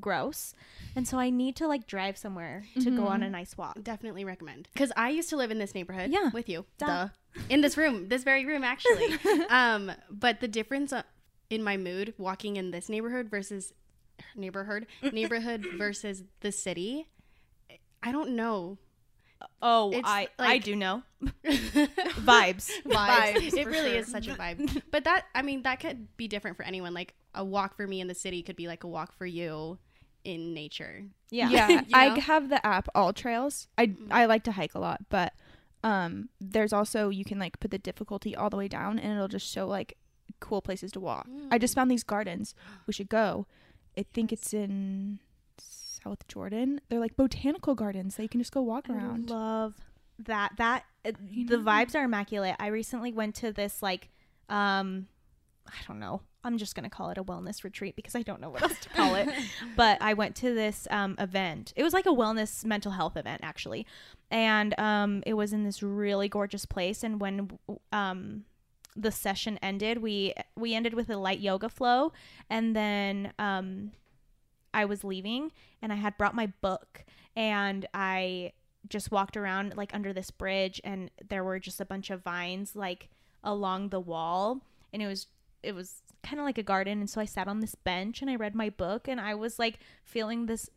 gross. 0.00 0.54
And 0.96 1.06
so 1.06 1.18
I 1.18 1.30
need 1.30 1.56
to 1.56 1.66
like 1.66 1.86
drive 1.86 2.16
somewhere 2.16 2.64
to 2.80 2.90
go 2.90 3.06
on 3.06 3.22
a 3.22 3.30
nice 3.30 3.56
walk. 3.56 3.82
Definitely 3.82 4.24
recommend. 4.24 4.68
Because 4.72 4.92
I 4.96 5.10
used 5.10 5.28
to 5.30 5.36
live 5.36 5.50
in 5.50 5.58
this 5.58 5.74
neighborhood. 5.74 6.10
Yeah. 6.10 6.30
With 6.32 6.48
you. 6.48 6.64
Duh. 6.78 6.86
Duh. 6.86 7.08
In 7.48 7.60
this 7.60 7.76
room, 7.76 8.08
this 8.08 8.24
very 8.24 8.44
room, 8.44 8.62
actually. 8.62 9.18
um, 9.48 9.92
but 10.10 10.40
the 10.40 10.48
difference 10.48 10.92
uh, 10.92 11.02
in 11.50 11.62
my 11.62 11.76
mood 11.76 12.14
walking 12.18 12.56
in 12.56 12.70
this 12.70 12.88
neighborhood 12.88 13.28
versus 13.28 13.72
neighborhood 14.36 14.86
neighborhood 15.12 15.66
versus 15.78 16.24
the 16.40 16.52
city, 16.52 17.08
I 18.02 18.12
don't 18.12 18.30
know. 18.30 18.78
Oh, 19.60 19.90
It's 19.92 20.08
I 20.08 20.28
I 20.38 20.58
do 20.58 20.76
know. 20.76 21.02
Vibes. 21.44 22.70
Vibes. 22.84 23.54
it 23.54 23.66
really 23.66 23.90
sure. 23.90 23.98
is 24.00 24.08
such 24.08 24.28
a 24.28 24.34
vibe. 24.34 24.82
But 24.90 25.04
that, 25.04 25.26
I 25.34 25.42
mean, 25.42 25.62
that 25.62 25.80
could 25.80 26.16
be 26.16 26.28
different 26.28 26.56
for 26.56 26.64
anyone. 26.64 26.94
Like 26.94 27.14
a 27.34 27.44
walk 27.44 27.76
for 27.76 27.86
me 27.86 28.00
in 28.00 28.08
the 28.08 28.14
city 28.14 28.42
could 28.42 28.56
be 28.56 28.66
like 28.66 28.84
a 28.84 28.88
walk 28.88 29.12
for 29.12 29.26
you 29.26 29.78
in 30.24 30.54
nature. 30.54 31.04
Yeah. 31.30 31.48
Yeah, 31.50 31.68
You 31.86 31.94
I 31.94 32.18
have 32.18 32.48
the 32.48 32.64
app 32.66 32.88
AllTrails. 32.94 33.68
I 33.78 33.94
I 34.10 34.26
like 34.26 34.44
to 34.44 34.52
hike 34.52 34.74
a 34.74 34.78
lot, 34.78 35.00
but 35.08 35.32
um, 35.84 36.28
there's 36.40 36.72
also 36.72 37.08
you 37.08 37.24
can 37.24 37.38
like 37.38 37.58
put 37.60 37.70
the 37.70 37.78
difficulty 37.78 38.36
all 38.36 38.50
the 38.50 38.56
way 38.56 38.68
down, 38.68 38.98
and 38.98 39.12
it'll 39.12 39.28
just 39.28 39.50
show 39.50 39.66
like 39.66 39.96
cool 40.40 40.60
places 40.62 40.92
to 40.92 41.00
walk. 41.00 41.28
I 41.50 41.58
just 41.58 41.74
found 41.74 41.90
these 41.90 42.04
gardens. 42.04 42.54
We 42.86 42.92
should 42.92 43.08
go. 43.08 43.46
I 43.98 44.04
think 44.14 44.32
it's 44.32 44.54
in 44.54 45.20
South 46.02 46.26
Jordan. 46.28 46.80
They're 46.88 47.00
like 47.00 47.16
botanical 47.16 47.74
gardens 47.74 48.16
that 48.16 48.22
you 48.22 48.28
can 48.28 48.40
just 48.40 48.52
go 48.52 48.62
walk 48.62 48.88
around. 48.88 49.30
I 49.30 49.34
love 49.34 49.74
that. 50.20 50.52
That 50.58 50.84
uh, 51.04 51.12
the 51.46 51.56
vibes 51.58 51.94
are 51.94 52.04
immaculate. 52.04 52.56
I 52.58 52.68
recently 52.68 53.12
went 53.12 53.34
to 53.36 53.52
this 53.52 53.82
like 53.82 54.10
um 54.48 55.06
I 55.66 55.74
don't 55.86 56.00
know. 56.00 56.22
I'm 56.44 56.58
just 56.58 56.74
going 56.74 56.82
to 56.82 56.90
call 56.90 57.10
it 57.10 57.18
a 57.18 57.22
wellness 57.22 57.62
retreat 57.62 57.94
because 57.94 58.16
I 58.16 58.22
don't 58.22 58.40
know 58.40 58.50
what 58.50 58.62
else 58.62 58.80
to 58.80 58.88
call 58.88 59.14
it. 59.14 59.28
but 59.76 60.02
I 60.02 60.14
went 60.14 60.34
to 60.36 60.52
this 60.54 60.88
um 60.90 61.14
event. 61.18 61.72
It 61.76 61.82
was 61.82 61.92
like 61.92 62.06
a 62.06 62.10
wellness 62.10 62.64
mental 62.64 62.92
health 62.92 63.16
event 63.16 63.40
actually. 63.44 63.86
And 64.30 64.78
um 64.78 65.22
it 65.26 65.34
was 65.34 65.52
in 65.52 65.64
this 65.64 65.82
really 65.82 66.28
gorgeous 66.28 66.66
place 66.66 67.02
and 67.02 67.20
when 67.20 67.58
um 67.92 68.44
the 68.94 69.10
session 69.10 69.58
ended, 69.62 70.02
we 70.02 70.34
we 70.56 70.74
ended 70.74 70.94
with 70.94 71.08
a 71.08 71.16
light 71.16 71.40
yoga 71.40 71.68
flow 71.68 72.12
and 72.50 72.76
then 72.76 73.32
um 73.38 73.92
I 74.74 74.84
was 74.84 75.04
leaving 75.04 75.52
and 75.80 75.92
I 75.92 75.96
had 75.96 76.16
brought 76.18 76.34
my 76.34 76.46
book 76.60 77.04
and 77.36 77.86
I 77.94 78.52
just 78.88 79.10
walked 79.10 79.36
around 79.36 79.76
like 79.76 79.94
under 79.94 80.12
this 80.12 80.30
bridge 80.30 80.80
and 80.84 81.10
there 81.28 81.44
were 81.44 81.58
just 81.58 81.80
a 81.80 81.84
bunch 81.84 82.10
of 82.10 82.22
vines 82.22 82.74
like 82.74 83.08
along 83.44 83.88
the 83.90 84.00
wall 84.00 84.60
and 84.92 85.02
it 85.02 85.06
was 85.06 85.26
it 85.62 85.74
was 85.74 86.02
kind 86.24 86.40
of 86.40 86.44
like 86.44 86.58
a 86.58 86.62
garden 86.62 86.98
and 87.00 87.08
so 87.08 87.20
I 87.20 87.24
sat 87.24 87.46
on 87.48 87.60
this 87.60 87.74
bench 87.76 88.20
and 88.22 88.30
I 88.30 88.34
read 88.36 88.54
my 88.54 88.70
book 88.70 89.06
and 89.08 89.20
I 89.20 89.34
was 89.34 89.58
like 89.58 89.78
feeling 90.04 90.46
this 90.46 90.68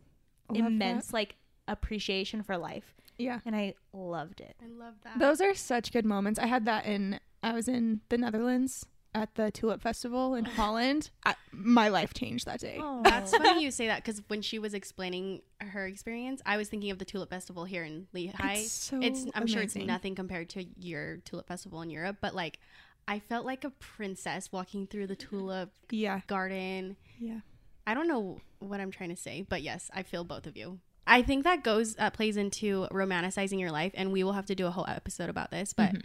Love 0.49 0.57
that. 0.59 0.67
immense 0.67 1.11
like 1.13 1.35
appreciation 1.67 2.43
for 2.43 2.57
life 2.57 2.93
Yeah. 3.17 3.39
and 3.45 3.55
I 3.55 3.73
loved 3.93 4.39
it. 4.41 4.55
I 4.63 4.67
love 4.67 4.93
that. 5.03 5.17
Those 5.19 5.41
are 5.41 5.55
such 5.55 5.91
good 5.91 6.05
moments. 6.05 6.39
I 6.39 6.45
had 6.45 6.65
that 6.65 6.85
in 6.85 7.19
I 7.41 7.53
was 7.53 7.67
in 7.67 8.01
the 8.09 8.17
Netherlands 8.19 8.85
at 9.16 9.34
the 9.36 9.49
Tulip 9.49 9.82
Festival 9.82 10.36
in 10.36 10.45
Holland. 10.45 11.09
I, 11.26 11.34
my 11.51 11.88
life 11.88 12.13
changed 12.13 12.45
that 12.45 12.59
day. 12.59 12.80
That's 13.03 13.36
funny 13.36 13.63
you 13.63 13.72
say 13.72 13.88
that 13.88 14.03
because 14.03 14.22
when 14.28 14.41
she 14.43 14.59
was 14.59 14.74
explaining 14.76 15.41
her 15.61 15.88
experience, 15.88 16.41
I 16.45 16.57
was 16.57 16.68
thinking 16.68 16.91
of 16.91 16.99
the 16.99 17.05
Tulip 17.05 17.30
Festival 17.30 17.66
here 17.66 17.84
in 17.84 18.07
Lehi. 18.13 18.34
It's 18.55 18.72
so 18.72 18.97
I'm 19.34 19.47
sure 19.47 19.61
it's 19.63 19.76
nothing 19.76 20.13
compared 20.13 20.49
to 20.49 20.66
your 20.78 21.18
Tulip 21.18 21.47
Festival 21.47 21.82
in 21.82 21.89
Europe, 21.89 22.18
but 22.22 22.36
like 22.36 22.59
I 23.07 23.20
felt 23.20 23.45
like 23.45 23.63
a 23.63 23.70
princess 23.70 24.51
walking 24.51 24.86
through 24.88 25.07
the 25.07 25.16
tulip 25.16 25.72
Yeah. 25.91 26.22
garden. 26.28 26.97
Yeah. 27.20 27.39
I 27.88 27.93
don't 27.93 28.07
know 28.07 28.41
what 28.59 28.80
I'm 28.82 28.91
trying 28.91 29.09
to 29.11 29.16
say, 29.16 29.45
but 29.47 29.61
yes, 29.61 29.89
I 29.93 30.03
feel 30.03 30.24
both 30.24 30.45
of 30.47 30.57
you. 30.57 30.80
I 31.07 31.22
think 31.22 31.43
that 31.43 31.63
goes 31.63 31.95
uh, 31.99 32.09
plays 32.09 32.36
into 32.36 32.88
romanticizing 32.91 33.59
your 33.59 33.72
life, 33.72 33.91
and 33.95 34.11
we 34.11 34.24
will 34.24 34.34
have 34.34 34.47
to 34.47 34.55
do 34.55 34.66
a 34.66 34.72
whole 34.72 34.88
episode 34.88 35.30
about 35.30 35.51
this. 35.51 35.72
But 35.72 35.95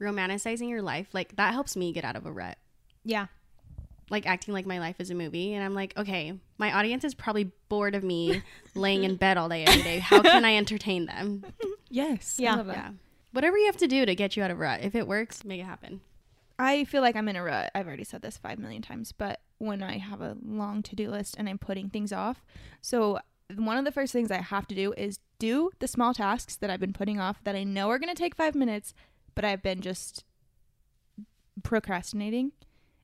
romanticizing 0.00 0.68
your 0.68 0.82
life, 0.82 1.08
like 1.12 1.36
that 1.36 1.52
helps 1.52 1.76
me 1.76 1.92
get 1.92 2.04
out 2.04 2.16
of 2.16 2.26
a 2.26 2.32
rut. 2.32 2.58
Yeah. 3.04 3.26
Like 4.10 4.26
acting 4.26 4.52
like 4.52 4.66
my 4.66 4.78
life 4.78 4.96
is 4.98 5.10
a 5.10 5.14
movie, 5.14 5.54
and 5.54 5.64
I'm 5.64 5.74
like, 5.74 5.96
okay, 5.96 6.38
my 6.58 6.72
audience 6.72 7.04
is 7.04 7.14
probably 7.14 7.50
bored 7.68 7.94
of 7.94 8.04
me 8.04 8.42
laying 8.74 9.04
in 9.04 9.16
bed 9.16 9.38
all 9.38 9.48
day 9.48 9.64
every 9.64 9.82
day. 9.82 9.98
How 9.98 10.20
can 10.20 10.44
I 10.44 10.56
entertain 10.56 11.06
them? 11.06 11.44
Yes. 11.90 12.40
Yeah. 12.40 12.54
I 12.54 12.56
love 12.56 12.66
that. 12.66 12.76
Yeah, 12.76 12.90
whatever 13.30 13.56
you 13.56 13.66
have 13.66 13.76
to 13.76 13.86
do 13.86 14.04
to 14.04 14.16
get 14.16 14.36
you 14.36 14.42
out 14.42 14.50
of 14.50 14.58
rut. 14.58 14.80
If 14.82 14.96
it 14.96 15.06
works, 15.06 15.44
make 15.44 15.60
it 15.60 15.64
happen. 15.64 16.00
I 16.58 16.82
feel 16.84 17.02
like 17.02 17.14
I'm 17.14 17.28
in 17.28 17.36
a 17.36 17.42
rut. 17.44 17.70
I've 17.72 17.86
already 17.86 18.02
said 18.02 18.20
this 18.20 18.36
five 18.36 18.58
million 18.58 18.82
times, 18.82 19.12
but 19.12 19.40
when 19.58 19.80
I 19.80 19.98
have 19.98 20.20
a 20.20 20.36
long 20.44 20.82
to 20.84 20.96
do 20.96 21.08
list 21.08 21.36
and 21.38 21.48
I'm 21.48 21.58
putting 21.58 21.90
things 21.90 22.12
off, 22.12 22.44
so 22.80 23.20
one 23.54 23.76
of 23.76 23.84
the 23.84 23.92
first 23.92 24.12
things 24.12 24.32
I 24.32 24.40
have 24.40 24.66
to 24.68 24.74
do 24.74 24.92
is 24.96 25.20
do 25.38 25.70
the 25.78 25.86
small 25.86 26.14
tasks 26.14 26.56
that 26.56 26.70
I've 26.70 26.80
been 26.80 26.92
putting 26.92 27.20
off 27.20 27.42
that 27.44 27.54
I 27.54 27.62
know 27.62 27.90
are 27.90 27.98
going 28.00 28.12
to 28.12 28.20
take 28.20 28.34
five 28.34 28.54
minutes, 28.56 28.92
but 29.34 29.44
I've 29.44 29.62
been 29.62 29.80
just 29.80 30.24
procrastinating. 31.62 32.52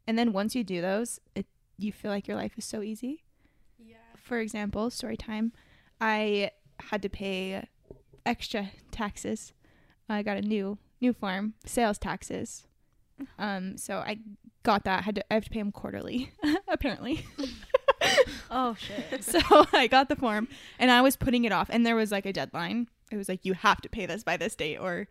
And 0.06 0.18
then 0.18 0.32
once 0.32 0.54
you 0.54 0.64
do 0.64 0.80
those, 0.80 1.20
it, 1.34 1.46
you 1.78 1.92
feel 1.92 2.10
like 2.10 2.26
your 2.26 2.36
life 2.36 2.52
is 2.56 2.64
so 2.64 2.82
easy. 2.82 3.22
Yeah. 3.78 3.96
For 4.16 4.38
example, 4.38 4.90
story 4.90 5.16
time, 5.16 5.52
I 6.00 6.50
had 6.90 7.02
to 7.02 7.08
pay 7.08 7.66
extra 8.26 8.70
taxes. 8.90 9.52
I 10.08 10.22
got 10.22 10.36
a 10.36 10.42
new 10.42 10.78
new 11.00 11.12
form, 11.12 11.54
sales 11.64 11.98
taxes. 11.98 12.66
Um, 13.38 13.76
so 13.76 13.98
I 13.98 14.18
got 14.62 14.84
that. 14.84 15.04
Had 15.04 15.16
to 15.16 15.24
I 15.30 15.34
have 15.34 15.44
to 15.44 15.50
pay 15.50 15.58
them 15.58 15.72
quarterly, 15.72 16.32
apparently. 16.68 17.26
Oh 18.50 18.74
shit. 18.74 19.22
so 19.22 19.38
I 19.74 19.86
got 19.88 20.08
the 20.08 20.16
form 20.16 20.48
and 20.78 20.90
I 20.90 21.02
was 21.02 21.16
putting 21.16 21.44
it 21.44 21.52
off, 21.52 21.68
and 21.70 21.84
there 21.84 21.94
was 21.94 22.10
like 22.10 22.24
a 22.24 22.32
deadline. 22.32 22.88
It 23.12 23.18
was 23.18 23.28
like 23.28 23.44
you 23.44 23.52
have 23.52 23.82
to 23.82 23.90
pay 23.90 24.06
this 24.06 24.24
by 24.24 24.38
this 24.38 24.56
date, 24.56 24.78
or 24.78 25.06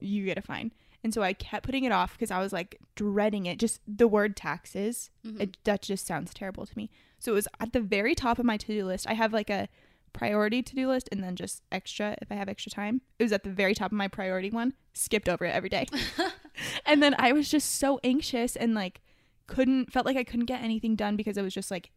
you 0.00 0.24
get 0.24 0.38
a 0.38 0.42
fine. 0.42 0.72
And 1.02 1.12
so 1.12 1.22
I 1.22 1.34
kept 1.34 1.66
putting 1.66 1.84
it 1.84 1.92
off 1.92 2.12
because 2.12 2.30
I 2.30 2.38
was 2.40 2.52
like 2.52 2.80
dreading 2.94 3.44
it. 3.46 3.58
Just 3.58 3.80
the 3.86 4.08
word 4.08 4.36
taxes, 4.36 5.10
Mhm. 5.26 5.40
it, 5.40 5.56
that 5.64 5.82
just 5.82 6.06
sounds 6.06 6.32
terrible 6.32 6.64
to 6.64 6.76
me. 6.76 6.90
So 7.18 7.32
it 7.32 7.34
was 7.34 7.48
at 7.60 7.72
the 7.72 7.80
very 7.80 8.14
top 8.14 8.38
of 8.38 8.44
my 8.46 8.56
to 8.56 8.66
do 8.66 8.84
list. 8.86 9.06
I 9.08 9.12
have 9.14 9.32
like 9.32 9.50
a 9.50 9.68
priority 10.14 10.62
to 10.62 10.74
do 10.74 10.88
list 10.88 11.08
and 11.12 11.22
then 11.22 11.36
just 11.36 11.62
extra 11.72 12.16
if 12.22 12.30
I 12.32 12.36
have 12.36 12.48
extra 12.48 12.70
time. 12.70 13.02
It 13.18 13.22
was 13.24 13.32
at 13.32 13.44
the 13.44 13.50
very 13.50 13.74
top 13.74 13.92
of 13.92 13.96
my 13.98 14.08
priority 14.08 14.50
one. 14.50 14.72
Skipped 14.94 15.28
over 15.28 15.44
it 15.44 15.54
every 15.54 15.68
day. 15.68 15.86
and 16.86 17.02
then 17.02 17.14
I 17.18 17.32
was 17.32 17.50
just 17.50 17.74
so 17.78 18.00
anxious 18.04 18.56
and 18.56 18.74
like 18.74 19.02
couldn't 19.46 19.92
felt 19.92 20.06
like 20.06 20.16
I 20.16 20.24
couldn't 20.24 20.46
get 20.46 20.62
anything 20.62 20.96
done 20.96 21.16
because 21.16 21.36
it 21.36 21.42
was 21.42 21.52
just 21.52 21.70
like 21.70 21.90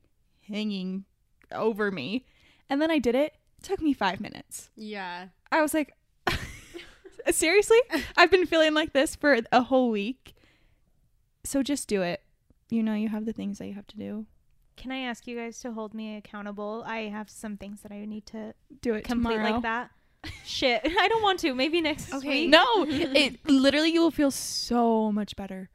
hanging 0.47 1.05
over 1.51 1.91
me. 1.91 2.25
And 2.69 2.81
then 2.81 2.91
I 2.91 2.99
did 2.99 3.15
it. 3.15 3.33
It 3.59 3.63
took 3.63 3.81
me 3.81 3.93
5 3.93 4.19
minutes. 4.19 4.69
Yeah. 4.75 5.27
I 5.51 5.61
was 5.61 5.73
like 5.73 5.93
seriously? 7.35 7.79
I've 8.15 8.31
been 8.31 8.45
feeling 8.45 8.73
like 8.73 8.93
this 8.93 9.15
for 9.15 9.39
a 9.51 9.61
whole 9.63 9.89
week. 9.89 10.33
So 11.43 11.63
just 11.63 11.87
do 11.87 12.01
it. 12.01 12.21
You 12.69 12.83
know, 12.83 12.93
you 12.93 13.09
have 13.09 13.25
the 13.25 13.33
things 13.33 13.57
that 13.59 13.67
you 13.67 13.73
have 13.75 13.87
to 13.87 13.97
do. 13.97 14.25
Can 14.75 14.91
I 14.91 14.99
ask 14.99 15.25
you 15.25 15.35
guys 15.37 15.59
to 15.61 15.71
hold 15.71 15.93
me 15.93 16.17
accountable? 16.17 16.83
I 16.85 17.03
have 17.03 17.29
some 17.29 17.57
things 17.57 17.81
that 17.81 17.91
I 17.91 18.05
need 18.05 18.25
to 18.27 18.53
Do 18.81 18.93
it 18.95 19.03
complete 19.05 19.35
tomorrow. 19.35 19.53
like 19.53 19.61
that. 19.63 19.91
Shit, 20.45 20.81
I 20.99 21.07
don't 21.07 21.23
want 21.23 21.39
to. 21.39 21.55
Maybe 21.55 21.81
next 21.81 22.13
Okay. 22.13 22.41
week. 22.41 22.49
No, 22.49 22.65
it 22.87 23.39
literally 23.49 23.91
you 23.91 24.01
will 24.01 24.11
feel 24.11 24.29
so 24.31 25.11
much 25.11 25.35
better 25.35 25.69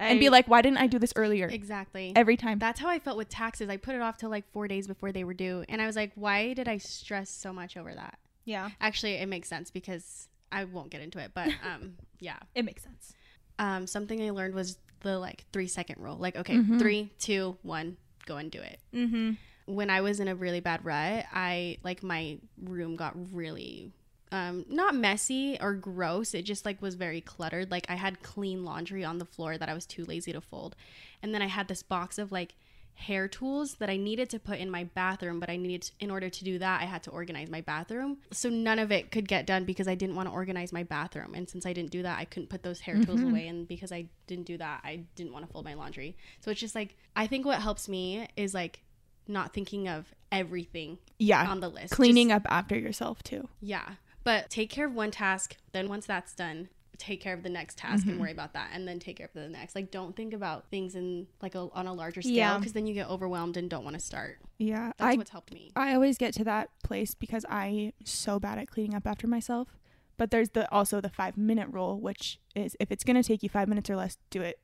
and 0.00 0.18
be 0.20 0.28
like, 0.30 0.46
why 0.48 0.62
didn't 0.62 0.78
I 0.78 0.86
do 0.86 0.98
this 0.98 1.12
earlier? 1.16 1.46
Exactly. 1.48 2.12
Every 2.16 2.36
time. 2.36 2.58
That's 2.58 2.80
how 2.80 2.88
I 2.88 2.98
felt 3.00 3.16
with 3.16 3.28
taxes. 3.28 3.68
I 3.68 3.76
put 3.76 3.94
it 3.96 4.00
off 4.00 4.16
till 4.16 4.30
like 4.30 4.50
four 4.52 4.66
days 4.68 4.86
before 4.86 5.10
they 5.12 5.24
were 5.24 5.34
due. 5.34 5.64
And 5.68 5.82
I 5.82 5.86
was 5.86 5.96
like, 5.96 6.12
why 6.14 6.54
did 6.54 6.68
I 6.68 6.78
stress 6.78 7.28
so 7.30 7.52
much 7.52 7.76
over 7.76 7.92
that? 7.94 8.18
yeah, 8.44 8.70
Actually, 8.80 9.14
it 9.14 9.28
makes 9.28 9.48
sense 9.48 9.70
because 9.70 10.28
I 10.52 10.64
won't 10.64 10.90
get 10.90 11.00
into 11.00 11.18
it. 11.18 11.32
But 11.34 11.48
um, 11.74 11.94
yeah. 12.20 12.38
it 12.54 12.64
makes 12.64 12.82
sense. 12.82 13.14
Um, 13.58 13.86
something 13.86 14.22
I 14.22 14.30
learned 14.30 14.54
was 14.54 14.78
the 15.00 15.18
like 15.18 15.44
three 15.52 15.68
second 15.68 15.96
rule. 16.00 16.16
Like, 16.16 16.36
okay, 16.36 16.54
Mhm. 16.56 16.78
three, 16.78 17.12
two, 17.18 17.56
one, 17.62 17.96
go 18.26 18.36
and 18.36 18.50
do 18.50 18.60
it. 18.60 18.78
Mm-hmm. 18.94 19.32
When 19.66 19.90
I 19.90 20.00
was 20.00 20.18
in 20.20 20.28
a 20.28 20.34
really 20.34 20.60
bad 20.60 20.84
rut, 20.84 21.26
I 21.32 21.78
like 21.84 22.02
my 22.02 22.38
room 22.62 22.96
got 22.96 23.14
really 23.34 23.92
um 24.30 24.66
not 24.68 24.94
messy 24.94 25.56
or 25.58 25.72
gross 25.72 26.34
it 26.34 26.42
just 26.42 26.66
like 26.66 26.82
was 26.82 26.96
very 26.96 27.22
cluttered 27.22 27.70
like 27.70 27.86
i 27.88 27.94
had 27.94 28.22
clean 28.22 28.62
laundry 28.62 29.02
on 29.02 29.16
the 29.16 29.24
floor 29.24 29.56
that 29.56 29.70
i 29.70 29.72
was 29.72 29.86
too 29.86 30.04
lazy 30.04 30.34
to 30.34 30.40
fold 30.42 30.76
and 31.22 31.34
then 31.34 31.40
i 31.40 31.46
had 31.46 31.66
this 31.66 31.82
box 31.82 32.18
of 32.18 32.30
like 32.30 32.54
hair 32.98 33.28
tools 33.28 33.76
that 33.76 33.88
i 33.88 33.96
needed 33.96 34.28
to 34.28 34.38
put 34.40 34.58
in 34.58 34.68
my 34.70 34.82
bathroom 34.94 35.38
but 35.38 35.48
i 35.48 35.56
needed 35.56 35.82
to, 35.82 35.92
in 36.00 36.10
order 36.10 36.28
to 36.28 36.42
do 36.44 36.58
that 36.58 36.82
i 36.82 36.84
had 36.84 37.02
to 37.02 37.10
organize 37.10 37.48
my 37.48 37.60
bathroom 37.60 38.18
so 38.32 38.48
none 38.48 38.78
of 38.80 38.90
it 38.90 39.10
could 39.12 39.28
get 39.28 39.46
done 39.46 39.64
because 39.64 39.86
i 39.86 39.94
didn't 39.94 40.16
want 40.16 40.28
to 40.28 40.32
organize 40.32 40.72
my 40.72 40.82
bathroom 40.82 41.32
and 41.34 41.48
since 41.48 41.64
i 41.64 41.72
didn't 41.72 41.92
do 41.92 42.02
that 42.02 42.18
i 42.18 42.24
couldn't 42.24 42.48
put 42.48 42.62
those 42.64 42.80
hair 42.80 42.96
tools 43.04 43.20
Mhm. 43.20 43.30
away 43.30 43.46
and 43.46 43.68
because 43.68 43.92
i 43.92 44.06
didn't 44.26 44.46
do 44.46 44.58
that 44.58 44.80
i 44.84 44.96
didn't 45.14 45.32
want 45.32 45.46
to 45.46 45.52
fold 45.52 45.64
my 45.64 45.74
laundry 45.74 46.16
so 46.40 46.50
it's 46.50 46.60
just 46.60 46.74
like 46.74 46.96
i 47.14 47.26
think 47.28 47.46
what 47.46 47.62
helps 47.62 47.88
me 47.88 48.26
is 48.36 48.52
like 48.52 48.82
not 49.28 49.52
thinking 49.54 49.86
of 49.88 50.12
everything 50.32 50.98
yeah. 51.18 51.48
on 51.48 51.60
the 51.60 51.68
list 51.68 51.92
Cleaning 51.92 52.28
Just- 52.30 52.46
up 52.46 52.52
after 52.52 52.76
yourself 52.78 53.22
too. 53.22 53.48
yeah. 53.60 53.90
But 54.24 54.50
take 54.50 54.68
care 54.68 54.86
of 54.86 54.94
one 54.94 55.10
task, 55.10 55.56
then 55.72 55.88
once 55.88 56.04
that's 56.04 56.34
done, 56.34 56.68
take 56.98 57.20
care 57.20 57.32
of 57.32 57.42
the 57.42 57.48
next 57.48 57.78
task 57.78 58.02
Mm-hmm. 58.02 58.10
and 58.10 58.20
worry 58.20 58.32
about 58.32 58.52
that 58.54 58.70
and 58.72 58.86
then 58.88 58.98
take 58.98 59.16
care 59.18 59.26
of 59.26 59.32
the 59.32 59.48
next 59.48 59.74
like 59.76 59.90
don't 59.90 60.16
think 60.16 60.34
about 60.34 60.68
things 60.68 60.94
in 60.96 61.26
like 61.40 61.54
a, 61.54 61.68
on 61.72 61.86
a 61.86 61.92
larger 61.94 62.20
scale 62.20 62.34
Yeah. 62.34 62.58
because 62.58 62.72
then 62.72 62.86
you 62.86 62.94
get 62.94 63.08
overwhelmed 63.08 63.56
and 63.56 63.70
don't 63.70 63.84
want 63.84 63.94
to 63.94 64.00
start 64.04 64.38
Yeah, 64.58 64.92
that's 64.98 65.14
I 65.14 65.16
what's 65.16 65.30
helped 65.30 65.52
me 65.54 65.70
I 65.76 65.94
always 65.94 66.18
get 66.18 66.34
to 66.34 66.44
that 66.44 66.70
place 66.82 67.14
because 67.14 67.44
I'm 67.48 67.92
so 68.04 68.40
bad 68.40 68.58
at 68.58 68.68
cleaning 68.68 68.94
up 68.94 69.06
after 69.06 69.26
myself. 69.28 69.68
But 70.16 70.32
there's 70.32 70.50
the 70.50 70.68
also 70.72 71.00
the 71.00 71.08
five 71.08 71.36
minute 71.38 71.68
rule, 71.70 72.00
which 72.00 72.40
is 72.56 72.76
if 72.80 72.90
it's 72.90 73.04
gonna 73.04 73.22
take 73.22 73.44
you 73.44 73.48
five 73.48 73.68
minutes 73.68 73.88
or 73.88 73.94
less, 73.94 74.18
do 74.30 74.42
it 74.42 74.58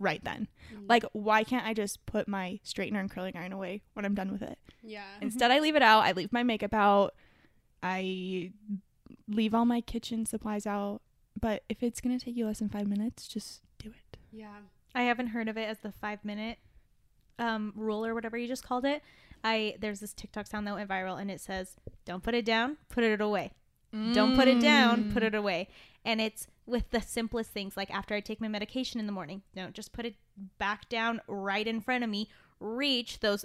right 0.00 0.22
then. 0.24 0.48
Mm. 0.74 0.86
Like, 0.88 1.04
why 1.12 1.44
can't 1.44 1.64
I 1.64 1.72
just 1.74 2.04
put 2.06 2.26
my 2.26 2.58
straightener 2.64 2.98
and 2.98 3.08
curling 3.08 3.36
iron 3.36 3.52
away 3.52 3.82
when 3.92 4.04
I'm 4.04 4.16
done 4.16 4.32
with 4.32 4.42
it? 4.42 4.58
yeah 4.82 5.04
Instead, 5.20 5.52
I 5.52 5.60
leave 5.60 5.76
it 5.76 5.82
out. 5.82 6.00
I 6.00 6.10
leave 6.10 6.32
my 6.32 6.42
makeup 6.42 6.74
out. 6.74 7.14
I 7.84 8.50
leave 9.28 9.54
all 9.54 9.64
my 9.64 9.80
kitchen 9.80 10.26
supplies 10.26 10.66
out. 10.66 11.02
But 11.40 11.62
if 11.68 11.82
it's 11.82 12.00
gonna 12.00 12.18
take 12.18 12.36
you 12.36 12.46
less 12.46 12.58
than 12.60 12.68
five 12.68 12.86
minutes, 12.88 13.26
just 13.28 13.60
do 13.78 13.88
it. 13.90 14.16
yeah 14.32 14.56
I 14.94 15.02
haven't 15.02 15.28
heard 15.28 15.48
of 15.48 15.56
it 15.58 15.68
as 15.68 15.78
the 15.80 15.92
five 15.92 16.24
minute 16.24 16.58
um, 17.38 17.72
rule 17.76 18.04
or 18.06 18.14
whatever 18.14 18.36
you 18.38 18.48
just 18.48 18.64
called 18.66 18.84
it. 18.86 19.02
I 19.44 19.76
there's 19.78 20.00
this 20.00 20.14
TikTok 20.14 20.46
sound 20.46 20.66
that 20.66 20.74
went 20.74 20.88
viral 20.88 21.20
and 21.20 21.30
it 21.30 21.40
says, 21.40 21.76
"Don't 22.06 22.22
put 22.22 22.34
it 22.34 22.44
down, 22.46 22.78
put 22.88 23.04
it 23.04 23.20
away. 23.20 23.52
Don't 24.12 24.34
put 24.34 24.48
it 24.48 24.60
down, 24.60 25.10
put 25.12 25.22
it 25.22 25.34
away." 25.34 25.68
And 26.04 26.20
it's 26.20 26.46
with 26.66 26.90
the 26.90 27.00
simplest 27.00 27.50
things, 27.50 27.76
like 27.76 27.90
after 27.90 28.14
I 28.14 28.20
take 28.20 28.40
my 28.40 28.48
medication 28.48 28.98
in 29.00 29.06
the 29.06 29.12
morning. 29.12 29.42
No, 29.54 29.68
just 29.70 29.92
put 29.92 30.04
it 30.06 30.14
back 30.58 30.88
down 30.88 31.20
right 31.28 31.66
in 31.66 31.80
front 31.80 32.02
of 32.04 32.10
me. 32.10 32.28
Reach 32.60 33.20
those 33.20 33.44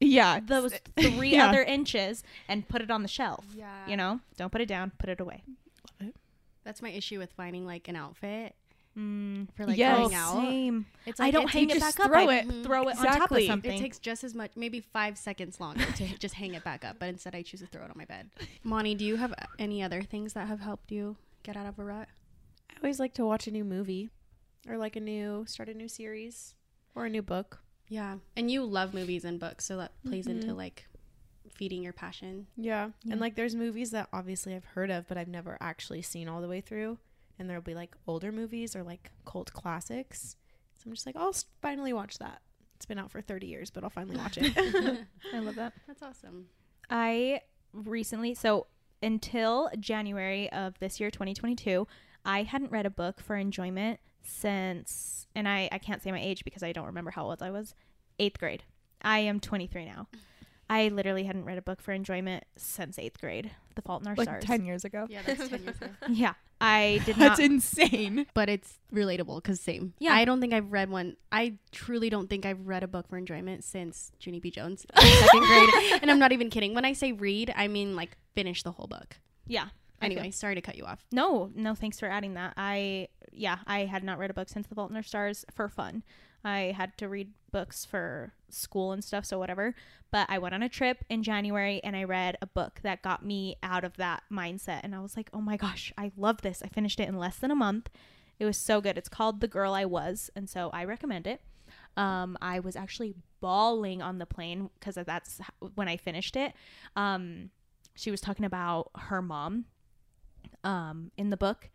Yeah, 0.00 0.40
those 0.40 0.74
three 1.00 1.32
Yeah. 1.34 1.48
other 1.48 1.62
inches 1.62 2.22
and 2.48 2.68
put 2.68 2.82
it 2.82 2.90
on 2.90 3.02
the 3.02 3.08
shelf. 3.08 3.44
yeah 3.54 3.86
You 3.86 3.96
know, 3.96 4.20
don't 4.36 4.50
put 4.52 4.60
it 4.60 4.66
down, 4.68 4.90
put 4.98 5.08
it 5.08 5.20
away. 5.20 5.44
That's 6.64 6.80
my 6.82 6.90
issue 6.90 7.18
with 7.18 7.32
finding 7.32 7.66
like 7.66 7.88
an 7.88 7.96
outfit 7.96 8.54
Mm. 8.94 9.48
for 9.56 9.64
like 9.64 9.78
Yes. 9.78 9.96
going 9.96 10.14
out 10.14 10.34
Same. 10.34 10.84
it's 11.06 11.18
I 11.18 11.30
don't 11.30 11.44
it 11.44 11.50
hang 11.50 11.70
it 11.70 11.80
back 11.80 11.98
up. 11.98 12.08
throw 12.10 12.28
I 12.28 12.34
it. 12.34 12.62
throw 12.62 12.88
it 12.88 12.98
on 12.98 13.04
top 13.06 13.06
of 13.06 13.12
Exactly. 13.14 13.44
It 13.44 13.46
something. 13.46 13.72
It 13.72 13.78
takes 13.80 13.98
just 13.98 14.22
as 14.22 14.34
much, 14.34 14.50
maybe 14.54 14.80
five 14.80 15.16
seconds 15.16 15.58
longer 15.60 15.86
to 15.96 16.06
just 16.18 16.34
hang 16.34 16.52
it 16.52 16.62
back 16.62 16.84
up, 16.84 16.96
but 16.98 17.08
instead 17.08 17.34
I 17.34 17.40
choose 17.40 17.60
to 17.60 17.66
throw 17.66 17.84
it 17.84 17.90
on 17.90 17.96
my 17.96 18.04
bed. 18.04 18.28
Monty, 18.64 18.94
do 18.94 19.06
you 19.06 19.16
have 19.16 19.32
any 19.58 19.82
other 19.82 20.02
things 20.02 20.34
that 20.34 20.46
have 20.46 20.60
helped 20.60 20.92
you 20.92 21.16
get 21.42 21.56
out 21.56 21.64
of 21.64 21.78
a 21.78 21.84
rut? 21.84 22.06
I 22.70 22.74
always 22.82 23.00
like 23.00 23.14
to 23.14 23.24
watch 23.24 23.46
a 23.46 23.50
new 23.50 23.64
movie 23.64 24.10
or 24.68 24.76
like 24.76 24.94
a 24.94 25.00
new 25.00 25.46
start 25.48 25.70
a 25.70 25.74
new 25.74 25.88
series 25.88 26.54
or 26.94 27.06
a 27.06 27.10
new 27.10 27.22
book. 27.22 27.60
Yeah, 27.88 28.18
and 28.36 28.50
you 28.50 28.62
love 28.62 28.92
movies 28.92 29.24
and 29.24 29.40
books, 29.40 29.64
so 29.64 29.78
that 29.78 29.92
plays 30.04 30.26
into 30.26 30.48
Mhm. 30.48 30.56
like 30.58 30.86
feeding 31.54 31.82
your 31.82 31.92
passion. 31.92 32.46
Yeah. 32.56 32.90
Yeah. 33.04 33.12
And 33.12 33.20
like 33.20 33.34
there's 33.34 33.54
movies 33.54 33.90
that 33.92 34.08
obviously 34.12 34.54
I've 34.54 34.64
heard 34.64 34.90
of 34.90 35.06
but 35.08 35.16
I've 35.18 35.28
never 35.28 35.56
actually 35.60 36.02
seen 36.02 36.28
all 36.28 36.40
the 36.40 36.48
way 36.48 36.60
through 36.60 36.98
and 37.38 37.48
there'll 37.48 37.62
be 37.62 37.74
like 37.74 37.94
older 38.06 38.32
movies 38.32 38.76
or 38.76 38.82
like 38.82 39.10
cult 39.24 39.52
classics. 39.52 40.36
So 40.74 40.84
I'm 40.86 40.92
just 40.92 41.06
like, 41.06 41.16
I'll 41.16 41.34
finally 41.60 41.92
watch 41.92 42.18
that. 42.18 42.40
It's 42.76 42.86
been 42.86 42.98
out 42.98 43.10
for 43.10 43.20
30 43.20 43.46
years, 43.46 43.70
but 43.70 43.84
I'll 43.84 43.90
finally 43.90 44.16
watch 44.16 44.38
it. 44.38 44.52
I 45.34 45.38
love 45.38 45.54
that. 45.56 45.72
That's 45.86 46.02
awesome. 46.02 46.46
I 46.90 47.40
recently, 47.72 48.34
so 48.34 48.66
until 49.02 49.70
January 49.78 50.50
of 50.52 50.78
this 50.78 50.98
year, 51.00 51.10
2022, 51.10 51.86
I 52.24 52.42
hadn't 52.42 52.72
read 52.72 52.86
a 52.86 52.90
book 52.90 53.20
for 53.20 53.36
enjoyment 53.36 54.00
since, 54.22 55.26
and 55.34 55.48
I, 55.48 55.68
I 55.72 55.78
can't 55.78 56.02
say 56.02 56.10
my 56.10 56.20
age 56.20 56.44
because 56.44 56.62
I 56.62 56.72
don't 56.72 56.86
remember 56.86 57.10
how 57.10 57.24
old 57.24 57.42
I 57.42 57.50
was, 57.50 57.74
eighth 58.18 58.38
grade. 58.38 58.64
I 59.02 59.20
am 59.20 59.40
23 59.40 59.84
now. 59.84 60.08
I 60.74 60.88
literally 60.88 61.24
hadn't 61.24 61.44
read 61.44 61.58
a 61.58 61.62
book 61.62 61.80
for 61.82 61.92
enjoyment 61.92 62.44
since 62.56 62.98
eighth 62.98 63.20
grade. 63.20 63.50
The 63.74 63.82
Fault 63.82 64.02
in 64.02 64.08
Our 64.08 64.14
like 64.14 64.28
Stars. 64.28 64.44
ten 64.44 64.64
years 64.64 64.84
ago. 64.84 65.06
Yeah, 65.10 65.20
that's 65.26 65.48
ten 65.48 65.62
years 65.62 65.76
ago. 65.80 65.90
Yeah, 66.08 66.32
I 66.60 67.00
did 67.04 67.16
not. 67.18 67.36
That's 67.36 67.40
insane. 67.40 68.26
But 68.34 68.48
it's 68.48 68.78
relatable 68.92 69.42
because 69.42 69.60
same. 69.60 69.94
Yeah. 69.98 70.12
I 70.14 70.24
don't 70.24 70.40
think 70.40 70.52
I've 70.54 70.70
read 70.72 70.88
one. 70.90 71.16
I 71.30 71.54
truly 71.72 72.08
don't 72.10 72.28
think 72.30 72.46
I've 72.46 72.66
read 72.66 72.82
a 72.82 72.88
book 72.88 73.08
for 73.08 73.16
enjoyment 73.18 73.64
since 73.64 74.12
Junie 74.20 74.40
B. 74.40 74.50
Jones 74.50 74.86
in 74.96 75.02
second 75.06 75.40
grade. 75.40 75.70
And 76.02 76.10
I'm 76.10 76.18
not 76.18 76.32
even 76.32 76.48
kidding. 76.50 76.74
When 76.74 76.84
I 76.84 76.92
say 76.94 77.12
read, 77.12 77.52
I 77.56 77.68
mean 77.68 77.94
like 77.96 78.16
finish 78.34 78.62
the 78.62 78.72
whole 78.72 78.86
book. 78.86 79.16
yeah. 79.46 79.68
Anyway, 80.04 80.30
sorry 80.30 80.54
to 80.54 80.60
cut 80.60 80.76
you 80.76 80.84
off. 80.84 81.04
No, 81.12 81.50
no, 81.54 81.74
thanks 81.74 81.98
for 81.98 82.08
adding 82.08 82.34
that. 82.34 82.54
I 82.56 83.08
yeah, 83.32 83.58
I 83.66 83.80
had 83.80 84.04
not 84.04 84.18
read 84.18 84.30
a 84.30 84.34
book 84.34 84.48
since 84.48 84.66
The 84.66 84.74
Fault 84.74 84.90
in 84.90 84.96
Our 84.96 85.02
Stars 85.02 85.44
for 85.54 85.68
fun. 85.68 86.02
I 86.44 86.74
had 86.76 86.96
to 86.98 87.08
read 87.08 87.32
books 87.52 87.84
for 87.84 88.32
school 88.48 88.92
and 88.92 89.04
stuff, 89.04 89.24
so 89.24 89.38
whatever. 89.38 89.74
But 90.10 90.28
I 90.28 90.38
went 90.38 90.54
on 90.54 90.62
a 90.62 90.68
trip 90.68 91.04
in 91.08 91.22
January 91.22 91.80
and 91.84 91.96
I 91.96 92.04
read 92.04 92.36
a 92.42 92.46
book 92.46 92.80
that 92.82 93.02
got 93.02 93.24
me 93.24 93.56
out 93.62 93.84
of 93.84 93.96
that 93.96 94.24
mindset 94.30 94.80
and 94.82 94.94
I 94.94 95.00
was 95.00 95.16
like, 95.16 95.30
"Oh 95.32 95.40
my 95.40 95.56
gosh, 95.56 95.92
I 95.96 96.12
love 96.16 96.42
this." 96.42 96.62
I 96.62 96.68
finished 96.68 97.00
it 97.00 97.08
in 97.08 97.16
less 97.16 97.36
than 97.36 97.50
a 97.50 97.56
month. 97.56 97.88
It 98.38 98.44
was 98.44 98.56
so 98.56 98.80
good. 98.80 98.98
It's 98.98 99.08
called 99.08 99.40
The 99.40 99.48
Girl 99.48 99.72
I 99.72 99.84
Was, 99.84 100.30
and 100.34 100.48
so 100.48 100.70
I 100.72 100.84
recommend 100.84 101.26
it. 101.26 101.42
Um, 101.96 102.36
I 102.40 102.60
was 102.60 102.74
actually 102.74 103.14
bawling 103.40 104.02
on 104.02 104.18
the 104.18 104.26
plane 104.26 104.70
because 104.78 104.96
that's 105.06 105.40
when 105.74 105.88
I 105.88 105.96
finished 105.96 106.36
it. 106.36 106.54
Um, 106.96 107.50
she 107.94 108.10
was 108.10 108.20
talking 108.20 108.44
about 108.44 108.90
her 108.96 109.20
mom 109.20 109.66
um, 110.64 111.10
in 111.16 111.30
the 111.30 111.36
book, 111.36 111.70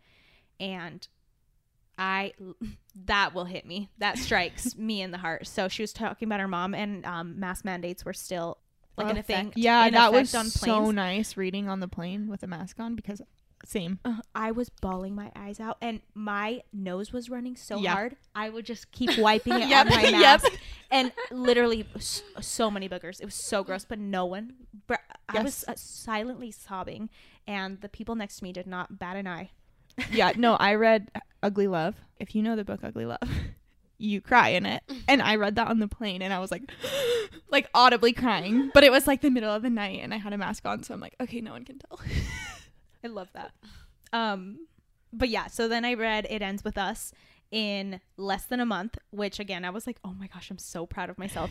and 0.60 1.06
I 1.98 2.32
that 3.06 3.34
will 3.34 3.44
hit 3.44 3.66
me. 3.66 3.88
That 3.98 4.18
strikes 4.18 4.76
me 4.78 5.02
in 5.02 5.10
the 5.10 5.18
heart. 5.18 5.46
So 5.46 5.68
she 5.68 5.82
was 5.82 5.92
talking 5.92 6.26
about 6.28 6.40
her 6.40 6.48
mom, 6.48 6.74
and 6.74 7.04
um, 7.06 7.38
mass 7.40 7.64
mandates 7.64 8.04
were 8.04 8.12
still 8.12 8.58
like 8.96 9.10
an 9.10 9.16
effect. 9.16 9.52
Yeah, 9.56 9.88
that 9.90 10.12
effect 10.12 10.32
was 10.34 10.52
so 10.54 10.90
nice 10.90 11.36
reading 11.36 11.68
on 11.68 11.80
the 11.80 11.88
plane 11.88 12.28
with 12.28 12.42
a 12.42 12.46
mask 12.46 12.80
on 12.80 12.96
because 12.96 13.22
same. 13.64 13.98
Uh, 14.04 14.16
I 14.34 14.52
was 14.52 14.68
bawling 14.68 15.14
my 15.16 15.30
eyes 15.36 15.58
out, 15.60 15.78
and 15.80 16.00
my 16.14 16.62
nose 16.72 17.12
was 17.12 17.28
running 17.28 17.56
so 17.56 17.78
Yeah. 17.80 17.92
hard. 17.94 18.16
I 18.34 18.48
would 18.48 18.64
just 18.64 18.90
keep 18.92 19.10
wiping 19.18 19.54
it 19.54 19.68
Yep, 19.68 19.86
on 19.86 19.92
my 19.92 20.02
yep. 20.02 20.12
mask, 20.12 20.52
and 20.90 21.12
literally 21.32 21.84
s- 21.96 22.22
so 22.40 22.70
many 22.70 22.88
boogers. 22.88 23.20
It 23.20 23.24
was 23.24 23.34
so 23.34 23.64
gross, 23.64 23.84
but 23.84 23.98
no 23.98 24.26
one. 24.26 24.54
I 25.28 25.42
was 25.42 25.64
uh, 25.68 25.74
silently 25.76 26.50
sobbing, 26.50 27.10
and 27.46 27.80
the 27.80 27.88
people 27.88 28.14
next 28.14 28.38
to 28.38 28.44
me 28.44 28.52
did 28.52 28.66
not 28.66 28.98
bat 28.98 29.16
an 29.16 29.26
eye. 29.26 29.50
yeah, 30.12 30.32
no, 30.36 30.54
I 30.54 30.74
read 30.74 31.10
Ugly 31.42 31.68
Love. 31.68 31.96
If 32.18 32.34
you 32.34 32.42
know 32.42 32.56
the 32.56 32.64
book 32.64 32.80
Ugly 32.82 33.06
Love, 33.06 33.28
you 33.98 34.20
cry 34.20 34.50
in 34.50 34.66
it. 34.66 34.82
And 35.08 35.22
I 35.22 35.36
read 35.36 35.54
that 35.56 35.68
on 35.68 35.78
the 35.78 35.88
plane 35.88 36.20
and 36.20 36.34
I 36.34 36.38
was 36.38 36.50
like 36.50 36.70
like 37.50 37.70
audibly 37.72 38.12
crying. 38.12 38.70
But 38.74 38.84
it 38.84 38.92
was 38.92 39.06
like 39.06 39.22
the 39.22 39.30
middle 39.30 39.50
of 39.50 39.62
the 39.62 39.70
night 39.70 40.00
and 40.02 40.12
I 40.12 40.18
had 40.18 40.34
a 40.34 40.38
mask 40.38 40.66
on, 40.66 40.82
so 40.82 40.92
I'm 40.92 41.00
like, 41.00 41.16
okay, 41.18 41.40
no 41.40 41.52
one 41.52 41.64
can 41.64 41.78
tell. 41.78 41.98
I 43.02 43.06
love 43.06 43.30
that. 43.32 43.52
Um, 44.12 44.66
but 45.12 45.30
yeah, 45.30 45.46
so 45.46 45.66
then 45.66 45.84
I 45.86 45.94
read 45.94 46.26
It 46.28 46.42
Ends 46.42 46.62
With 46.62 46.76
Us 46.76 47.12
in 47.50 48.00
less 48.18 48.44
than 48.44 48.60
a 48.60 48.66
month, 48.66 48.98
which 49.10 49.40
again, 49.40 49.64
I 49.64 49.70
was 49.70 49.86
like, 49.86 49.98
oh 50.04 50.12
my 50.12 50.26
gosh, 50.26 50.50
I'm 50.50 50.58
so 50.58 50.84
proud 50.84 51.08
of 51.08 51.16
myself. 51.16 51.50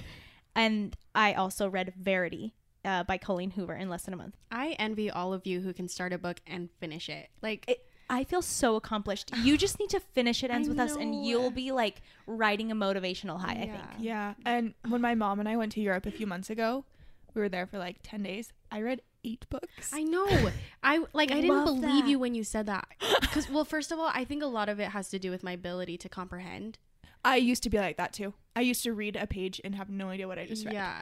And 0.55 0.95
I 1.15 1.33
also 1.33 1.67
read 1.67 1.93
Verity 1.97 2.53
uh, 2.87 3.03
by 3.03 3.17
Colleen 3.17 3.51
Hoover 3.51 3.75
in 3.75 3.89
less 3.89 4.03
than 4.03 4.13
a 4.13 4.17
month. 4.17 4.37
I 4.49 4.69
envy 4.79 5.11
all 5.11 5.33
of 5.33 5.45
you 5.45 5.59
who 5.61 5.73
can 5.73 5.87
start 5.87 6.13
a 6.13 6.17
book 6.17 6.39
and 6.47 6.69
finish 6.79 7.09
it. 7.09 7.29
Like 7.41 7.65
It, 7.67 7.85
I 8.09 8.23
feel 8.23 8.41
so 8.41 8.75
accomplished. 8.77 9.31
You 9.43 9.57
just 9.57 9.79
need 9.79 9.89
to 9.89 9.99
finish 9.99 10.43
It 10.43 10.49
Ends 10.51 10.69
I 10.69 10.71
With 10.71 10.79
Us, 10.79 10.95
and 10.95 11.25
you'll 11.25 11.51
be 11.51 11.71
like 11.71 12.01
riding 12.25 12.71
a 12.71 12.75
motivational 12.75 13.39
high, 13.39 13.53
I 13.53 13.67
think. 13.67 13.83
Yeah. 13.99 14.33
And 14.45 14.73
when 14.87 15.01
my 15.01 15.13
mom 15.15 15.39
and 15.39 15.49
I 15.49 15.57
went 15.57 15.73
to 15.73 15.81
Europe 15.81 16.05
a 16.05 16.11
few 16.11 16.25
months 16.25 16.49
ago, 16.49 16.85
we 17.33 17.41
were 17.41 17.49
there 17.49 17.67
for 17.67 17.77
like 17.77 17.97
10 18.03 18.23
days. 18.23 18.53
I 18.71 18.81
read 18.81 19.01
eight 19.23 19.45
books. 19.49 19.91
I 19.93 20.03
know. 20.03 20.49
I 20.81 21.03
like. 21.13 21.31
I 21.31 21.41
didn't 21.41 21.65
believe 21.65 21.81
that. 21.81 22.07
you 22.07 22.17
when 22.17 22.33
you 22.33 22.43
said 22.43 22.65
that. 22.67 22.87
Because 23.21 23.49
well, 23.49 23.65
first 23.65 23.91
of 23.91 23.99
all, 23.99 24.09
I 24.13 24.23
think 24.23 24.41
a 24.41 24.47
lot 24.47 24.69
of 24.69 24.79
it 24.79 24.89
has 24.89 25.09
to 25.09 25.19
do 25.19 25.29
with 25.29 25.43
my 25.43 25.51
ability 25.51 25.97
to 25.97 26.09
comprehend. 26.09 26.77
I 27.25 27.35
used 27.35 27.63
to 27.63 27.69
be 27.69 27.77
like 27.77 27.97
that 27.97 28.13
too. 28.13 28.33
I 28.55 28.61
used 28.61 28.83
to 28.83 28.93
read 28.93 29.17
a 29.17 29.27
page 29.27 29.59
and 29.63 29.75
have 29.75 29.89
no 29.89 30.09
idea 30.09 30.27
what 30.27 30.39
I 30.39 30.45
just 30.45 30.65
read. 30.65 30.73
Yeah. 30.73 31.01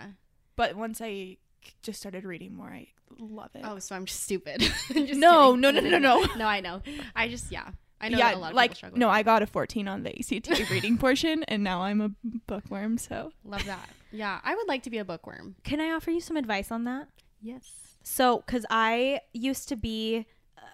But 0.56 0.76
once 0.76 1.02
I 1.02 1.38
just 1.82 2.00
started 2.00 2.24
reading 2.26 2.56
more, 2.56 2.70
I 2.70 2.88
love 3.20 3.52
it. 3.56 3.62
Oh, 3.64 3.80
so 3.80 3.96
I'm 3.96 4.06
just 4.06 4.24
stupid. 4.24 4.60
Just 4.88 4.90
No, 5.20 5.54
kidding. 5.56 5.62
no, 5.62 5.72
no, 5.72 5.80
no, 5.82 5.98
no. 6.00 6.26
no, 6.38 6.46
I 6.46 6.60
know. 6.62 6.82
I 7.16 7.28
just 7.30 7.52
yeah. 7.52 7.70
I 8.02 8.10
know 8.10 8.18
yeah, 8.18 8.30
that 8.32 8.36
a 8.38 8.40
lot 8.40 8.50
of 8.52 8.56
like 8.56 8.72
people 8.72 8.76
struggle. 8.78 9.00
no, 9.00 9.08
with 9.08 9.16
I 9.16 9.24
got 9.24 9.42
a 9.42 9.48
14 9.48 9.88
on 9.88 10.04
the 10.04 10.10
ACT 10.20 10.70
reading 10.70 10.98
portion, 10.98 11.44
and 11.44 11.64
now 11.64 11.82
I'm 11.82 12.02
a 12.02 12.10
bookworm. 12.48 12.98
So 12.98 13.32
love 13.44 13.66
that. 13.66 13.90
Yeah, 14.12 14.40
I 14.44 14.54
would 14.56 14.68
like 14.68 14.84
to 14.84 14.90
be 14.90 14.98
a 14.98 15.06
bookworm. 15.06 15.56
Can 15.64 15.80
I 15.80 15.92
offer 15.92 16.12
you 16.12 16.20
some 16.20 16.36
advice 16.38 16.72
on 16.72 16.84
that? 16.86 17.08
Yes. 17.42 17.70
So, 18.04 18.44
because 18.46 18.66
I 18.70 19.22
used 19.34 19.68
to 19.70 19.76
be, 19.76 20.26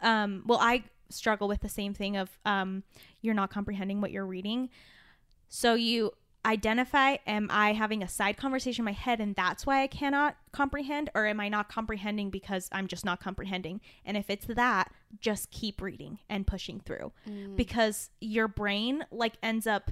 um, 0.01 0.43
well, 0.45 0.59
I 0.59 0.83
struggle 1.09 1.47
with 1.47 1.61
the 1.61 1.69
same 1.69 1.93
thing 1.93 2.17
of 2.17 2.29
um, 2.45 2.83
you're 3.21 3.33
not 3.33 3.49
comprehending 3.51 4.01
what 4.01 4.11
you're 4.11 4.25
reading. 4.25 4.69
So 5.47 5.73
you 5.75 6.11
identify, 6.45 7.17
am 7.27 7.47
I 7.51 7.73
having 7.73 8.01
a 8.01 8.07
side 8.07 8.37
conversation 8.37 8.81
in 8.81 8.85
my 8.85 8.91
head 8.93 9.19
and 9.19 9.35
that's 9.35 9.65
why 9.65 9.81
I 9.83 9.87
cannot 9.87 10.35
comprehend? 10.51 11.09
Or 11.13 11.25
am 11.27 11.39
I 11.39 11.49
not 11.49 11.69
comprehending 11.69 12.29
because 12.29 12.67
I'm 12.71 12.87
just 12.87 13.05
not 13.05 13.19
comprehending? 13.21 13.81
And 14.05 14.17
if 14.17 14.29
it's 14.29 14.45
that, 14.47 14.91
just 15.19 15.51
keep 15.51 15.81
reading 15.81 16.19
and 16.29 16.47
pushing 16.47 16.79
through 16.79 17.11
Mm. 17.29 17.55
because 17.55 18.09
your 18.21 18.47
brain 18.47 19.05
like 19.11 19.33
ends 19.43 19.67
up 19.67 19.91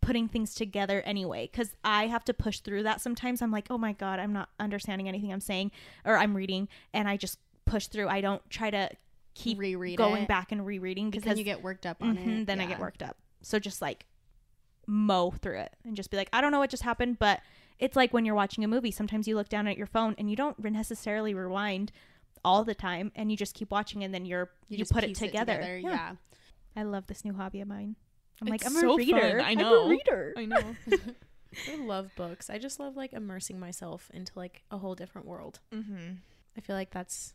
putting 0.00 0.26
things 0.26 0.52
together 0.56 1.00
anyway 1.02 1.48
because 1.50 1.76
i 1.84 2.08
have 2.08 2.24
to 2.24 2.34
push 2.34 2.58
through 2.58 2.82
that 2.82 3.00
sometimes 3.00 3.40
i'm 3.40 3.52
like 3.52 3.68
oh 3.70 3.78
my 3.78 3.92
god 3.92 4.18
i'm 4.18 4.32
not 4.32 4.48
understanding 4.58 5.06
anything 5.08 5.32
i'm 5.32 5.40
saying 5.40 5.70
or 6.04 6.16
i'm 6.16 6.36
reading 6.36 6.66
and 6.92 7.06
i 7.08 7.16
just 7.16 7.38
push 7.66 7.86
through 7.86 8.08
i 8.08 8.20
don't 8.20 8.42
try 8.50 8.68
to 8.68 8.90
keep 9.34 9.56
reread 9.60 9.96
going 9.96 10.24
it, 10.24 10.28
back 10.28 10.50
and 10.50 10.66
rereading 10.66 11.08
because 11.08 11.22
then 11.22 11.36
you 11.38 11.44
get 11.44 11.62
worked 11.62 11.86
up 11.86 12.02
on 12.02 12.16
Mhm, 12.16 12.40
it. 12.42 12.46
then 12.46 12.60
I 12.60 12.66
get 12.66 12.80
worked 12.80 13.00
up. 13.02 13.16
So 13.42 13.60
just 13.60 13.80
like 13.80 14.04
mow 14.86 15.30
through 15.30 15.58
it 15.58 15.74
and 15.84 15.96
just 15.96 16.10
be 16.10 16.16
like, 16.16 16.28
I 16.32 16.40
don't 16.40 16.52
know 16.52 16.58
what 16.58 16.70
just 16.70 16.82
happened, 16.82 17.18
but 17.18 17.40
it's 17.78 17.96
like 17.96 18.12
when 18.12 18.24
you're 18.24 18.34
watching 18.34 18.64
a 18.64 18.68
movie. 18.68 18.90
Sometimes 18.90 19.26
you 19.26 19.34
look 19.34 19.48
down 19.48 19.66
at 19.66 19.76
your 19.76 19.86
phone 19.86 20.14
and 20.18 20.30
you 20.30 20.36
don't 20.36 20.58
necessarily 20.62 21.34
rewind 21.34 21.92
all 22.44 22.64
the 22.64 22.74
time, 22.74 23.12
and 23.14 23.30
you 23.30 23.36
just 23.36 23.54
keep 23.54 23.70
watching, 23.70 24.02
and 24.02 24.12
then 24.12 24.24
you're 24.24 24.50
you, 24.68 24.78
just 24.78 24.92
put 24.92 25.04
it 25.04 25.08
piece 25.08 25.18
together. 25.18 25.78
Yeah. 25.80 26.14
I 26.76 26.82
love 26.82 27.06
this 27.06 27.24
new 27.24 27.34
hobby 27.34 27.60
of 27.60 27.68
mine. 27.68 27.96
I'm 28.40 28.48
like, 28.48 28.66
I'm 28.66 28.76
a 28.76 28.96
reader. 28.96 29.20
fun. 29.20 29.40
I 29.40 29.50
I'm 29.50 29.58
know. 29.58 29.84
a 29.84 29.88
reader. 29.88 30.34
I 30.36 30.44
know. 30.46 30.74
I 31.70 31.76
love 31.76 32.10
books. 32.16 32.50
I 32.50 32.58
just 32.58 32.80
love 32.80 32.96
like 32.96 33.12
immersing 33.12 33.60
myself 33.60 34.10
into 34.12 34.32
like 34.34 34.62
a 34.70 34.78
whole 34.78 34.94
different 34.94 35.26
world. 35.26 35.60
mm-hmm. 35.72 36.14
I 36.56 36.60
feel 36.60 36.76
like 36.76 36.90
that's 36.90 37.34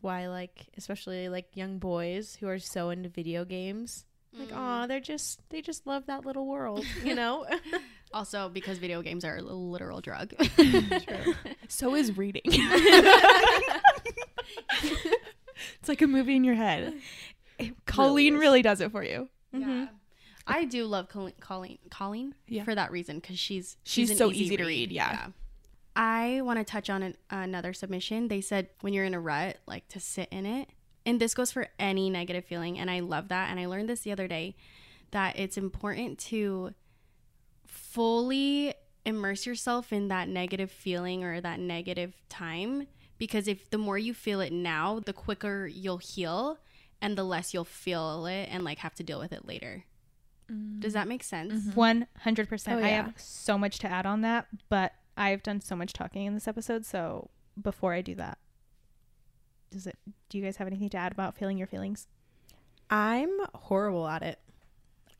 why 0.00 0.28
like 0.28 0.66
especially 0.76 1.28
like 1.28 1.54
young 1.54 1.78
boys 1.78 2.36
who 2.40 2.48
are 2.48 2.58
so 2.58 2.90
into 2.90 3.08
video 3.08 3.44
games 3.44 4.06
like 4.38 4.48
Mm. 4.50 4.82
oh 4.82 4.86
they're 4.86 5.00
just 5.00 5.40
they 5.50 5.60
just 5.60 5.86
love 5.86 6.06
that 6.06 6.24
little 6.24 6.46
world 6.46 6.84
you 7.04 7.14
know 7.14 7.46
Also, 8.12 8.48
because 8.48 8.78
video 8.78 9.02
games 9.02 9.24
are 9.24 9.36
a 9.36 9.40
literal 9.42 10.00
drug. 10.00 10.34
So 11.68 11.94
is 11.94 12.16
reading. 12.18 12.42
it's 14.82 15.88
like 15.88 16.02
a 16.02 16.06
movie 16.08 16.34
in 16.36 16.42
your 16.44 16.54
head. 16.56 16.94
Colleen 17.86 18.34
is. 18.34 18.40
really 18.40 18.62
does 18.62 18.80
it 18.80 18.90
for 18.90 19.04
you. 19.04 19.28
Yeah. 19.52 19.86
I 20.46 20.64
do 20.64 20.86
love 20.86 21.08
Colleen, 21.08 21.34
Colleen, 21.40 21.78
Colleen 21.90 22.34
Yeah. 22.48 22.64
for 22.64 22.74
that 22.74 22.90
reason 22.90 23.20
because 23.20 23.38
she's 23.38 23.76
She's 23.84 24.10
an 24.10 24.16
so 24.16 24.32
easy 24.32 24.56
to 24.56 24.64
read, 24.64 24.90
yeah. 24.90 25.28
I 25.94 26.40
want 26.42 26.58
to 26.58 26.64
touch 26.64 26.88
on 26.90 27.02
an, 27.02 27.16
another 27.30 27.72
submission. 27.72 28.28
They 28.28 28.40
said 28.40 28.68
when 28.80 28.92
you're 28.92 29.04
in 29.04 29.14
a 29.14 29.20
rut, 29.20 29.58
like 29.66 29.86
to 29.88 30.00
sit 30.00 30.28
in 30.32 30.46
it, 30.46 30.68
and 31.10 31.18
this 31.18 31.34
goes 31.34 31.50
for 31.50 31.66
any 31.78 32.08
negative 32.08 32.44
feeling, 32.44 32.78
and 32.78 32.88
I 32.88 33.00
love 33.00 33.28
that. 33.28 33.50
And 33.50 33.58
I 33.58 33.66
learned 33.66 33.88
this 33.88 34.00
the 34.00 34.12
other 34.12 34.28
day 34.28 34.54
that 35.10 35.36
it's 35.36 35.56
important 35.56 36.20
to 36.20 36.72
fully 37.66 38.74
immerse 39.04 39.44
yourself 39.44 39.92
in 39.92 40.06
that 40.06 40.28
negative 40.28 40.70
feeling 40.70 41.24
or 41.24 41.40
that 41.40 41.58
negative 41.58 42.14
time 42.28 42.86
because 43.18 43.48
if 43.48 43.68
the 43.70 43.78
more 43.78 43.98
you 43.98 44.14
feel 44.14 44.40
it 44.40 44.52
now, 44.52 45.00
the 45.00 45.12
quicker 45.12 45.66
you'll 45.66 45.98
heal 45.98 46.58
and 47.02 47.18
the 47.18 47.24
less 47.24 47.52
you'll 47.52 47.64
feel 47.64 48.26
it 48.26 48.48
and 48.52 48.62
like 48.62 48.78
have 48.78 48.94
to 48.94 49.02
deal 49.02 49.18
with 49.18 49.32
it 49.32 49.46
later. 49.46 49.84
Does 50.78 50.92
that 50.92 51.08
make 51.08 51.22
sense? 51.22 51.54
Mm-hmm. 51.54 51.70
One 51.72 52.06
hundred 52.18 52.48
percent. 52.48 52.80
Oh, 52.80 52.84
I 52.84 52.88
have 52.90 53.14
so 53.16 53.58
much 53.58 53.78
to 53.80 53.88
add 53.88 54.06
on 54.06 54.20
that, 54.20 54.46
but 54.68 54.92
I've 55.16 55.42
done 55.42 55.60
so 55.60 55.74
much 55.74 55.92
talking 55.92 56.24
in 56.26 56.34
this 56.34 56.48
episode. 56.48 56.84
So 56.84 57.30
before 57.60 57.94
I 57.94 58.00
do 58.00 58.14
that, 58.16 58.38
does 59.70 59.86
it? 59.86 59.96
Do 60.28 60.38
you 60.38 60.44
guys 60.44 60.56
have 60.56 60.66
anything 60.66 60.88
to 60.90 60.96
add 60.98 61.12
about 61.12 61.36
feeling 61.36 61.58
your 61.58 61.66
feelings? 61.66 62.06
i'm 62.92 63.30
horrible 63.54 64.08
at 64.08 64.22
it 64.22 64.40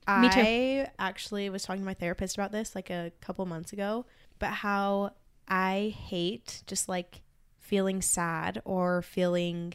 Me 0.09 0.29
too. 0.29 0.41
i 0.41 0.91
actually 0.99 1.49
was 1.51 1.63
talking 1.63 1.83
to 1.83 1.87
my 1.87 1.95
therapist 1.95 2.37
about 2.37 2.51
this 2.51 2.75
like 2.75 2.91
a 2.91 3.13
couple 3.21 3.47
months 3.47 3.73
ago 3.73 4.07
but 4.41 4.49
how 4.49 5.13
i 5.47 5.95
hate 5.97 6.65
just 6.67 6.89
like 6.89 7.23
feeling 7.61 8.03
sad 8.03 8.61
or 8.65 9.03
feeling 9.03 9.75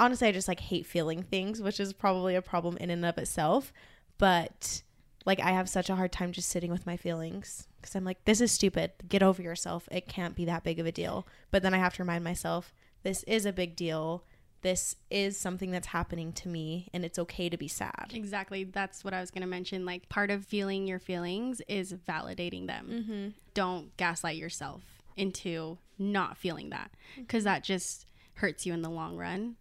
honestly 0.00 0.26
i 0.26 0.32
just 0.32 0.48
like 0.48 0.58
hate 0.58 0.84
feeling 0.84 1.22
things 1.22 1.62
which 1.62 1.78
is 1.78 1.92
probably 1.92 2.34
a 2.34 2.42
problem 2.42 2.76
in 2.78 2.90
and 2.90 3.04
of 3.06 3.18
itself 3.18 3.72
but 4.18 4.82
like 5.24 5.38
i 5.38 5.50
have 5.52 5.68
such 5.68 5.88
a 5.90 5.94
hard 5.94 6.10
time 6.10 6.32
just 6.32 6.48
sitting 6.48 6.72
with 6.72 6.86
my 6.86 6.96
feelings 6.96 7.68
because 7.80 7.94
i'm 7.94 8.04
like 8.04 8.24
this 8.24 8.40
is 8.40 8.50
stupid 8.50 8.90
get 9.08 9.22
over 9.22 9.40
yourself 9.42 9.88
it 9.92 10.08
can't 10.08 10.34
be 10.34 10.44
that 10.44 10.64
big 10.64 10.80
of 10.80 10.86
a 10.86 10.92
deal 10.92 11.24
but 11.52 11.62
then 11.62 11.72
i 11.72 11.78
have 11.78 11.94
to 11.94 12.02
remind 12.02 12.24
myself 12.24 12.72
this 13.02 13.22
is 13.24 13.46
a 13.46 13.52
big 13.52 13.76
deal 13.76 14.24
this 14.62 14.94
is 15.10 15.38
something 15.38 15.70
that's 15.70 15.86
happening 15.86 16.34
to 16.34 16.46
me 16.46 16.88
and 16.92 17.02
it's 17.02 17.18
okay 17.18 17.48
to 17.48 17.56
be 17.56 17.66
sad 17.68 18.10
Exactly. 18.12 18.64
That's 18.64 19.02
what 19.02 19.14
I 19.14 19.20
was 19.20 19.30
going 19.30 19.40
to 19.40 19.46
mention. 19.48 19.86
Like, 19.86 20.08
part 20.10 20.30
of 20.30 20.44
feeling 20.44 20.86
your 20.86 20.98
feelings 20.98 21.62
is 21.66 21.94
validating 21.94 22.66
them. 22.66 22.86
mm-hmm. 22.90 23.28
Don't 23.54 23.96
gaslight 23.96 24.36
yourself 24.36 24.82
into 25.16 25.78
not 25.98 26.36
feeling 26.36 26.68
that 26.70 26.90
because 27.16 27.44
that 27.44 27.64
just 27.64 28.04
hurts 28.34 28.66
you 28.66 28.74
in 28.74 28.82
the 28.82 28.90
long 28.90 29.16
run. 29.16 29.56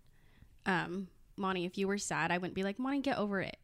Um, 0.66 1.08
Monty, 1.38 1.64
if 1.66 1.78
you 1.78 1.88
were 1.88 1.98
sad, 1.98 2.30
I 2.32 2.38
wouldn't 2.38 2.56
be 2.56 2.64
like, 2.64 2.78
Monty, 2.78 3.00
get 3.00 3.18
over 3.18 3.40
it. 3.40 3.56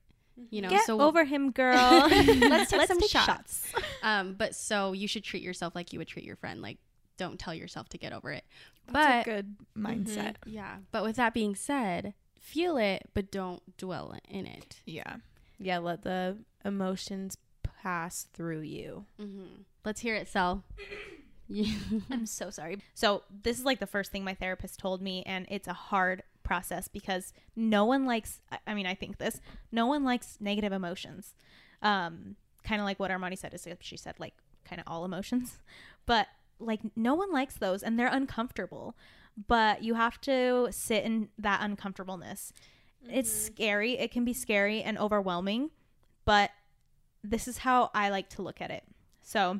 You 0.49 0.61
know, 0.61 0.69
Get 0.69 0.86
so 0.86 1.01
over 1.01 1.26
him, 1.26 1.51
girl. 1.51 1.76
let's 2.09 2.69
take 2.69 2.80
Let's 2.80 2.88
some 2.88 2.99
take 2.99 3.09
shots. 3.09 3.67
um, 4.03 4.36
but 4.38 4.55
so 4.55 4.93
you 4.93 5.07
should 5.09 5.23
treat 5.26 5.43
yourself 5.43 5.76
like 5.76 5.91
you 5.93 5.99
would 5.99 6.07
treat 6.07 6.26
your 6.26 6.36
friend. 6.38 6.61
Like, 6.61 6.78
don't 7.18 7.39
tell 7.39 7.53
yourself 7.53 7.89
to 7.89 7.97
get 7.97 8.13
over 8.13 8.32
it. 8.32 8.43
That's 8.88 9.26
But 9.26 9.34
a 9.34 9.36
good 9.36 9.55
mindset. 9.78 10.36
yeah, 10.45 10.78
but 10.91 11.03
with 11.03 11.16
that 11.16 11.34
being 11.34 11.55
said, 11.55 12.13
feel 12.39 12.78
it, 12.78 13.03
but 13.13 13.32
don't 13.32 13.61
dwell 13.78 14.16
in 14.30 14.45
it. 14.45 14.82
Yeah. 14.86 15.18
yeah 15.59 15.78
let 15.80 16.03
the 16.03 16.38
emotions 16.63 17.38
pass 17.82 18.28
through 18.34 18.61
you 18.61 19.05
Mm-hmm. 19.20 19.61
Let's 19.84 20.01
hear 20.01 20.16
it, 20.16 20.28
Sel. 20.28 20.63
I'm 22.09 22.26
so 22.26 22.49
sorry. 22.49 22.80
So 22.95 23.22
this 23.43 23.59
is 23.59 23.66
like 23.66 23.80
the 23.80 23.86
first 23.88 24.11
thing 24.11 24.24
my 24.24 24.34
therapist 24.34 24.80
told 24.80 25.01
me, 25.01 25.22
and 25.28 25.45
it's 25.49 25.68
a 25.68 25.74
hard 25.74 26.24
process 26.43 26.88
because 26.88 27.34
no 27.55 27.86
one 27.86 28.05
likes. 28.05 28.39
I- 28.51 28.57
I 28.68 28.74
mean, 28.74 28.88
I 28.88 28.95
think 28.95 29.18
this. 29.20 29.39
No 29.72 29.86
one 29.86 30.03
likes 30.03 30.38
negative 30.39 30.72
emotions. 30.72 31.36
Um, 31.84 32.36
kind 32.63 32.82
of 32.82 32.86
like 32.86 32.99
what 32.99 33.11
Armani 33.11 33.38
said. 33.38 33.53
Is 33.53 33.68
she 33.82 33.95
said 33.97 34.16
like 34.20 34.34
kind 34.68 34.82
of 34.82 34.88
all 34.88 35.05
emotions, 35.05 35.59
but 36.07 36.28
like 36.60 36.82
no 36.95 37.16
one 37.16 37.32
likes 37.32 37.56
those, 37.56 37.84
and 37.84 37.97
they're 37.99 38.08
uncomfortable. 38.12 38.95
But 39.47 39.84
you 39.84 39.95
have 39.95 40.20
to 40.22 40.70
sit 40.72 41.03
in 41.03 41.30
that 41.38 41.60
uncomfortableness. 41.62 42.53
It's 43.10 43.32
scary. 43.32 43.97
It 43.99 44.12
can 44.12 44.24
be 44.26 44.34
scary 44.34 44.82
and 44.82 44.97
overwhelming, 44.97 45.70
but 46.24 46.51
this 47.24 47.47
is 47.47 47.60
how 47.60 47.91
I 47.93 48.10
like 48.10 48.30
to 48.30 48.41
look 48.41 48.62
at 48.62 48.72
it. 48.72 48.84
So 49.22 49.60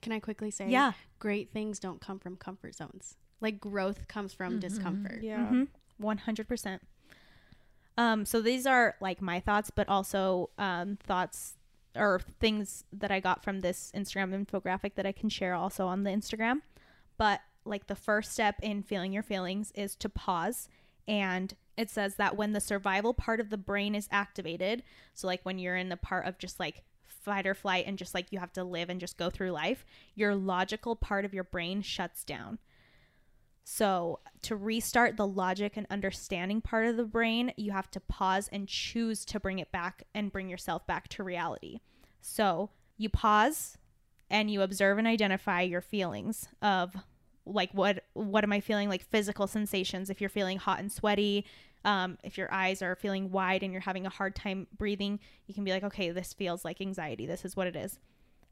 Can 0.00 0.12
I 0.12 0.20
quickly 0.20 0.50
say? 0.50 0.68
yeah. 0.68 0.92
Great 1.18 1.50
things 1.52 1.78
don't 1.78 2.00
come 2.00 2.18
from 2.18 2.36
comfort 2.36 2.74
zones. 2.74 3.16
Like 3.40 3.60
growth 3.60 4.06
comes 4.08 4.32
from 4.32 4.60
discomfort. 4.60 5.20
yeah 5.22 5.46
Mhm. 5.50 5.68
One 5.98 6.18
hundred 6.18 6.48
percent. 6.48 6.82
Um, 7.98 8.24
so 8.24 8.40
these 8.40 8.66
are 8.66 8.96
like 9.00 9.20
my 9.20 9.40
thoughts, 9.40 9.70
but 9.70 9.88
also 9.88 10.50
um, 10.56 10.96
thoughts 11.02 11.56
or 11.96 12.20
things 12.40 12.84
that 12.92 13.10
I 13.10 13.20
got 13.20 13.44
from 13.44 13.60
this 13.60 13.92
Instagram 13.94 14.46
infographic 14.46 14.94
that 14.94 15.06
I 15.06 15.12
can 15.12 15.28
share 15.28 15.54
also 15.54 15.86
on 15.86 16.04
the 16.04 16.10
Instagram. 16.10 16.60
But 17.18 17.40
like 17.64 17.86
the 17.86 17.94
first 17.94 18.32
step 18.32 18.56
in 18.62 18.82
feeling 18.82 19.12
your 19.12 19.22
feelings 19.22 19.72
is 19.74 19.94
to 19.96 20.08
pause, 20.08 20.68
and 21.06 21.54
it 21.76 21.90
says 21.90 22.16
that 22.16 22.36
when 22.36 22.52
the 22.52 22.60
survival 22.60 23.14
part 23.14 23.40
of 23.40 23.50
the 23.50 23.56
brain 23.58 23.94
is 23.94 24.08
activated, 24.10 24.82
so 25.14 25.26
like 25.26 25.40
when 25.44 25.58
you're 25.58 25.76
in 25.76 25.88
the 25.88 25.96
part 25.96 26.26
of 26.26 26.38
just 26.38 26.60
like 26.60 26.82
fight 27.06 27.46
or 27.46 27.54
flight 27.54 27.86
and 27.86 27.98
just 27.98 28.14
like 28.14 28.32
you 28.32 28.38
have 28.38 28.52
to 28.52 28.64
live 28.64 28.90
and 28.90 29.00
just 29.00 29.16
go 29.16 29.30
through 29.30 29.50
life, 29.52 29.84
your 30.14 30.34
logical 30.34 30.96
part 30.96 31.24
of 31.24 31.32
your 31.32 31.44
brain 31.44 31.82
shuts 31.82 32.24
down. 32.24 32.58
So, 33.64 34.18
to 34.42 34.56
restart 34.56 35.16
the 35.16 35.26
logic 35.26 35.76
and 35.76 35.86
understanding 35.88 36.60
part 36.60 36.86
of 36.86 36.96
the 36.96 37.04
brain, 37.04 37.52
you 37.56 37.70
have 37.70 37.90
to 37.92 38.00
pause 38.00 38.48
and 38.52 38.66
choose 38.66 39.24
to 39.26 39.38
bring 39.38 39.60
it 39.60 39.70
back 39.70 40.02
and 40.14 40.32
bring 40.32 40.48
yourself 40.48 40.84
back 40.86 41.08
to 41.10 41.22
reality. 41.22 41.78
So, 42.20 42.70
you 42.96 43.08
pause 43.08 43.78
and 44.30 44.50
you 44.50 44.62
observe 44.62 44.98
and 44.98 45.06
identify 45.06 45.60
your 45.60 45.80
feelings 45.80 46.48
of 46.60 46.96
like 47.44 47.70
what 47.72 48.04
what 48.14 48.44
am 48.44 48.52
I 48.52 48.60
feeling? 48.60 48.88
Like 48.88 49.02
physical 49.02 49.46
sensations 49.46 50.10
if 50.10 50.20
you're 50.20 50.30
feeling 50.30 50.58
hot 50.58 50.80
and 50.80 50.90
sweaty 50.90 51.44
um, 51.84 52.16
if 52.22 52.38
your 52.38 52.52
eyes 52.52 52.80
are 52.80 52.94
feeling 52.94 53.32
wide 53.32 53.64
and 53.64 53.72
you're 53.72 53.82
having 53.82 54.06
a 54.06 54.10
hard 54.10 54.36
time 54.36 54.68
breathing 54.76 55.18
you 55.46 55.54
can 55.54 55.64
be 55.64 55.72
like 55.72 55.84
okay 55.84 56.10
this 56.10 56.32
feels 56.32 56.64
like 56.64 56.80
anxiety. 56.80 57.26
This 57.26 57.44
is 57.44 57.56
what 57.56 57.66
it 57.66 57.76
is. 57.76 58.00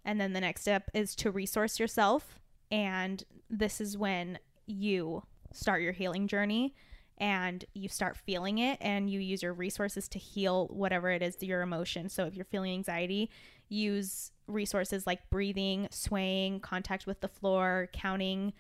And 0.04 0.20
then 0.20 0.32
the 0.32 0.40
next 0.40 0.62
step 0.62 0.90
is 0.94 1.14
to 1.16 1.30
resource 1.30 1.78
yourself 1.78 2.38
and 2.70 3.24
this 3.48 3.80
is 3.80 3.96
when 3.96 4.38
you 4.66 5.22
start 5.52 5.82
your 5.82 5.92
healing 5.92 6.26
journey 6.28 6.74
and 7.18 7.64
you 7.74 7.88
start 7.88 8.16
feeling 8.16 8.58
it 8.58 8.78
and 8.80 9.10
you 9.10 9.20
use 9.20 9.42
your 9.42 9.52
resources 9.52 10.08
to 10.08 10.18
heal 10.18 10.68
whatever 10.68 11.10
it 11.10 11.22
is 11.22 11.42
your 11.42 11.60
emotion 11.62 12.08
so 12.08 12.24
if 12.24 12.34
you're 12.34 12.44
feeling 12.46 12.72
anxiety 12.72 13.30
use 13.68 14.32
resources 14.46 15.06
like 15.06 15.28
breathing 15.30 15.86
swaying 15.90 16.60
contact 16.60 17.06
with 17.06 17.20
the 17.20 17.28
floor 17.28 17.88
counting 17.92 18.52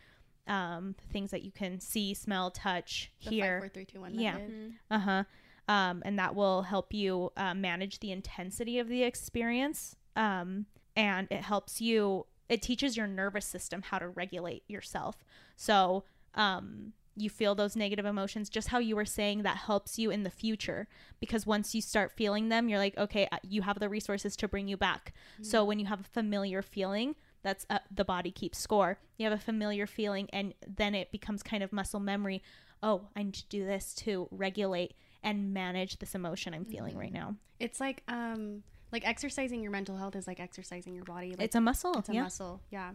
um, 0.46 0.94
things 1.12 1.30
that 1.30 1.42
you 1.42 1.50
can 1.52 1.78
see 1.80 2.12
smell 2.12 2.50
touch 2.50 3.10
The 3.24 3.30
hear 3.30 3.44
Five, 3.44 3.60
four, 3.60 3.68
three, 3.68 3.84
two, 3.84 4.00
one 4.00 4.14
Yeah. 4.14 4.32
method. 4.34 4.72
uh 4.90 4.98
huh. 4.98 5.24
Um, 5.68 6.02
and 6.04 6.18
that 6.18 6.34
will 6.34 6.62
help 6.62 6.92
you 6.92 7.30
uh, 7.36 7.54
manage 7.54 8.00
the 8.00 8.10
intensity 8.10 8.80
of 8.80 8.88
the 8.88 9.04
experience. 9.04 9.94
Um, 10.16 10.66
and 10.96 11.28
it 11.30 11.42
helps 11.42 11.80
you, 11.80 12.26
it 12.50 12.60
teaches 12.60 12.96
your 12.98 13.06
nervous 13.06 13.46
system 13.46 13.80
how 13.82 13.98
to 13.98 14.08
regulate 14.08 14.64
yourself. 14.68 15.24
So, 15.56 16.04
um, 16.34 16.92
you 17.16 17.28
feel 17.30 17.54
those 17.54 17.76
negative 17.76 18.06
emotions, 18.06 18.48
just 18.48 18.68
how 18.68 18.78
you 18.78 18.96
were 18.96 19.04
saying, 19.04 19.42
that 19.42 19.56
helps 19.56 19.98
you 19.98 20.10
in 20.10 20.22
the 20.22 20.30
future. 20.30 20.86
Because 21.20 21.44
once 21.46 21.74
you 21.74 21.80
start 21.82 22.12
feeling 22.12 22.48
them, 22.48 22.68
you're 22.68 22.78
like, 22.78 22.96
okay, 22.96 23.28
uh, 23.32 23.38
you 23.42 23.62
have 23.62 23.78
the 23.78 23.88
resources 23.88 24.36
to 24.36 24.48
bring 24.48 24.68
you 24.68 24.76
back. 24.76 25.12
So, 25.42 25.64
when 25.64 25.78
you 25.78 25.86
have 25.86 26.00
a 26.00 26.04
familiar 26.04 26.62
feeling, 26.62 27.14
That's 27.42 27.64
uh, 27.70 27.78
the 27.94 28.04
body 28.04 28.30
keeps 28.30 28.58
score. 28.58 28.98
You 29.16 29.24
have 29.24 29.32
a 29.38 29.42
familiar 29.42 29.86
feeling, 29.86 30.28
and 30.32 30.52
then 30.66 30.94
it 30.94 31.10
becomes 31.10 31.42
kind 31.42 31.62
of 31.62 31.72
muscle 31.72 32.00
memory. 32.00 32.42
Oh, 32.82 33.08
I 33.16 33.22
need 33.22 33.34
to 33.34 33.46
do 33.48 33.64
this 33.64 33.94
to 33.96 34.28
regulate 34.30 34.94
and 35.22 35.52
manage 35.54 35.98
this 35.98 36.14
emotion 36.14 36.52
I'm 36.54 36.64
feeling 36.66 36.96
right 36.98 37.12
now. 37.12 37.36
It's 37.58 37.80
like 37.80 38.02
um 38.08 38.62
like 38.92 39.06
exercising 39.06 39.62
your 39.62 39.72
mental 39.72 39.96
health 39.96 40.16
is 40.16 40.26
like 40.26 40.40
exercising 40.40 40.94
your 40.94 41.04
body. 41.04 41.30
Like 41.30 41.42
it's 41.42 41.54
a 41.54 41.60
muscle. 41.60 41.98
it's 41.98 42.08
a 42.08 42.14
yeah. 42.14 42.22
muscle. 42.22 42.60
Yeah. 42.70 42.92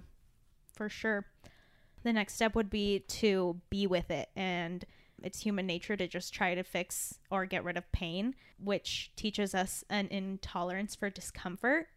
for 0.74 0.90
sure. 0.90 1.26
The 2.04 2.14
next 2.14 2.36
step 2.36 2.54
would 2.56 2.70
be 2.70 3.00
to 3.00 3.60
be 3.70 3.88
with 3.88 4.12
it. 4.12 4.30
And 4.36 4.86
it's 5.24 5.42
human 5.42 5.66
nature 5.66 5.96
to 5.96 6.08
just 6.08 6.34
try 6.34 6.56
to 6.56 6.64
fix 6.64 7.20
or 7.32 7.46
get 7.46 7.64
rid 7.64 7.78
of 7.78 7.92
pain, 7.92 8.36
which 8.60 9.12
teaches 9.16 9.56
us 9.56 9.84
an 9.90 10.08
intolerance 10.12 10.96
for 10.96 11.10
discomfort. 11.10 11.88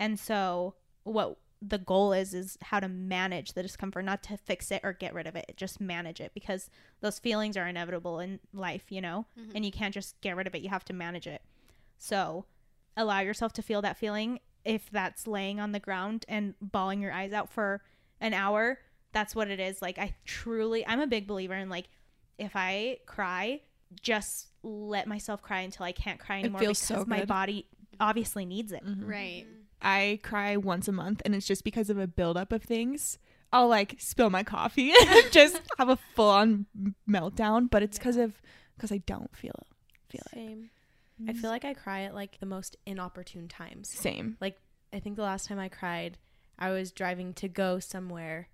And 0.00 0.18
so, 0.18 0.74
what 1.04 1.38
the 1.62 1.78
goal 1.78 2.12
is, 2.12 2.34
is 2.34 2.58
how 2.62 2.80
to 2.80 2.88
manage 2.88 3.52
the 3.52 3.62
discomfort, 3.62 4.04
not 4.04 4.22
to 4.24 4.36
fix 4.36 4.70
it 4.70 4.80
or 4.82 4.92
get 4.92 5.14
rid 5.14 5.26
of 5.26 5.36
it, 5.36 5.54
just 5.56 5.80
manage 5.80 6.20
it 6.20 6.32
because 6.34 6.68
those 7.00 7.18
feelings 7.18 7.56
are 7.56 7.66
inevitable 7.66 8.18
in 8.18 8.40
life, 8.52 8.84
you 8.90 9.00
know, 9.00 9.26
mm-hmm. 9.38 9.52
and 9.54 9.64
you 9.64 9.70
can't 9.70 9.94
just 9.94 10.20
get 10.20 10.36
rid 10.36 10.46
of 10.46 10.54
it. 10.54 10.62
You 10.62 10.68
have 10.70 10.84
to 10.86 10.92
manage 10.92 11.26
it. 11.26 11.42
So, 11.96 12.44
allow 12.96 13.20
yourself 13.20 13.52
to 13.54 13.62
feel 13.62 13.82
that 13.82 13.96
feeling. 13.96 14.40
If 14.64 14.90
that's 14.90 15.26
laying 15.26 15.60
on 15.60 15.72
the 15.72 15.80
ground 15.80 16.24
and 16.28 16.54
bawling 16.60 17.00
your 17.00 17.12
eyes 17.12 17.32
out 17.32 17.50
for 17.50 17.82
an 18.20 18.32
hour, 18.32 18.78
that's 19.12 19.34
what 19.34 19.50
it 19.50 19.60
is. 19.60 19.82
Like, 19.82 19.98
I 19.98 20.14
truly, 20.24 20.86
I'm 20.86 21.00
a 21.00 21.06
big 21.06 21.26
believer 21.26 21.54
in 21.54 21.68
like, 21.68 21.86
if 22.38 22.52
I 22.54 22.98
cry, 23.06 23.60
just 24.00 24.48
let 24.62 25.06
myself 25.06 25.42
cry 25.42 25.60
until 25.60 25.84
I 25.84 25.92
can't 25.92 26.18
cry 26.18 26.40
anymore 26.40 26.60
feels 26.60 26.80
because 26.80 27.02
so 27.02 27.04
my 27.06 27.24
body 27.24 27.66
obviously 28.00 28.44
needs 28.44 28.72
it. 28.72 28.84
Mm-hmm. 28.84 29.06
Right. 29.06 29.46
I 29.82 30.18
cry 30.22 30.56
once 30.56 30.88
a 30.88 30.92
month, 30.92 31.20
and 31.24 31.34
it's 31.34 31.46
just 31.46 31.62
because 31.62 31.90
of 31.90 31.98
a 31.98 32.06
buildup 32.06 32.52
of 32.52 32.62
things. 32.62 33.18
I'll 33.52 33.68
like 33.68 33.96
spill 33.98 34.30
my 34.30 34.42
coffee 34.42 34.92
and 35.00 35.30
just 35.30 35.60
have 35.78 35.88
a 35.88 35.98
full 36.14 36.30
on 36.30 36.66
meltdown, 37.08 37.70
but 37.70 37.82
it's 37.82 37.98
because 37.98 38.16
of 38.16 38.40
because 38.76 38.90
I 38.90 38.98
don't 38.98 39.34
feel 39.36 39.54
feel 40.08 40.22
it. 40.32 40.58
Same. 41.18 41.28
I 41.28 41.32
feel 41.32 41.50
like 41.50 41.64
I 41.64 41.74
cry 41.74 42.02
at 42.02 42.14
like 42.14 42.38
the 42.40 42.46
most 42.46 42.76
inopportune 42.86 43.48
times. 43.48 43.88
Same. 43.88 44.36
Like 44.40 44.58
I 44.92 45.00
think 45.00 45.16
the 45.16 45.22
last 45.22 45.46
time 45.48 45.58
I 45.58 45.68
cried, 45.68 46.18
I 46.58 46.70
was 46.70 46.90
driving 46.92 47.32
to 47.34 47.48
go 47.48 47.78
somewhere 47.78 48.48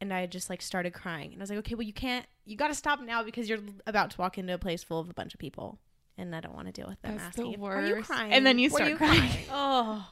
and 0.00 0.12
I 0.12 0.26
just 0.26 0.50
like 0.50 0.60
started 0.62 0.92
crying. 0.92 1.32
And 1.32 1.40
I 1.40 1.42
was 1.42 1.50
like, 1.50 1.58
"Okay, 1.60 1.74
well 1.74 1.82
you 1.86 1.92
can't 1.92 2.26
you 2.44 2.56
got 2.56 2.68
to 2.68 2.74
stop 2.74 3.00
now 3.00 3.22
because 3.22 3.48
you're 3.48 3.60
about 3.86 4.10
to 4.12 4.18
walk 4.20 4.38
into 4.38 4.52
a 4.54 4.58
place 4.58 4.82
full 4.82 5.00
of 5.00 5.08
a 5.08 5.14
bunch 5.14 5.34
of 5.34 5.40
people." 5.40 5.78
And 6.16 6.34
I 6.36 6.40
don't 6.40 6.54
want 6.54 6.66
to 6.66 6.72
deal 6.72 6.86
with 6.88 7.00
them 7.02 7.16
That's 7.16 7.34
the 7.36 7.42
asking, 7.42 7.64
"Are 7.64 7.86
you 7.86 8.02
crying?" 8.02 8.32
And 8.32 8.46
then 8.46 8.58
you 8.58 8.70
Were 8.70 8.78
start 8.78 8.96
crying. 8.96 9.30
Oh, 9.50 10.06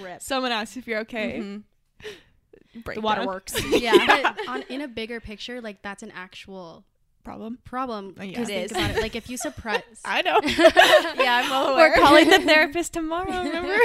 rip. 0.00 0.22
Someone 0.22 0.52
asks 0.52 0.76
if 0.76 0.86
you're 0.86 1.00
okay. 1.00 1.38
Mhm. 1.40 1.62
The 2.72 2.80
Breakdown. 2.80 3.02
waterworks. 3.04 3.54
Yeah. 3.70 4.32
but 4.34 4.48
on 4.48 4.62
in 4.68 4.80
a 4.80 4.86
bigger 4.88 5.18
picture, 5.20 5.60
like 5.60 5.82
that's 5.82 6.04
an 6.04 6.12
actual 6.12 6.84
problem. 7.22 7.58
problem. 7.64 8.14
Uh, 8.18 8.24
yeah. 8.24 8.36
'Cause 8.38 8.48
It 8.48 8.52
think 8.52 8.64
is. 8.66 8.70
about 8.72 8.90
it. 8.90 9.00
Like 9.02 9.14
if 9.16 9.28
you 9.30 9.36
suppress 9.36 9.82
I 10.04 10.22
know. 10.22 10.40
Yeah, 11.22 11.42
I'm 11.44 11.50
well 11.50 11.76
We're 11.76 11.94
calling 11.94 12.28
the 12.30 12.38
therapist 12.50 12.92
tomorrow. 12.92 13.42
Remember? 13.44 13.76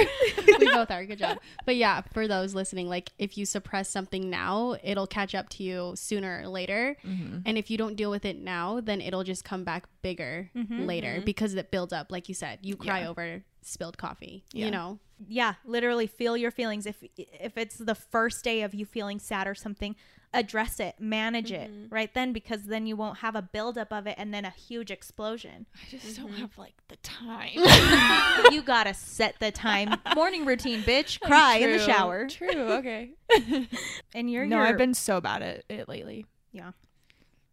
we 0.46 0.66
both 0.72 0.90
are. 0.90 1.04
Good 1.04 1.18
job. 1.18 1.38
But 1.64 1.76
yeah, 1.76 2.00
for 2.12 2.26
those 2.28 2.54
listening, 2.54 2.88
like 2.88 3.10
if 3.18 3.36
you 3.38 3.44
suppress 3.46 3.88
something 3.88 4.30
now, 4.30 4.76
it'll 4.82 5.06
catch 5.06 5.34
up 5.34 5.48
to 5.50 5.62
you 5.62 5.92
sooner 5.96 6.42
or 6.42 6.48
later. 6.48 6.96
Mm-hmm. 7.06 7.38
And 7.46 7.58
if 7.58 7.70
you 7.70 7.76
don't 7.78 7.96
deal 7.96 8.10
with 8.10 8.24
it 8.24 8.38
now, 8.38 8.80
then 8.80 9.00
it'll 9.00 9.24
just 9.24 9.44
come 9.44 9.64
back 9.64 9.84
bigger 10.02 10.50
later 10.54 11.20
because 11.24 11.54
it 11.54 11.70
builds 11.70 11.92
up. 11.92 12.10
Like 12.10 12.28
you 12.28 12.34
said, 12.34 12.60
you 12.62 12.76
cry 12.76 13.00
Yeah. 13.00 13.08
over 13.08 13.44
spilled 13.62 13.98
coffee. 13.98 14.44
Yeah. 14.52 14.66
You 14.66 14.70
know, 14.70 14.98
yeah 15.28 15.54
literally 15.64 16.06
feel 16.06 16.36
your 16.36 16.50
feelings 16.50 16.84
if 16.84 16.96
if 17.16 17.56
it's 17.56 17.78
the 17.78 17.94
first 17.94 18.44
day 18.44 18.60
of 18.60 18.74
you 18.74 18.84
feeling 18.84 19.18
sad 19.18 19.48
or 19.48 19.54
something 19.54 19.96
address 20.34 20.80
it 20.80 20.94
manage 20.98 21.50
it 21.50 21.70
right 21.88 22.12
then 22.14 22.32
because 22.32 22.64
then 22.64 22.86
you 22.86 22.94
won't 22.96 23.18
have 23.18 23.34
a 23.34 23.42
buildup 23.42 23.92
of 23.92 24.06
it 24.06 24.14
and 24.18 24.34
then 24.34 24.44
a 24.44 24.50
huge 24.50 24.90
explosion 24.90 25.66
I 25.74 25.90
just 25.90 26.16
don't 26.16 26.32
have 26.32 26.56
like 26.58 26.74
the 26.88 26.96
time. 26.96 27.50
you 28.52 28.62
gotta 28.66 28.92
set 28.92 29.38
the 29.40 29.50
time 29.50 29.94
morning 30.14 30.44
routine 30.44 30.82
bitch 30.82 31.20
cry 31.20 31.56
in 31.56 31.72
the 31.72 31.78
shower 31.78 32.28
True. 32.28 32.72
Okay. 32.74 33.10
and 34.14 34.30
you're 34.30 34.46
no, 34.46 34.56
your- 34.56 34.66
I've 34.66 34.78
been 34.78 34.94
so 34.94 35.20
bad 35.20 35.42
at 35.42 35.64
it 35.68 35.88
lately. 35.88 36.26
Yeah. 36.52 36.72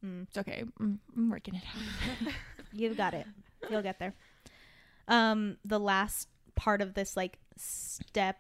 Mm. 0.06 0.24
It's 0.28 0.38
okay. 0.38 0.64
I'm, 0.80 1.00
I'm 1.16 1.30
working 1.30 1.56
it 1.56 1.64
out. 1.64 2.34
You've 2.74 2.98
got 2.98 3.14
it. 3.14 3.26
You'll 3.70 3.82
get 3.82 4.00
there. 4.00 4.14
Um, 5.08 5.58
the 5.64 5.80
last 5.80 6.28
part 6.56 6.82
of 6.82 6.94
this 6.94 7.16
like 7.16 7.38
step 7.58 8.38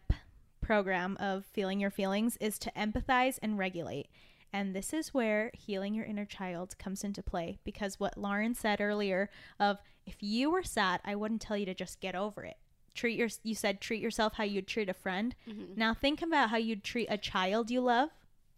program 0.63 1.17
of 1.19 1.45
feeling 1.45 1.79
your 1.79 1.91
feelings 1.91 2.37
is 2.39 2.57
to 2.59 2.71
empathize 2.71 3.37
and 3.43 3.57
regulate. 3.57 4.07
And 4.51 4.75
this 4.75 4.93
is 4.93 5.13
where 5.13 5.51
healing 5.53 5.95
your 5.95 6.05
inner 6.05 6.25
child 6.25 6.77
comes 6.77 7.03
into 7.03 7.23
play 7.23 7.57
because 7.63 7.99
what 7.99 8.15
Lauryn 8.17 8.55
said 8.55 8.79
earlier 8.81 9.29
of 9.59 9.79
if 10.05 10.17
you 10.21 10.51
were 10.51 10.63
sad, 10.63 11.01
I 11.03 11.15
wouldn't 11.15 11.41
tell 11.41 11.57
you 11.57 11.65
to 11.65 11.73
just 11.73 11.99
get 11.99 12.15
over 12.15 12.43
it. 12.43 12.57
Treat 12.93 13.17
your 13.17 13.29
you 13.41 13.55
said 13.55 13.81
treat 13.81 14.01
yourself 14.01 14.33
how 14.33 14.43
you'd 14.43 14.67
treat 14.67 14.89
a 14.89 14.93
friend. 14.93 15.35
Mm-hmm. 15.49 15.73
Now 15.75 15.95
think 15.95 16.21
about 16.21 16.51
how 16.51 16.57
you'd 16.57 16.83
treat 16.83 17.07
a 17.09 17.17
child 17.17 17.71
you 17.71 17.81
love. 17.81 18.09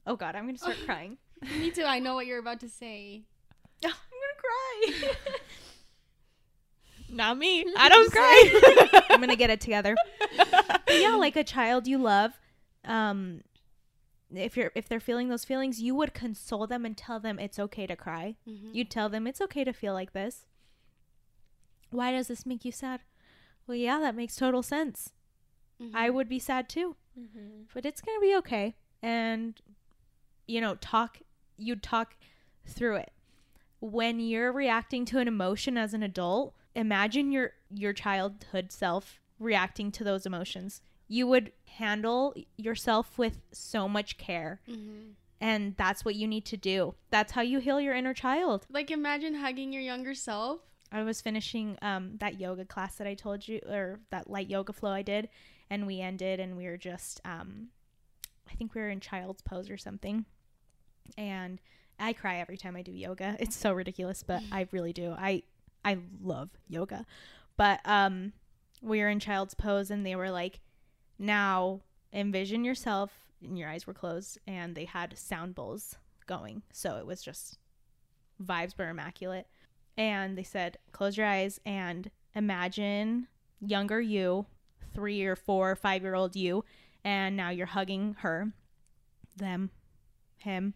Oh 0.06 0.18
god, 0.18 0.36
I'm 0.36 0.44
going 0.44 0.56
to 0.56 0.62
start 0.62 0.78
crying. 0.86 1.18
me 1.58 1.72
too. 1.72 1.84
I 1.84 2.00
know 2.00 2.16
what 2.16 2.26
you're 2.26 2.40
about 2.40 2.60
to 2.60 2.70
say. 2.70 3.24
I'm 3.84 3.92
going 3.92 5.00
to 5.00 5.08
cry. 5.08 5.12
Not 7.10 7.38
me. 7.38 7.66
I 7.78 7.90
don't 7.90 8.12
cry. 8.12 9.02
I'm 9.10 9.20
gonna 9.20 9.36
get 9.36 9.50
it 9.50 9.62
together. 9.62 9.96
But 10.88 11.02
yeah, 11.02 11.16
like 11.16 11.36
a 11.36 11.44
child 11.44 11.88
you 11.88 11.98
love. 11.98 12.40
Um, 12.86 13.42
if 14.32 14.56
you're 14.56 14.72
if 14.76 14.88
they're 14.88 15.00
feeling 15.00 15.30
those 15.30 15.44
feelings, 15.44 15.82
you 15.82 15.96
would 15.96 16.14
console 16.14 16.68
them 16.68 16.86
and 16.86 16.96
tell 16.96 17.20
them 17.20 17.40
it's 17.40 17.58
okay 17.58 17.88
to 17.88 17.96
cry. 17.96 18.36
Mm-hmm. 18.48 18.70
You'd 18.72 18.92
tell 18.92 19.10
them 19.10 19.26
it's 19.26 19.42
okay 19.42 19.64
to 19.64 19.74
feel 19.74 19.94
like 19.94 20.14
this. 20.14 20.46
Why 21.90 22.12
does 22.12 22.28
this 22.28 22.46
make 22.46 22.64
you 22.66 22.72
sad? 22.72 23.02
Well, 23.66 23.76
yeah, 23.76 24.00
that 24.00 24.16
makes 24.16 24.36
total 24.36 24.62
sense. 24.62 25.10
Mm-hmm. 25.82 25.98
I 25.98 26.12
would 26.12 26.30
be 26.30 26.38
sad 26.38 26.70
too, 26.70 26.96
mm-hmm. 27.20 27.64
but 27.74 27.84
it's 27.84 28.00
gonna 28.00 28.22
be 28.22 28.36
okay. 28.36 28.76
And 29.02 29.60
you 30.46 30.62
know, 30.62 30.76
talk. 30.76 31.18
You'd 31.58 31.82
talk 31.82 32.16
through 32.68 32.98
it 32.98 33.12
when 33.80 34.20
you're 34.20 34.52
reacting 34.52 35.06
to 35.06 35.20
an 35.20 35.28
emotion 35.28 35.78
as 35.78 35.94
an 35.94 36.04
adult 36.04 36.54
imagine 36.76 37.32
your 37.32 37.52
your 37.74 37.94
childhood 37.94 38.72
self 38.72 39.20
reacting 39.40 39.92
to 39.92 40.04
those 40.04 40.26
emotions. 40.26 40.82
You 41.08 41.28
would 41.28 41.52
handle 41.68 42.34
yourself 42.58 43.18
with 43.18 43.42
so 43.52 43.88
much 43.88 44.18
care. 44.18 44.62
And 45.42 45.76
that's 45.78 46.06
what 46.06 46.16
you 46.16 46.28
need 46.28 46.46
to 46.46 46.58
do. 46.58 46.96
That's 47.12 47.34
how 47.34 47.42
you 47.42 47.60
heal 47.60 47.80
your 47.82 47.94
inner 47.94 48.14
child. 48.14 48.66
Like 48.72 48.90
imagine 48.92 49.36
hugging 49.36 49.74
your 49.74 49.82
younger 49.84 50.14
self. 50.16 50.62
i 50.92 51.04
was 51.04 51.20
finishing 51.22 51.78
um 51.82 52.18
that 52.20 52.40
yoga 52.40 52.64
class 52.64 52.96
that 52.98 53.08
i 53.08 53.16
told 53.16 53.48
you 53.48 53.60
or 53.70 54.00
that 54.12 54.30
light 54.30 54.48
yoga 54.50 54.72
flow 54.72 54.92
i 54.92 55.02
did 55.02 55.28
and 55.72 55.88
we 55.88 56.00
ended 56.00 56.40
and 56.40 56.56
we 56.56 56.66
were 56.68 56.78
just 56.78 57.20
um 57.26 57.70
i 58.52 58.54
think 58.56 58.74
we 58.76 58.82
were 58.82 58.90
in 58.90 59.00
child's 59.00 59.42
pose 59.42 59.70
or 59.70 59.78
something. 59.78 60.26
And 61.18 61.60
I 62.00 62.14
cry 62.14 62.38
every 62.38 62.58
time 62.58 62.76
I 62.76 62.82
do 62.82 62.92
yoga. 62.92 63.36
It's 63.40 63.56
so 63.56 63.74
ridiculous, 63.74 64.24
but 64.24 64.42
I 64.52 64.68
really 64.72 64.94
do. 64.94 65.12
I 65.18 65.44
I 65.86 66.00
love 66.22 66.50
yoga. 66.68 67.06
But 67.56 67.80
um 67.86 68.34
we 68.82 69.00
were 69.00 69.10
in 69.10 69.20
child's 69.20 69.54
pose 69.54 69.90
and 69.90 70.06
they 70.06 70.16
were 70.16 70.32
like, 70.32 70.60
"Now 71.18 71.82
envision 72.12 72.66
yourself 72.66 73.12
and 73.42 73.58
your 73.58 73.70
eyes 73.70 73.88
were 73.88 73.94
closed 73.94 74.40
and 74.46 74.76
they 74.76 74.86
had 74.86 75.18
sound 75.18 75.56
bowls 75.56 75.96
going." 76.26 76.64
So 76.74 76.98
it 76.98 77.06
was 77.06 77.22
just 77.22 77.60
vibes 78.44 78.78
were 78.78 78.90
immaculate. 78.90 79.48
And 79.96 80.38
they 80.38 80.44
said, 80.44 80.78
"Close 80.92 81.16
your 81.16 81.28
eyes 81.28 81.62
and 81.66 82.12
imagine 82.34 83.28
younger 83.62 84.02
you, 84.02 84.46
3 84.94 85.24
or 85.26 85.36
4 85.36 85.72
or 85.72 85.76
5 85.76 86.02
year 86.02 86.16
old 86.16 86.36
you, 86.36 86.66
and 87.04 87.38
now 87.38 87.50
you're 87.50 87.68
hugging 87.68 88.16
her, 88.20 88.52
them, 89.38 89.70
him, 90.38 90.74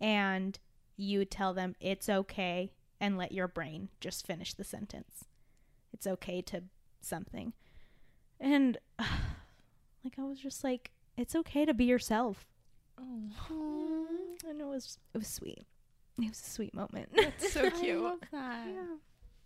and 0.00 0.58
you 0.96 1.24
tell 1.24 1.52
them 1.52 1.74
it's 1.80 2.08
okay 2.08 2.72
and 3.00 3.16
let 3.16 3.32
your 3.32 3.48
brain 3.48 3.88
just 4.00 4.26
finish 4.26 4.54
the 4.54 4.64
sentence. 4.64 5.24
It's 5.92 6.06
okay 6.06 6.42
to 6.42 6.64
something. 7.00 7.52
And 8.38 8.78
like 8.98 10.18
I 10.18 10.22
was 10.24 10.38
just 10.40 10.62
like 10.64 10.90
it's 11.16 11.34
okay 11.34 11.64
to 11.64 11.74
be 11.74 11.84
yourself. 11.84 12.46
Oh, 12.98 14.06
And 14.48 14.60
it 14.60 14.66
was 14.66 14.98
it 15.14 15.18
was 15.18 15.28
sweet. 15.28 15.66
It 16.18 16.28
was 16.28 16.40
a 16.40 16.50
sweet 16.50 16.74
moment. 16.74 17.08
that's 17.14 17.52
so 17.52 17.64
I 17.66 17.70
cute. 17.70 18.02
love 18.02 18.20
that. 18.32 18.66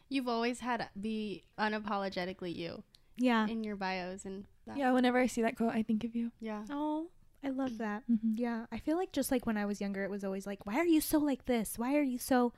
You've 0.09 0.29
always 0.29 0.61
had 0.61 0.89
be 1.01 1.45
unapologetically 1.59 2.55
you 2.55 2.83
yeah. 3.17 3.47
in 3.47 3.65
your 3.65 3.77
bios 3.77 4.25
and 4.25 4.45
that. 4.67 4.77
Yeah, 4.77 4.93
whenever 4.93 5.19
I 5.19 5.27
see 5.27 5.43
that 5.43 5.57
quote, 5.57 5.73
I 5.75 5.83
think 5.83 6.05
of 6.05 6.15
you. 6.15 6.33
Yeah. 6.41 6.65
Oh, 6.71 7.09
I 7.45 7.51
love 7.51 7.79
that. 7.79 8.03
Mm-hmm. 8.11 8.33
Yeah, 8.37 8.67
I 8.73 8.79
feel 8.79 8.97
like 8.97 9.13
just 9.13 9.31
like 9.31 9.47
when 9.47 9.57
I 9.57 9.67
was 9.67 9.81
younger, 9.81 10.05
it 10.05 10.11
was 10.11 10.25
always 10.25 10.47
like, 10.47 10.67
why 10.67 10.77
are 10.79 10.85
you 10.87 11.01
so 11.01 11.19
like 11.19 11.45
this? 11.47 11.79
Why 11.79 11.95
are 11.97 12.03
you 12.03 12.19
so 12.19 12.53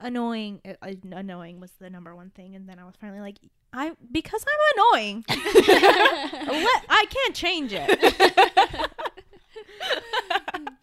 annoying? 0.00 0.60
Uh, 0.64 0.74
uh, 0.82 0.92
annoying 1.12 1.60
was 1.60 1.70
the 1.78 1.90
number 1.90 2.14
one 2.14 2.30
thing, 2.30 2.54
and 2.54 2.68
then 2.68 2.78
I 2.78 2.84
was 2.84 2.94
finally 3.00 3.20
like, 3.20 3.38
I 3.72 3.92
because 4.10 4.44
I'm 4.46 4.94
annoying. 4.94 5.24
Let, 5.28 6.84
I 6.88 7.04
can't 7.10 7.34
change 7.34 7.72
it. 7.74 8.90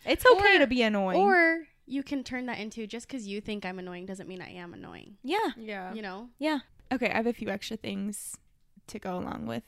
It's 0.06 0.26
okay 0.26 0.56
Or- 0.56 0.60
to 0.60 0.68
be 0.68 0.82
annoying. 0.82 1.18
Or 1.22 1.60
you 1.86 2.04
can 2.04 2.24
turn 2.24 2.46
that 2.48 2.60
into 2.60 2.86
just 2.88 3.08
because 3.08 3.26
you 3.28 3.40
think 3.40 3.66
I'm 3.66 3.80
annoying 3.80 4.06
doesn't 4.06 4.28
mean 4.28 4.42
I 4.42 4.52
am 4.52 4.74
annoying. 4.74 5.16
yeah, 5.24 5.52
Yeah. 5.58 5.94
You 5.94 6.02
know? 6.02 6.30
yeah. 6.40 6.60
Okay, 6.92 7.10
I 7.10 7.16
have 7.16 7.28
a 7.28 7.34
few 7.34 7.50
extra 7.50 7.78
things 7.78 8.36
to 8.88 9.00
go 9.00 9.18
along 9.18 9.46
with 9.48 9.64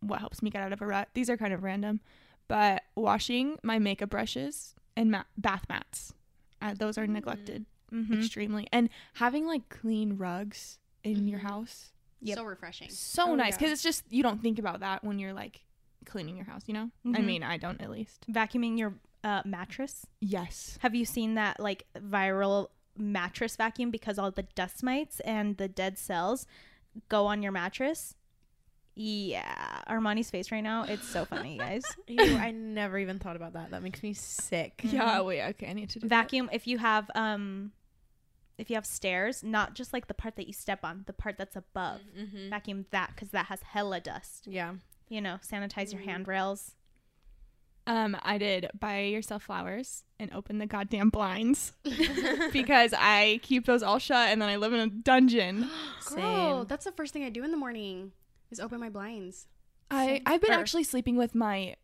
what 0.00 0.18
helps 0.20 0.42
me 0.42 0.50
get 0.50 0.62
out 0.62 0.72
of 0.72 0.82
a 0.82 0.86
rut. 0.86 1.08
These 1.14 1.30
are 1.30 1.36
kind 1.36 1.52
of 1.54 1.62
random, 1.62 2.00
but 2.48 2.82
washing 2.96 3.58
my 3.62 3.78
makeup 3.78 4.10
brushes 4.10 4.74
and 4.96 5.10
ma- 5.10 5.22
bath 5.38 5.64
mats. 5.68 6.12
Uh, 6.60 6.74
those 6.76 6.98
are 6.98 7.06
neglected 7.06 7.64
Mhm. 7.92 8.18
extremely. 8.18 8.66
And 8.72 8.88
having 9.14 9.46
like 9.46 9.68
clean 9.68 10.16
rugs 10.16 10.78
in 11.04 11.28
your 11.28 11.40
Mhm. 11.40 11.42
house. 11.44 11.92
Yep. 12.22 12.38
So 12.38 12.44
refreshing. 12.44 12.88
So 12.90 13.30
Oh, 13.30 13.34
nice 13.34 13.52
yeah. 13.52 13.56
because 13.58 13.72
it's 13.72 13.82
just 13.82 14.04
you 14.10 14.22
don't 14.22 14.40
think 14.42 14.58
about 14.58 14.80
that 14.80 15.04
when 15.04 15.18
you're 15.18 15.32
like 15.34 15.64
cleaning 16.04 16.36
your 16.36 16.46
house, 16.46 16.62
you 16.66 16.74
know? 16.74 16.90
I 17.04 17.08
Mhm. 17.20 17.24
mean, 17.24 17.42
I 17.42 17.56
don't 17.56 17.80
at 17.80 17.90
least. 17.90 18.24
Vacuuming 18.30 18.78
your 18.78 18.94
uh, 19.24 19.42
mattress. 19.44 20.06
Yes. 20.20 20.78
Have 20.82 20.94
you 20.94 21.04
seen 21.04 21.34
that 21.34 21.58
like 21.58 21.84
viral 21.96 22.68
mattress 22.96 23.56
vacuum 23.56 23.90
because 23.90 24.18
all 24.18 24.30
the 24.30 24.44
dust 24.54 24.82
mites 24.84 25.18
and 25.20 25.56
the 25.56 25.66
dead 25.68 25.98
cells 25.98 26.46
go 27.08 27.26
on 27.26 27.42
your 27.42 27.50
mattress? 27.52 28.14
Yeah, 28.94 29.82
Armani's 29.90 30.30
face 30.30 30.50
right 30.50 30.62
now. 30.62 30.84
It's 30.84 31.06
so 31.06 31.26
funny, 31.26 31.58
guys. 31.58 31.82
Ew, 32.08 32.36
I 32.36 32.50
never 32.50 32.98
even 32.98 33.18
thought 33.18 33.36
about 33.36 33.52
that. 33.52 33.70
That 33.72 33.82
makes 33.82 34.02
me 34.02 34.14
sick. 34.14 34.80
Yeah, 34.84 35.20
wait, 35.20 35.42
okay, 35.50 35.68
I 35.68 35.72
need 35.74 35.90
to 35.90 35.98
do 35.98 36.08
that. 36.08 36.16
vacuum 36.16 36.48
if 36.52 36.66
you 36.66 36.78
have 36.78 37.10
um 37.14 37.72
if 38.58 38.70
you 38.70 38.76
have 38.76 38.86
stairs, 38.86 39.42
not 39.42 39.74
just 39.74 39.92
like 39.92 40.06
the 40.08 40.14
part 40.14 40.36
that 40.36 40.46
you 40.46 40.52
step 40.52 40.80
on, 40.82 41.04
the 41.06 41.12
part 41.12 41.36
that's 41.38 41.56
above. 41.56 42.00
Mm-hmm. 42.18 42.50
Vacuum 42.50 42.86
that 42.90 43.10
because 43.14 43.30
that 43.30 43.46
has 43.46 43.60
hella 43.62 44.00
dust. 44.00 44.46
Yeah. 44.46 44.74
You 45.08 45.20
know, 45.20 45.38
sanitize 45.46 45.92
your 45.92 46.02
Mm. 46.02 46.06
handrails. 46.06 46.74
Um, 47.88 48.16
I 48.22 48.36
did 48.38 48.68
buy 48.78 49.02
yourself 49.02 49.44
flowers 49.44 50.02
and 50.18 50.32
open 50.32 50.58
the 50.58 50.66
goddamn 50.66 51.08
blinds 51.10 51.72
because 52.52 52.92
I 52.98 53.38
keep 53.44 53.64
those 53.66 53.82
all 53.84 54.00
shut 54.00 54.30
and 54.30 54.42
then 54.42 54.48
I 54.48 54.56
live 54.56 54.72
in 54.72 54.80
a 54.80 54.88
dungeon. 54.88 55.70
Girl, 56.08 56.58
Same. 56.60 56.66
that's 56.66 56.84
the 56.84 56.90
first 56.92 57.12
thing 57.12 57.22
I 57.22 57.28
do 57.30 57.44
in 57.44 57.52
the 57.52 57.56
morning 57.56 58.10
is 58.50 58.58
open 58.58 58.80
my 58.80 58.88
blinds. 58.88 59.46
I 59.88 60.20
I've 60.26 60.40
been 60.40 60.50
Or- 60.50 60.54
actually 60.54 60.82
sleeping 60.82 61.16
with 61.16 61.34
my 61.36 61.76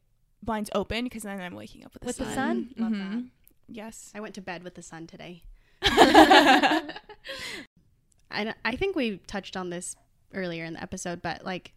blinds 0.43 0.71
open 0.75 1.05
because 1.05 1.23
then 1.23 1.41
I'm 1.41 1.55
waking 1.55 1.85
up 1.85 1.93
with 1.95 2.03
the 2.03 2.07
With 2.09 2.17
the 2.17 2.25
sun. 2.25 2.35
sun? 2.35 2.75
Love 2.79 2.93
Mhm. 2.93 3.29
Yes. 3.69 4.11
I 4.13 4.19
went 4.21 4.35
to 4.35 4.41
bed 4.41 4.65
with 4.65 4.75
the 4.75 4.83
sun 4.83 5.07
today. 5.07 5.45
I, 8.31 8.55
I 8.65 8.77
think 8.77 8.97
we 8.97 9.19
touched 9.27 9.57
on 9.57 9.71
this 9.71 9.97
earlier 10.35 10.65
in 10.65 10.75
the 10.75 10.83
episode, 10.83 11.21
but 11.23 11.45
like 11.45 11.73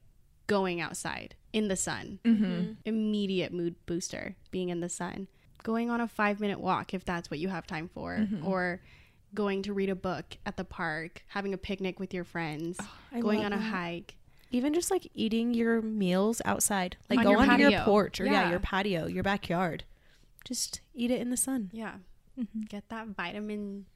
going 0.48 0.80
outside 0.82 1.36
in 1.54 1.68
the 1.68 1.76
sun, 1.76 2.20
Mm-hmm. 2.24 2.74
immediate 2.86 3.54
mood 3.54 3.76
booster 3.86 4.36
being 4.52 4.70
in 4.70 4.80
the 4.80 4.90
sun. 4.90 5.28
Going 5.64 5.90
on 5.90 6.00
a 6.00 6.08
five 6.08 6.40
minute 6.40 6.60
walk 6.60 6.94
if 6.94 7.04
that's 7.04 7.30
what 7.32 7.40
you 7.40 7.50
have 7.50 7.66
time 7.68 7.90
for, 7.94 8.18
Mhm. 8.18 8.46
or 8.46 8.82
going 9.34 9.64
to 9.64 9.74
read 9.74 9.90
a 9.90 9.96
book 9.96 10.38
at 10.46 10.56
the 10.58 10.64
park, 10.64 11.24
having 11.30 11.54
a 11.54 11.58
picnic 11.58 12.00
with 12.00 12.14
your 12.14 12.24
friends, 12.24 12.78
I 13.12 13.20
going 13.20 13.44
on 13.44 13.52
a 13.52 13.58
that. 13.58 13.62
hike. 13.64 14.16
Even 14.52 14.74
just 14.74 14.92
like 14.92 15.10
eating 15.14 15.54
your 15.54 15.82
meals 15.82 16.42
outside, 16.46 16.96
like 17.10 17.20
On 17.20 17.26
go 17.26 17.32
your 17.32 17.40
onto 17.42 17.68
your 17.70 17.82
porch 17.82 18.22
or 18.22 18.26
yeah. 18.26 18.44
Yeah. 18.44 18.50
your 18.52 18.60
patio, 18.60 19.08
your 19.08 19.24
backyard. 19.24 19.84
Just 20.46 20.80
eat 20.94 21.12
it 21.12 21.20
in 21.20 21.32
the 21.32 21.36
sun. 21.38 21.72
Yeah. 21.74 21.96
Mm-hmm. 22.40 22.62
Get 22.70 22.88
that 22.90 23.08
vitamin 23.08 23.88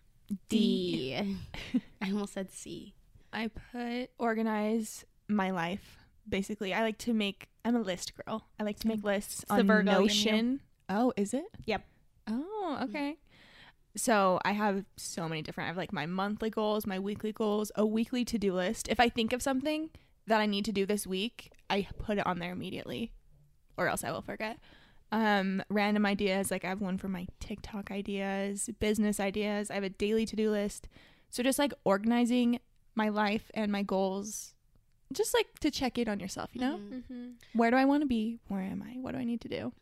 D. 0.47 1.37
I 2.01 2.11
almost 2.11 2.33
said 2.33 2.51
C. 2.51 2.93
I 3.31 3.49
put 3.71 4.09
organize 4.17 5.05
my 5.27 5.51
life. 5.51 5.97
Basically, 6.27 6.73
I 6.73 6.81
like 6.81 6.97
to 6.99 7.13
make. 7.13 7.47
I'm 7.65 7.75
a 7.75 7.81
list 7.81 8.13
girl. 8.15 8.47
I 8.59 8.63
like 8.63 8.79
to 8.79 8.87
make 8.87 9.03
lists 9.03 9.43
the 9.47 9.55
on 9.55 9.67
Virgo. 9.67 9.91
Notion. 9.91 10.61
Oh, 10.87 11.13
is 11.17 11.33
it? 11.33 11.45
Yep. 11.65 11.83
Oh, 12.27 12.77
mm. 12.79 12.83
okay. 12.83 13.17
So 13.95 14.39
I 14.45 14.51
have 14.53 14.85
so 14.97 15.27
many 15.27 15.41
different. 15.41 15.65
I 15.65 15.69
have 15.69 15.77
like 15.77 15.93
my 15.93 16.05
monthly 16.05 16.49
goals, 16.49 16.85
my 16.85 16.99
weekly 16.99 17.31
goals, 17.31 17.71
a 17.75 17.85
weekly 17.85 18.23
to 18.25 18.37
do 18.37 18.53
list. 18.53 18.87
If 18.87 18.99
I 18.99 19.09
think 19.09 19.33
of 19.33 19.41
something 19.41 19.89
that 20.27 20.39
I 20.39 20.45
need 20.45 20.65
to 20.65 20.71
do 20.71 20.85
this 20.85 21.07
week, 21.07 21.51
I 21.69 21.87
put 21.97 22.17
it 22.17 22.25
on 22.25 22.39
there 22.39 22.51
immediately, 22.51 23.11
or 23.77 23.87
else 23.87 24.03
I 24.03 24.11
will 24.11 24.21
forget. 24.21 24.59
Um, 25.11 25.63
random 25.69 26.05
ideas 26.05 26.51
like 26.51 26.63
I 26.63 26.69
have 26.69 26.81
one 26.81 26.97
for 26.99 27.07
my 27.07 27.25
TikTok 27.39 27.89
ideas, 27.91 28.69
business 28.79 29.19
ideas. 29.19 29.71
I 29.71 29.75
have 29.75 29.83
a 29.83 29.89
daily 29.89 30.25
to 30.27 30.35
do 30.35 30.51
list. 30.51 30.87
So 31.31 31.41
just 31.41 31.57
like 31.59 31.73
organizing 31.83 32.59
my 32.95 33.09
life 33.09 33.49
and 33.55 33.71
my 33.71 33.81
goals, 33.83 34.53
just 35.11 35.33
like 35.33 35.47
to 35.61 35.71
check 35.71 35.97
in 35.97 36.07
on 36.09 36.19
yourself. 36.19 36.51
You 36.53 36.61
know, 36.61 36.77
Mhm. 36.77 36.89
Mm-hmm. 36.93 37.27
where 37.53 37.71
do 37.71 37.77
I 37.77 37.85
want 37.85 38.01
to 38.01 38.07
be? 38.07 38.37
Where 38.49 38.61
am 38.61 38.83
I? 38.83 38.99
What 38.99 39.13
do 39.13 39.17
I 39.17 39.23
need 39.23 39.41
to 39.41 39.47
do? 39.49 39.73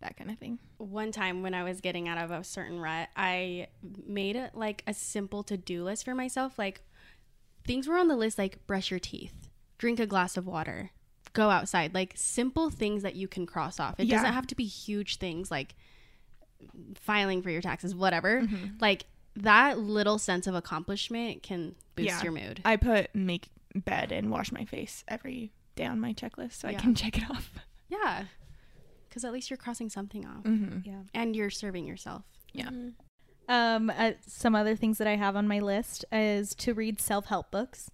That 0.00 0.16
kind 0.16 0.30
of 0.30 0.38
thing. 0.38 0.58
one 0.78 1.10
time 1.12 1.42
when 1.42 1.54
I 1.54 1.64
was 1.64 1.80
getting 1.80 2.08
out 2.08 2.18
of 2.18 2.30
a 2.30 2.44
certain 2.44 2.78
rut, 2.78 3.08
I 3.16 3.68
made 4.06 4.36
it 4.36 4.54
like 4.54 4.82
a 4.86 4.92
simple 4.94 5.42
to 5.44 5.56
do 5.56 5.82
list 5.82 6.04
for 6.04 6.14
myself. 6.14 6.58
Like 6.58 6.82
things 7.66 7.88
were 7.88 7.96
on 7.96 8.06
the 8.08 8.16
list 8.16 8.36
like 8.38 8.64
brush 8.66 8.90
your 8.90 9.00
teeth, 9.00 9.48
drink 9.78 9.98
a 9.98 10.06
glass 10.06 10.36
of 10.36 10.46
water, 10.46 10.90
go 11.34 11.50
outside. 11.50 11.92
Like 11.94 12.14
simple 12.16 12.70
things 12.70 13.02
that 13.02 13.14
you 13.14 13.28
can 13.28 13.44
cross 13.46 13.78
off. 13.78 13.94
It 14.00 14.06
Yeah. 14.06 14.16
doesn't 14.18 14.32
have 14.32 14.46
to 14.48 14.54
be 14.54 14.64
huge 14.64 15.16
things 15.18 15.50
like 15.50 15.74
filing 16.94 17.42
for 17.42 17.50
your 17.50 17.60
taxes, 17.60 17.94
whatever. 17.94 18.40
Mhm. 18.42 18.80
Like 18.80 19.04
that 19.36 19.78
little 19.78 20.18
sense 20.18 20.46
of 20.46 20.54
accomplishment 20.54 21.42
can 21.42 21.74
boost 21.96 22.08
Yeah. 22.08 22.22
your 22.22 22.32
mood. 22.32 22.60
I 22.64 22.76
put 22.76 23.14
make 23.14 23.48
bed 23.74 24.12
and 24.12 24.30
wash 24.30 24.52
my 24.52 24.64
face 24.64 25.04
every 25.08 25.52
day 25.74 25.84
on 25.86 26.00
my 26.00 26.14
checklist 26.14 26.52
so 26.54 26.68
I 26.68 26.74
can 26.74 26.94
check 26.94 27.18
it 27.18 27.28
off. 27.30 27.52
yeah. 27.88 28.24
Because 29.08 29.24
at 29.24 29.32
least 29.32 29.50
you're 29.50 29.56
crossing 29.56 29.90
something 29.90 30.24
off 30.26 30.44
Mm-hmm. 30.44 30.88
Yeah. 30.88 31.02
and 31.12 31.34
you're 31.36 31.50
serving 31.50 31.86
yourself. 31.86 32.22
Yeah. 32.52 32.70
Um, 33.48 33.90
uh, 33.90 34.12
some 34.26 34.54
other 34.54 34.74
things 34.76 34.98
that 34.98 35.06
I 35.06 35.16
have 35.16 35.36
on 35.36 35.46
my 35.46 35.58
list 35.58 36.04
is 36.10 36.54
to 36.56 36.72
read 36.72 37.00
self 37.00 37.26
help 37.26 37.50
books. 37.50 37.90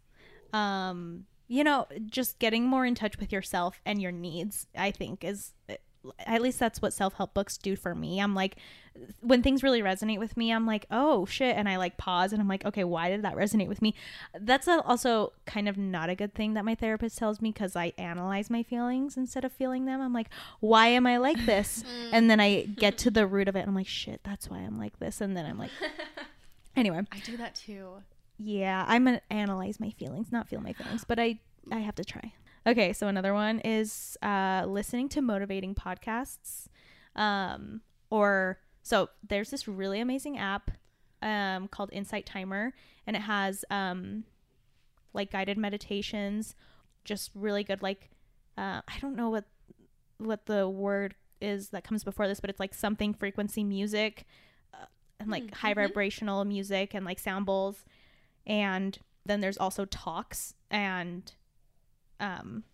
Um, 0.53 1.27
you 1.51 1.65
know, 1.65 1.85
just 2.07 2.39
getting 2.39 2.65
more 2.65 2.87
in 2.87 2.95
touch 2.95 3.19
with 3.19 3.33
yourself 3.33 3.81
and 3.85 4.01
your 4.01 4.13
needs. 4.13 4.69
I 4.79 4.93
think 4.93 5.25
is 5.25 5.53
eh, 5.69 5.79
at 6.25 6.41
least 6.41 6.61
that's 6.61 6.81
what 6.81 6.93
self 6.93 7.15
help 7.15 7.35
books 7.35 7.59
do 7.59 7.75
for 7.75 7.93
me. 7.93 8.21
I'm 8.21 8.37
like, 8.37 8.55
when 9.19 9.43
things 9.43 9.65
really 9.65 9.83
resonate 9.83 10.21
with 10.21 10.37
me, 10.37 10.53
I'm 10.53 10.65
like, 10.65 10.87
oh 10.93 11.27
shit, 11.27 11.57
and 11.57 11.69
I 11.69 11.77
like 11.77 11.97
pause 11.97 12.33
and 12.33 12.41
I'm 12.41 12.47
like, 12.47 12.65
okay, 12.65 12.85
why 12.85 13.11
did 13.11 13.23
that 13.23 13.35
resonate 13.35 13.67
with 13.67 13.83
me? 13.83 13.97
That's 14.39 14.69
also 14.69 15.33
kind 15.45 15.69
of 15.69 15.77
not 15.77 16.09
a 16.09 16.15
good 16.15 16.37
thing 16.37 16.55
that 16.55 16.65
my 16.65 16.77
therapist 16.77 17.19
tells 17.19 17.41
me 17.41 17.51
because 17.51 17.75
I 17.75 17.95
analyze 17.99 18.49
my 18.49 18.63
feelings 18.63 19.17
instead 19.17 19.45
of 19.45 19.51
feeling 19.51 19.87
them. 19.87 20.01
I'm 20.01 20.13
like, 20.13 20.29
why 20.61 20.87
am 20.87 21.05
I 21.05 21.17
like 21.17 21.45
this? 21.47 21.83
Mm. 21.91 22.11
and 22.13 22.31
then 22.31 22.41
I 22.41 22.63
get 22.63 22.99
to 22.99 23.11
the 23.11 23.27
root 23.27 23.49
of 23.49 23.57
it 23.57 23.61
and 23.61 23.69
I'm 23.69 23.75
like, 23.75 23.87
shit, 23.89 24.21
that's 24.23 24.49
why 24.49 24.59
I'm 24.59 24.79
like 24.79 24.99
this. 25.01 25.21
And 25.21 25.37
then 25.37 25.47
I'm 25.47 25.59
like, 25.59 25.71
anyway, 26.77 27.01
I 27.11 27.19
do 27.21 27.37
that 27.39 27.55
too. 27.57 28.03
Yeah, 28.43 28.85
I'm 28.89 29.05
gonna 29.05 29.21
analyze 29.31 29.79
my 29.79 29.91
feelings, 29.91 30.33
not 30.33 30.49
feel 30.49 30.61
my 30.61 30.73
feelings, 30.73 31.05
but 31.05 31.19
I 31.19 31.39
I 31.71 31.81
have 31.81 31.95
to 31.97 32.05
try. 32.05 32.33
Okay, 32.67 32.93
so 32.93 33.07
another 33.07 33.35
one 33.35 33.61
is 33.61 34.17
uh, 34.23 34.65
listening 34.67 35.09
to 35.11 35.21
motivating 35.23 35.75
podcasts, 35.75 36.67
um, 37.17 37.83
or 38.11 38.59
so 38.83 39.11
there's 39.27 39.51
this 39.51 39.69
really 39.69 40.01
amazing 40.01 40.39
app 40.39 40.71
um, 41.23 41.69
called 41.69 41.91
Insight 41.93 42.27
Timer, 42.27 42.73
and 43.07 43.15
it 43.17 43.23
has 43.23 43.65
um, 43.71 44.25
like 45.13 45.31
guided 45.31 45.59
meditations, 45.59 46.55
just 47.05 47.31
really 47.35 47.65
good. 47.65 47.83
Like 47.83 48.11
uh, 48.57 48.81
I 48.89 48.99
don't 49.01 49.17
know 49.17 49.29
what 49.31 49.45
what 50.19 50.47
the 50.47 50.69
word 50.69 51.15
is 51.41 51.71
that 51.71 51.85
comes 51.85 52.05
before 52.05 52.27
this, 52.29 52.41
but 52.41 52.51
it's 52.51 52.61
like 52.61 52.75
something 52.75 53.13
frequency 53.15 53.65
music, 53.65 54.27
uh, 54.73 54.87
and 55.19 55.31
like 55.31 55.55
high 55.55 55.75
vibrational 55.75 56.45
music 56.45 56.95
and 56.95 57.05
like 57.05 57.19
sound 57.19 57.47
bowls, 57.47 57.85
and 58.51 58.99
then 59.25 59.41
there's 59.41 59.57
also 59.59 59.85
talks 59.85 60.55
and 60.71 61.33
um 62.19 62.65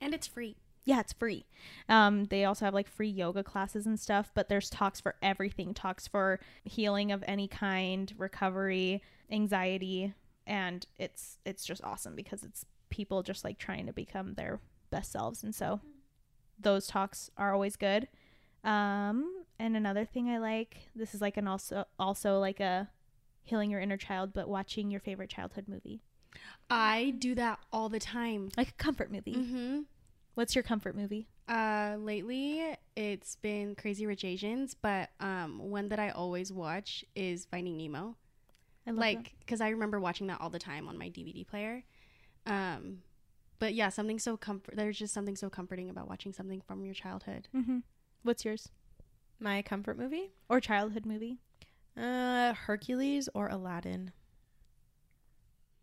And 0.00 0.14
it's 0.14 0.26
free. 0.26 0.56
yeah, 0.84 1.00
it's 1.00 1.12
free. 1.12 1.44
Um, 1.88 2.24
they 2.26 2.44
also 2.44 2.64
have 2.64 2.74
like 2.74 2.88
free 2.88 3.08
yoga 3.08 3.42
classes 3.42 3.86
and 3.86 3.98
stuff, 3.98 4.30
but 4.34 4.48
there's 4.48 4.70
talks 4.70 5.00
for 5.00 5.16
everything 5.20 5.74
talks 5.74 6.06
for 6.06 6.38
healing 6.64 7.10
of 7.10 7.24
any 7.26 7.48
kind, 7.48 8.14
recovery, 8.16 9.02
anxiety, 9.30 10.14
and 10.46 10.86
it's 10.96 11.38
it's 11.44 11.64
just 11.64 11.82
awesome 11.82 12.14
because 12.14 12.44
it's 12.44 12.64
people 12.88 13.22
just 13.24 13.42
like 13.44 13.58
trying 13.58 13.86
to 13.86 13.92
become 13.92 14.34
their 14.34 14.60
best 14.90 15.10
selves, 15.10 15.42
and 15.42 15.52
so 15.54 15.80
those 16.60 16.86
talks 16.86 17.30
are 17.36 17.52
always 17.52 17.74
good. 17.76 18.06
Um, 18.62 19.44
and 19.58 19.76
another 19.76 20.04
thing 20.04 20.28
I 20.30 20.38
like 20.38 20.88
this 20.94 21.14
is 21.14 21.20
like 21.20 21.36
an 21.36 21.48
also 21.48 21.84
also 21.98 22.38
like 22.38 22.60
a 22.60 22.88
healing 23.46 23.70
your 23.70 23.80
inner 23.80 23.96
child, 23.96 24.32
but 24.34 24.48
watching 24.48 24.90
your 24.90 25.00
favorite 25.00 25.30
childhood 25.30 25.64
movie, 25.68 26.02
I 26.68 27.14
do 27.18 27.34
that 27.36 27.58
all 27.72 27.88
the 27.88 27.98
time. 28.00 28.50
like 28.56 28.68
a 28.68 28.72
comfort 28.72 29.10
movie. 29.10 29.34
Mm-hmm. 29.34 29.80
What's 30.34 30.54
your 30.54 30.64
comfort 30.64 30.94
movie? 30.94 31.28
Uh, 31.48 31.96
lately 31.98 32.76
it's 32.96 33.36
been 33.36 33.74
Crazy 33.74 34.04
Rich 34.04 34.24
Asians, 34.24 34.74
but 34.74 35.10
um, 35.20 35.58
one 35.70 35.88
that 35.88 35.98
I 35.98 36.10
always 36.10 36.52
watch 36.52 37.04
is 37.14 37.46
Finding 37.46 37.76
Nemo. 37.76 38.16
I 38.86 38.90
love 38.90 38.98
Like, 38.98 39.34
because 39.40 39.60
I 39.60 39.70
remember 39.70 39.98
watching 39.98 40.26
that 40.26 40.40
all 40.40 40.50
the 40.50 40.58
time 40.58 40.88
on 40.88 40.98
my 40.98 41.08
DVD 41.08 41.46
player. 41.46 41.84
Um, 42.46 42.98
but 43.58 43.74
yeah, 43.74 43.88
something 43.88 44.18
so 44.18 44.36
comfort. 44.36 44.76
There's 44.76 44.98
just 44.98 45.14
something 45.14 45.36
so 45.36 45.48
comforting 45.48 45.88
about 45.88 46.08
watching 46.08 46.32
something 46.32 46.60
from 46.60 46.84
your 46.84 46.94
childhood. 46.94 47.48
Mm-hmm. 47.56 47.78
What's 48.22 48.44
yours? 48.44 48.68
My 49.38 49.62
comfort 49.62 49.98
movie? 49.98 50.32
or 50.48 50.60
childhood 50.60 51.06
movie? 51.06 51.38
Uh, 51.96 52.52
Hercules 52.54 53.28
or 53.34 53.48
Aladdin? 53.48 54.12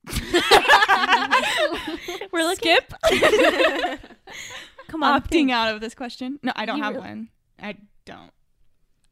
We're 2.32 2.44
looking. 2.44 2.76
Skip. 2.78 2.94
Come 4.88 5.04
on, 5.04 5.22
Opting 5.22 5.30
think. 5.30 5.52
out 5.52 5.74
of 5.74 5.82
this 5.82 5.96
question. 5.96 6.40
No, 6.44 6.52
I 6.56 6.66
don't 6.66 6.78
You 6.78 6.84
have 6.84 6.96
really- 6.96 7.08
one. 7.08 7.30
I 7.62 7.78
don't. 8.06 8.32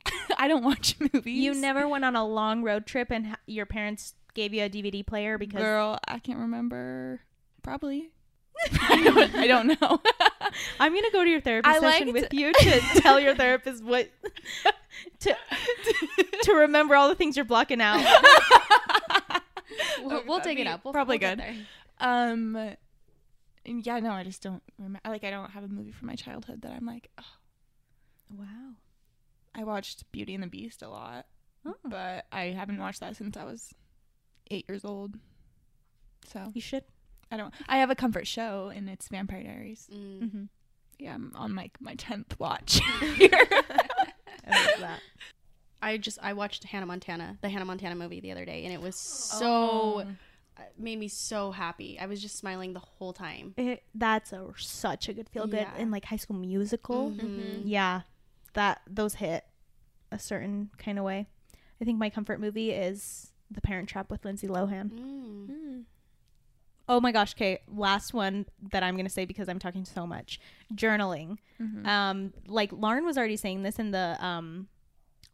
I 0.38 0.48
don't 0.48 0.64
watch 0.64 0.96
movies. 1.00 1.38
You 1.44 1.54
never 1.54 1.88
went 1.88 2.04
on 2.06 2.16
a 2.16 2.26
long 2.26 2.64
road 2.64 2.86
trip 2.86 3.12
and 3.12 3.28
ha- 3.28 3.40
your 3.48 3.66
parents 3.66 4.16
gave 4.34 4.54
you 4.54 4.64
a 4.64 4.70
DVD 4.70 5.06
player 5.06 5.38
because 5.38 5.62
Girl, 5.62 5.98
I 6.08 6.20
can't 6.20 6.40
remember. 6.40 7.22
Probably. 7.64 8.10
I, 8.82 9.04
don't, 9.04 9.36
I 9.36 9.48
don't 9.48 9.68
know. 9.68 10.02
I'm 10.80 10.94
gonna 10.94 11.12
go 11.12 11.24
to 11.24 11.30
your 11.30 11.42
therapy 11.42 11.70
I 11.70 11.80
session 11.80 12.08
liked- 12.10 12.14
with 12.32 12.34
you 12.34 12.52
to 12.54 12.80
tell 13.02 13.20
your 13.20 13.36
therapist 13.36 13.84
what 13.84 14.10
to 15.22 15.36
to 16.44 16.54
remember 16.54 16.96
all 16.96 17.10
the 17.10 17.16
things 17.16 17.36
you're 17.36 17.46
blocking 17.46 17.82
out. 17.82 18.04
We'll, 20.04 20.24
we'll 20.26 20.38
That'd 20.38 20.44
take 20.44 20.60
it 20.60 20.68
up. 20.68 20.84
We'll, 20.84 20.94
probably 20.94 21.18
we'll 21.18 21.30
good. 21.32 21.40
there. 21.40 21.56
um, 22.00 22.56
and 23.66 23.86
yeah, 23.86 24.00
no, 24.00 24.12
I 24.12 24.24
just 24.24 24.42
don't 24.42 24.64
remember. 24.80 25.00
Like, 25.08 25.24
I 25.24 25.30
don't 25.30 25.52
have 25.52 25.64
a 25.64 25.68
movie 25.68 25.92
from 25.92 26.08
my 26.08 26.16
childhood 26.16 26.62
that 26.64 26.72
I'm 26.74 26.86
like, 26.86 27.10
oh, 27.20 27.24
Wow. 28.38 28.74
I 29.54 29.64
watched 29.64 30.10
Beauty 30.12 30.34
and 30.34 30.44
the 30.44 30.48
Beast 30.48 30.82
a 30.82 30.90
lot, 30.90 31.26
Oh. 31.66 31.76
but 31.86 32.26
I 32.32 32.46
haven't 32.46 32.80
watched 32.80 33.02
that 33.02 33.16
since 33.16 33.38
I 33.38 33.44
was 33.44 33.74
eight 34.50 34.66
years 34.68 34.84
old. 34.84 35.16
So 36.32 36.52
You 36.54 36.62
should. 36.62 36.84
I 37.32 37.38
don't. 37.38 37.54
I 37.68 37.78
have 37.78 37.90
a 37.92 37.96
comfort 37.96 38.28
show, 38.28 38.72
and 38.76 38.90
it's 38.90 39.08
Vampire 39.08 39.44
Diaries. 39.44 39.88
Mm. 39.94 40.22
Mm-hmm. 40.22 40.44
Yeah, 41.00 41.14
I'm 41.16 41.32
on 41.36 41.56
like 41.56 41.78
my 41.80 41.96
tenth 41.96 42.40
watch. 42.40 42.82
I 44.52 44.66
love 44.72 44.80
that. 44.82 45.00
I 45.82 45.98
just 45.98 46.20
I 46.22 46.34
watched 46.34 46.64
Hannah 46.66 46.86
Montana, 46.86 47.38
the 47.42 47.50
Hannah 47.50 47.66
Montana 47.66 47.96
movie 47.96 48.20
the 48.20 48.32
other 48.32 48.46
day, 48.46 48.66
and 48.66 48.74
it 48.74 48.82
was 48.82 48.96
so 48.96 50.04
Oh. 50.04 50.06
made 50.78 51.00
me 51.00 51.08
so 51.08 51.52
happy. 51.52 51.98
I 52.00 52.06
was 52.06 52.22
just 52.22 52.38
smiling 52.38 52.74
the 52.74 52.80
whole 52.80 53.14
time. 53.14 53.54
It, 53.58 53.82
that's 53.96 54.32
a 54.32 54.48
such 54.58 55.10
a 55.10 55.14
good 55.14 55.28
feel 55.30 55.48
good 55.48 55.68
Yeah. 55.74 55.78
in 55.78 55.90
like 55.90 56.06
High 56.06 56.18
School 56.18 56.36
Musical. 56.38 57.12
Mhm. 57.12 57.64
Yeah, 57.66 58.02
that 58.54 58.82
those 58.88 59.16
hit 59.16 59.44
a 60.12 60.20
certain 60.20 60.70
kind 60.78 61.00
of 61.00 61.06
way. 61.06 61.28
I 61.82 61.86
think 61.86 61.98
my 61.98 62.12
comfort 62.12 62.40
movie 62.40 62.70
is 62.72 63.32
The 63.50 63.62
Parent 63.62 63.90
Trap 63.90 64.12
with 64.12 64.24
Lindsay 64.24 64.48
Lohan. 64.48 64.92
Mm. 64.92 65.48
Mm. 65.50 65.84
Oh 66.92 67.00
my 67.00 67.14
gosh, 67.14 67.34
okay, 67.36 67.60
last 67.74 68.14
one 68.14 68.46
that 68.74 68.84
I'm 68.84 68.96
going 68.96 69.06
to 69.06 69.12
say 69.12 69.24
because 69.24 69.48
I'm 69.48 69.60
talking 69.60 69.86
so 69.86 70.06
much. 70.06 70.42
Journaling. 70.76 71.38
Mhm. 71.58 71.88
Um 71.88 72.34
like 72.48 72.72
Lauryn 72.72 73.06
was 73.06 73.18
already 73.18 73.38
saying 73.38 73.64
this 73.64 73.80
in 73.80 73.92
the 73.92 74.18
um 74.20 74.68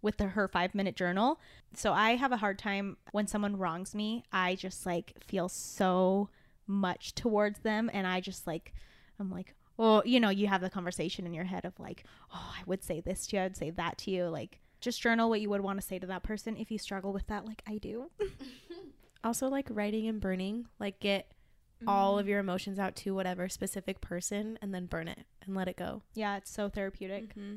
with 0.03 0.17
the, 0.17 0.25
her 0.27 0.47
5-minute 0.47 0.95
journal. 0.95 1.39
So 1.73 1.93
I 1.93 2.11
have 2.15 2.31
a 2.31 2.37
hard 2.37 2.59
time 2.59 2.97
when 3.11 3.25
someone 3.25 3.57
wrongs 3.57 3.95
me. 3.95 4.23
I 4.31 4.53
just 4.53 4.85
like 4.85 5.13
feel 5.19 5.49
so 5.49 6.29
much 6.67 7.15
towards 7.15 7.59
them 7.61 7.89
and 7.91 8.05
I 8.05 8.21
just 8.21 8.45
like 8.45 8.75
I'm 9.19 9.31
like, 9.31 9.55
well, 9.77 10.03
you 10.05 10.19
know, 10.19 10.29
you 10.29 10.45
have 10.45 10.61
the 10.61 10.69
conversation 10.69 11.25
in 11.25 11.33
your 11.33 11.45
head 11.45 11.65
of 11.65 11.73
like, 11.79 12.03
oh, 12.35 12.53
I 12.55 12.61
would 12.67 12.83
say 12.83 13.01
this 13.01 13.25
to 13.27 13.35
you, 13.37 13.41
I 13.41 13.45
would 13.45 13.57
say 13.57 13.71
that 13.71 13.97
to 13.99 14.11
you. 14.11 14.25
Like, 14.27 14.59
just 14.79 15.01
journal 15.01 15.27
what 15.27 15.41
you 15.41 15.49
would 15.49 15.61
want 15.61 15.81
to 15.81 15.87
say 15.87 15.97
to 15.97 16.05
that 16.05 16.21
person 16.21 16.55
if 16.55 16.69
you 16.69 16.77
struggle 16.77 17.13
with 17.13 17.25
that, 17.27 17.45
like 17.47 17.63
I 17.67 17.79
do. 17.79 18.11
Also, 19.23 19.47
like 19.47 19.67
writing 19.71 20.07
and 20.07 20.21
burning, 20.21 20.67
like 20.79 20.99
get 20.99 21.31
all 21.85 22.17
of 22.17 22.27
your 22.27 22.39
emotions 22.39 22.79
out 22.79 22.95
to 22.97 23.13
whatever 23.13 23.47
specific 23.49 24.01
person 24.01 24.57
and 24.61 24.73
then 24.73 24.85
burn 24.85 25.07
it 25.07 25.25
and 25.45 25.55
let 25.55 25.67
it 25.67 25.75
go. 25.77 26.01
Yeah, 26.15 26.37
it's 26.37 26.49
so 26.51 26.69
therapeutic. 26.69 27.33
hmm 27.33 27.55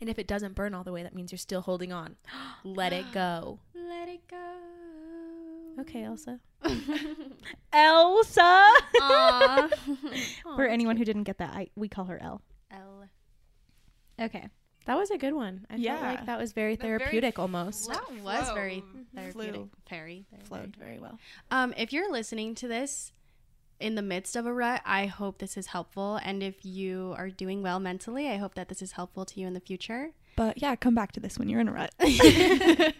And 0.00 0.08
if 0.10 0.18
it 0.18 0.26
doesn't 0.26 0.54
burn 0.54 0.74
all 0.74 0.82
the 0.84 0.92
way, 0.92 1.02
that 1.02 1.14
means 1.14 1.30
you're 1.30 1.38
still 1.38 1.60
holding 1.60 1.92
on. 1.92 2.16
let 2.64 2.92
it 2.92 3.06
go. 3.12 3.60
Let 3.74 4.08
it 4.08 4.26
go. 4.28 4.36
Okay, 5.80 6.02
Elsa. 6.02 6.40
Elsa. 7.72 8.40
Aw. 9.00 9.68
For 10.56 10.66
anyone 10.66 10.96
who 10.96 11.04
didn't 11.04 11.24
get 11.24 11.38
that, 11.38 11.50
I 11.54 11.68
we 11.76 11.88
call 11.88 12.06
her 12.06 12.20
El. 12.20 12.42
L. 12.70 13.04
Okay. 14.20 14.48
That 14.86 14.96
was 14.96 15.10
a 15.10 15.18
good 15.18 15.34
one. 15.34 15.66
I 15.70 15.76
Yeah. 15.76 15.98
felt 15.98 16.02
like 16.16 16.26
that 16.26 16.38
was 16.38 16.52
very 16.52 16.74
That 16.74 16.82
very 16.82 16.98
therapeutic 16.98 17.38
almost. 17.38 17.88
That 17.90 18.10
was 18.22 18.48
very 18.50 18.82
therapeutic. 19.14 19.32
Flew. 19.52 19.70
Very, 19.88 20.26
very, 20.30 20.42
Flowed 20.44 20.76
very. 20.76 20.88
very 20.90 21.00
well. 21.00 21.18
Um, 21.50 21.72
if 21.76 21.92
you're 21.92 22.10
listening 22.10 22.54
to 22.56 22.68
this 22.68 23.12
in 23.80 23.94
the 23.94 24.02
midst 24.02 24.36
of 24.36 24.46
a 24.46 24.52
rut, 24.52 24.82
I 24.84 25.06
hope 25.06 25.38
this 25.38 25.56
is 25.56 25.68
helpful. 25.68 26.16
And 26.22 26.42
if 26.42 26.64
you 26.64 27.14
are 27.16 27.30
doing 27.30 27.62
well 27.62 27.80
mentally, 27.80 28.28
I 28.28 28.36
hope 28.36 28.54
that 28.54 28.68
this 28.68 28.82
is 28.82 28.92
helpful 28.92 29.24
to 29.24 29.40
you 29.40 29.46
in 29.46 29.54
the 29.54 29.60
future. 29.60 30.10
But 30.36 30.60
yeah, 30.62 30.76
come 30.76 30.94
back 30.94 31.12
to 31.12 31.20
this 31.20 31.38
when 31.38 31.48
you're 31.48 31.60
in 31.60 31.68
a 31.68 31.72
rut. 31.72 31.94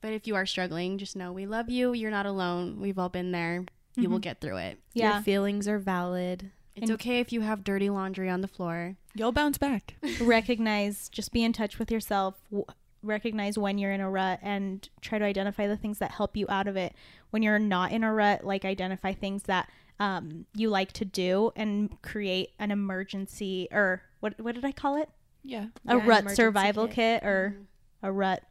But 0.00 0.12
if 0.14 0.26
you 0.26 0.34
are 0.34 0.46
struggling, 0.46 0.98
just 0.98 1.14
know 1.14 1.30
we 1.32 1.46
love 1.46 1.70
you. 1.70 1.92
You're 1.92 2.10
not 2.10 2.26
alone. 2.26 2.80
We've 2.80 2.98
all 2.98 3.08
been 3.08 3.30
there. 3.30 3.64
You 3.94 4.10
will 4.10 4.18
Mhm. 4.18 4.22
get 4.22 4.40
through 4.40 4.56
it. 4.56 4.80
Yeah. 4.94 5.14
Your 5.14 5.22
feelings 5.22 5.68
are 5.68 5.78
valid. 5.78 6.50
It's 6.74 6.90
And- 6.90 6.94
okay 6.94 7.20
if 7.20 7.32
you 7.32 7.42
have 7.42 7.62
dirty 7.62 7.88
laundry 7.88 8.28
on 8.28 8.40
the 8.40 8.48
floor. 8.48 8.96
You'll 9.14 9.30
bounce 9.30 9.58
back. 9.58 9.94
recognize 10.20 11.08
just 11.08 11.30
be 11.32 11.44
in 11.44 11.52
touch 11.52 11.78
with 11.78 11.92
yourself 11.92 12.34
w- 12.50 12.64
recognize 13.04 13.56
when 13.56 13.78
you're 13.78 13.92
in 13.92 14.00
a 14.00 14.10
rut 14.10 14.40
and 14.42 14.88
try 15.02 15.18
to 15.18 15.24
identify 15.24 15.68
the 15.68 15.76
things 15.76 15.98
that 15.98 16.10
help 16.12 16.36
you 16.36 16.46
out 16.48 16.66
of 16.66 16.76
it 16.76 16.94
when 17.30 17.42
you're 17.44 17.58
not 17.60 17.92
in 17.92 18.02
a 18.02 18.12
rut 18.12 18.44
like 18.44 18.64
identify 18.64 19.12
things 19.12 19.44
that 19.44 19.68
um, 20.02 20.46
you 20.54 20.68
like 20.68 20.92
to 20.92 21.04
do 21.04 21.52
and 21.54 22.00
create 22.02 22.50
an 22.58 22.70
emergency 22.70 23.68
or 23.70 24.02
what 24.20 24.40
what 24.40 24.54
did 24.54 24.64
i 24.64 24.72
call 24.72 24.96
it 24.96 25.08
Yeah. 25.44 25.66
a 25.86 25.96
Yeah, 25.96 26.02
rut 26.06 26.30
survival 26.30 26.86
kit. 26.86 27.20
kit, 27.20 27.24
or 27.24 27.56
a 28.02 28.10
rut 28.10 28.42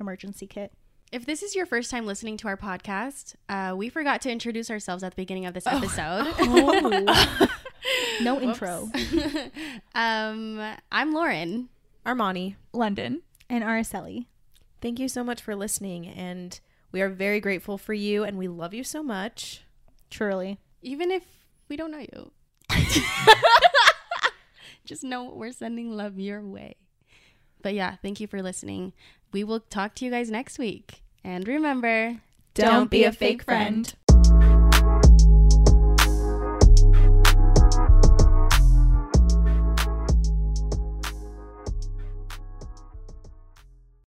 emergency 0.00 0.46
kit 0.46 0.72
If 1.12 1.24
this 1.26 1.42
is 1.42 1.54
your 1.56 1.66
first 1.66 1.90
time 1.90 2.04
listening 2.06 2.36
to 2.38 2.48
our 2.48 2.56
podcast, 2.56 3.34
uh, 3.48 3.74
we 3.76 3.88
forgot 3.88 4.20
to 4.22 4.30
introduce 4.30 4.70
ourselves 4.70 5.02
at 5.02 5.12
the 5.12 5.16
beginning 5.16 5.46
of 5.46 5.54
this 5.54 5.66
episode. 5.66 6.26
no 8.22 8.40
intro 8.46 8.88
um, 9.94 10.60
I'm 10.92 11.14
Lauryn. 11.14 11.68
Armani, 12.06 12.56
London. 12.72 13.22
and 13.48 13.64
araceli 13.64 14.26
thank 14.80 14.98
you 14.98 15.08
so 15.08 15.22
much 15.22 15.42
for 15.42 15.54
listening. 15.54 16.06
And 16.06 16.58
we 16.92 17.00
are 17.02 17.08
very 17.10 17.40
grateful 17.40 17.76
for 17.78 17.92
you 17.94 18.24
and 18.24 18.38
we 18.38 18.48
love 18.48 18.72
you 18.74 18.82
so 18.84 19.02
much. 19.02 19.62
Truly 20.10 20.58
Even 20.82 21.10
if 21.10 21.24
we 21.68 21.76
don't 21.76 21.90
know 21.90 21.98
you, 21.98 22.30
just 24.84 25.04
know 25.04 25.32
we're 25.34 25.52
sending 25.52 25.96
love 25.96 26.18
your 26.18 26.40
way. 26.42 26.76
But 27.62 27.74
yeah, 27.74 27.96
thank 28.02 28.20
you 28.20 28.26
for 28.26 28.42
listening. 28.42 28.92
We 29.32 29.44
will 29.44 29.60
talk 29.60 29.94
to 29.96 30.04
you 30.04 30.10
guys 30.10 30.30
next 30.30 30.58
week. 30.58 31.02
And 31.22 31.46
remember, 31.46 32.20
Don't 32.54 32.90
be 32.90 33.04
a 33.04 33.12
fake 33.12 33.42
friend. 33.42 33.92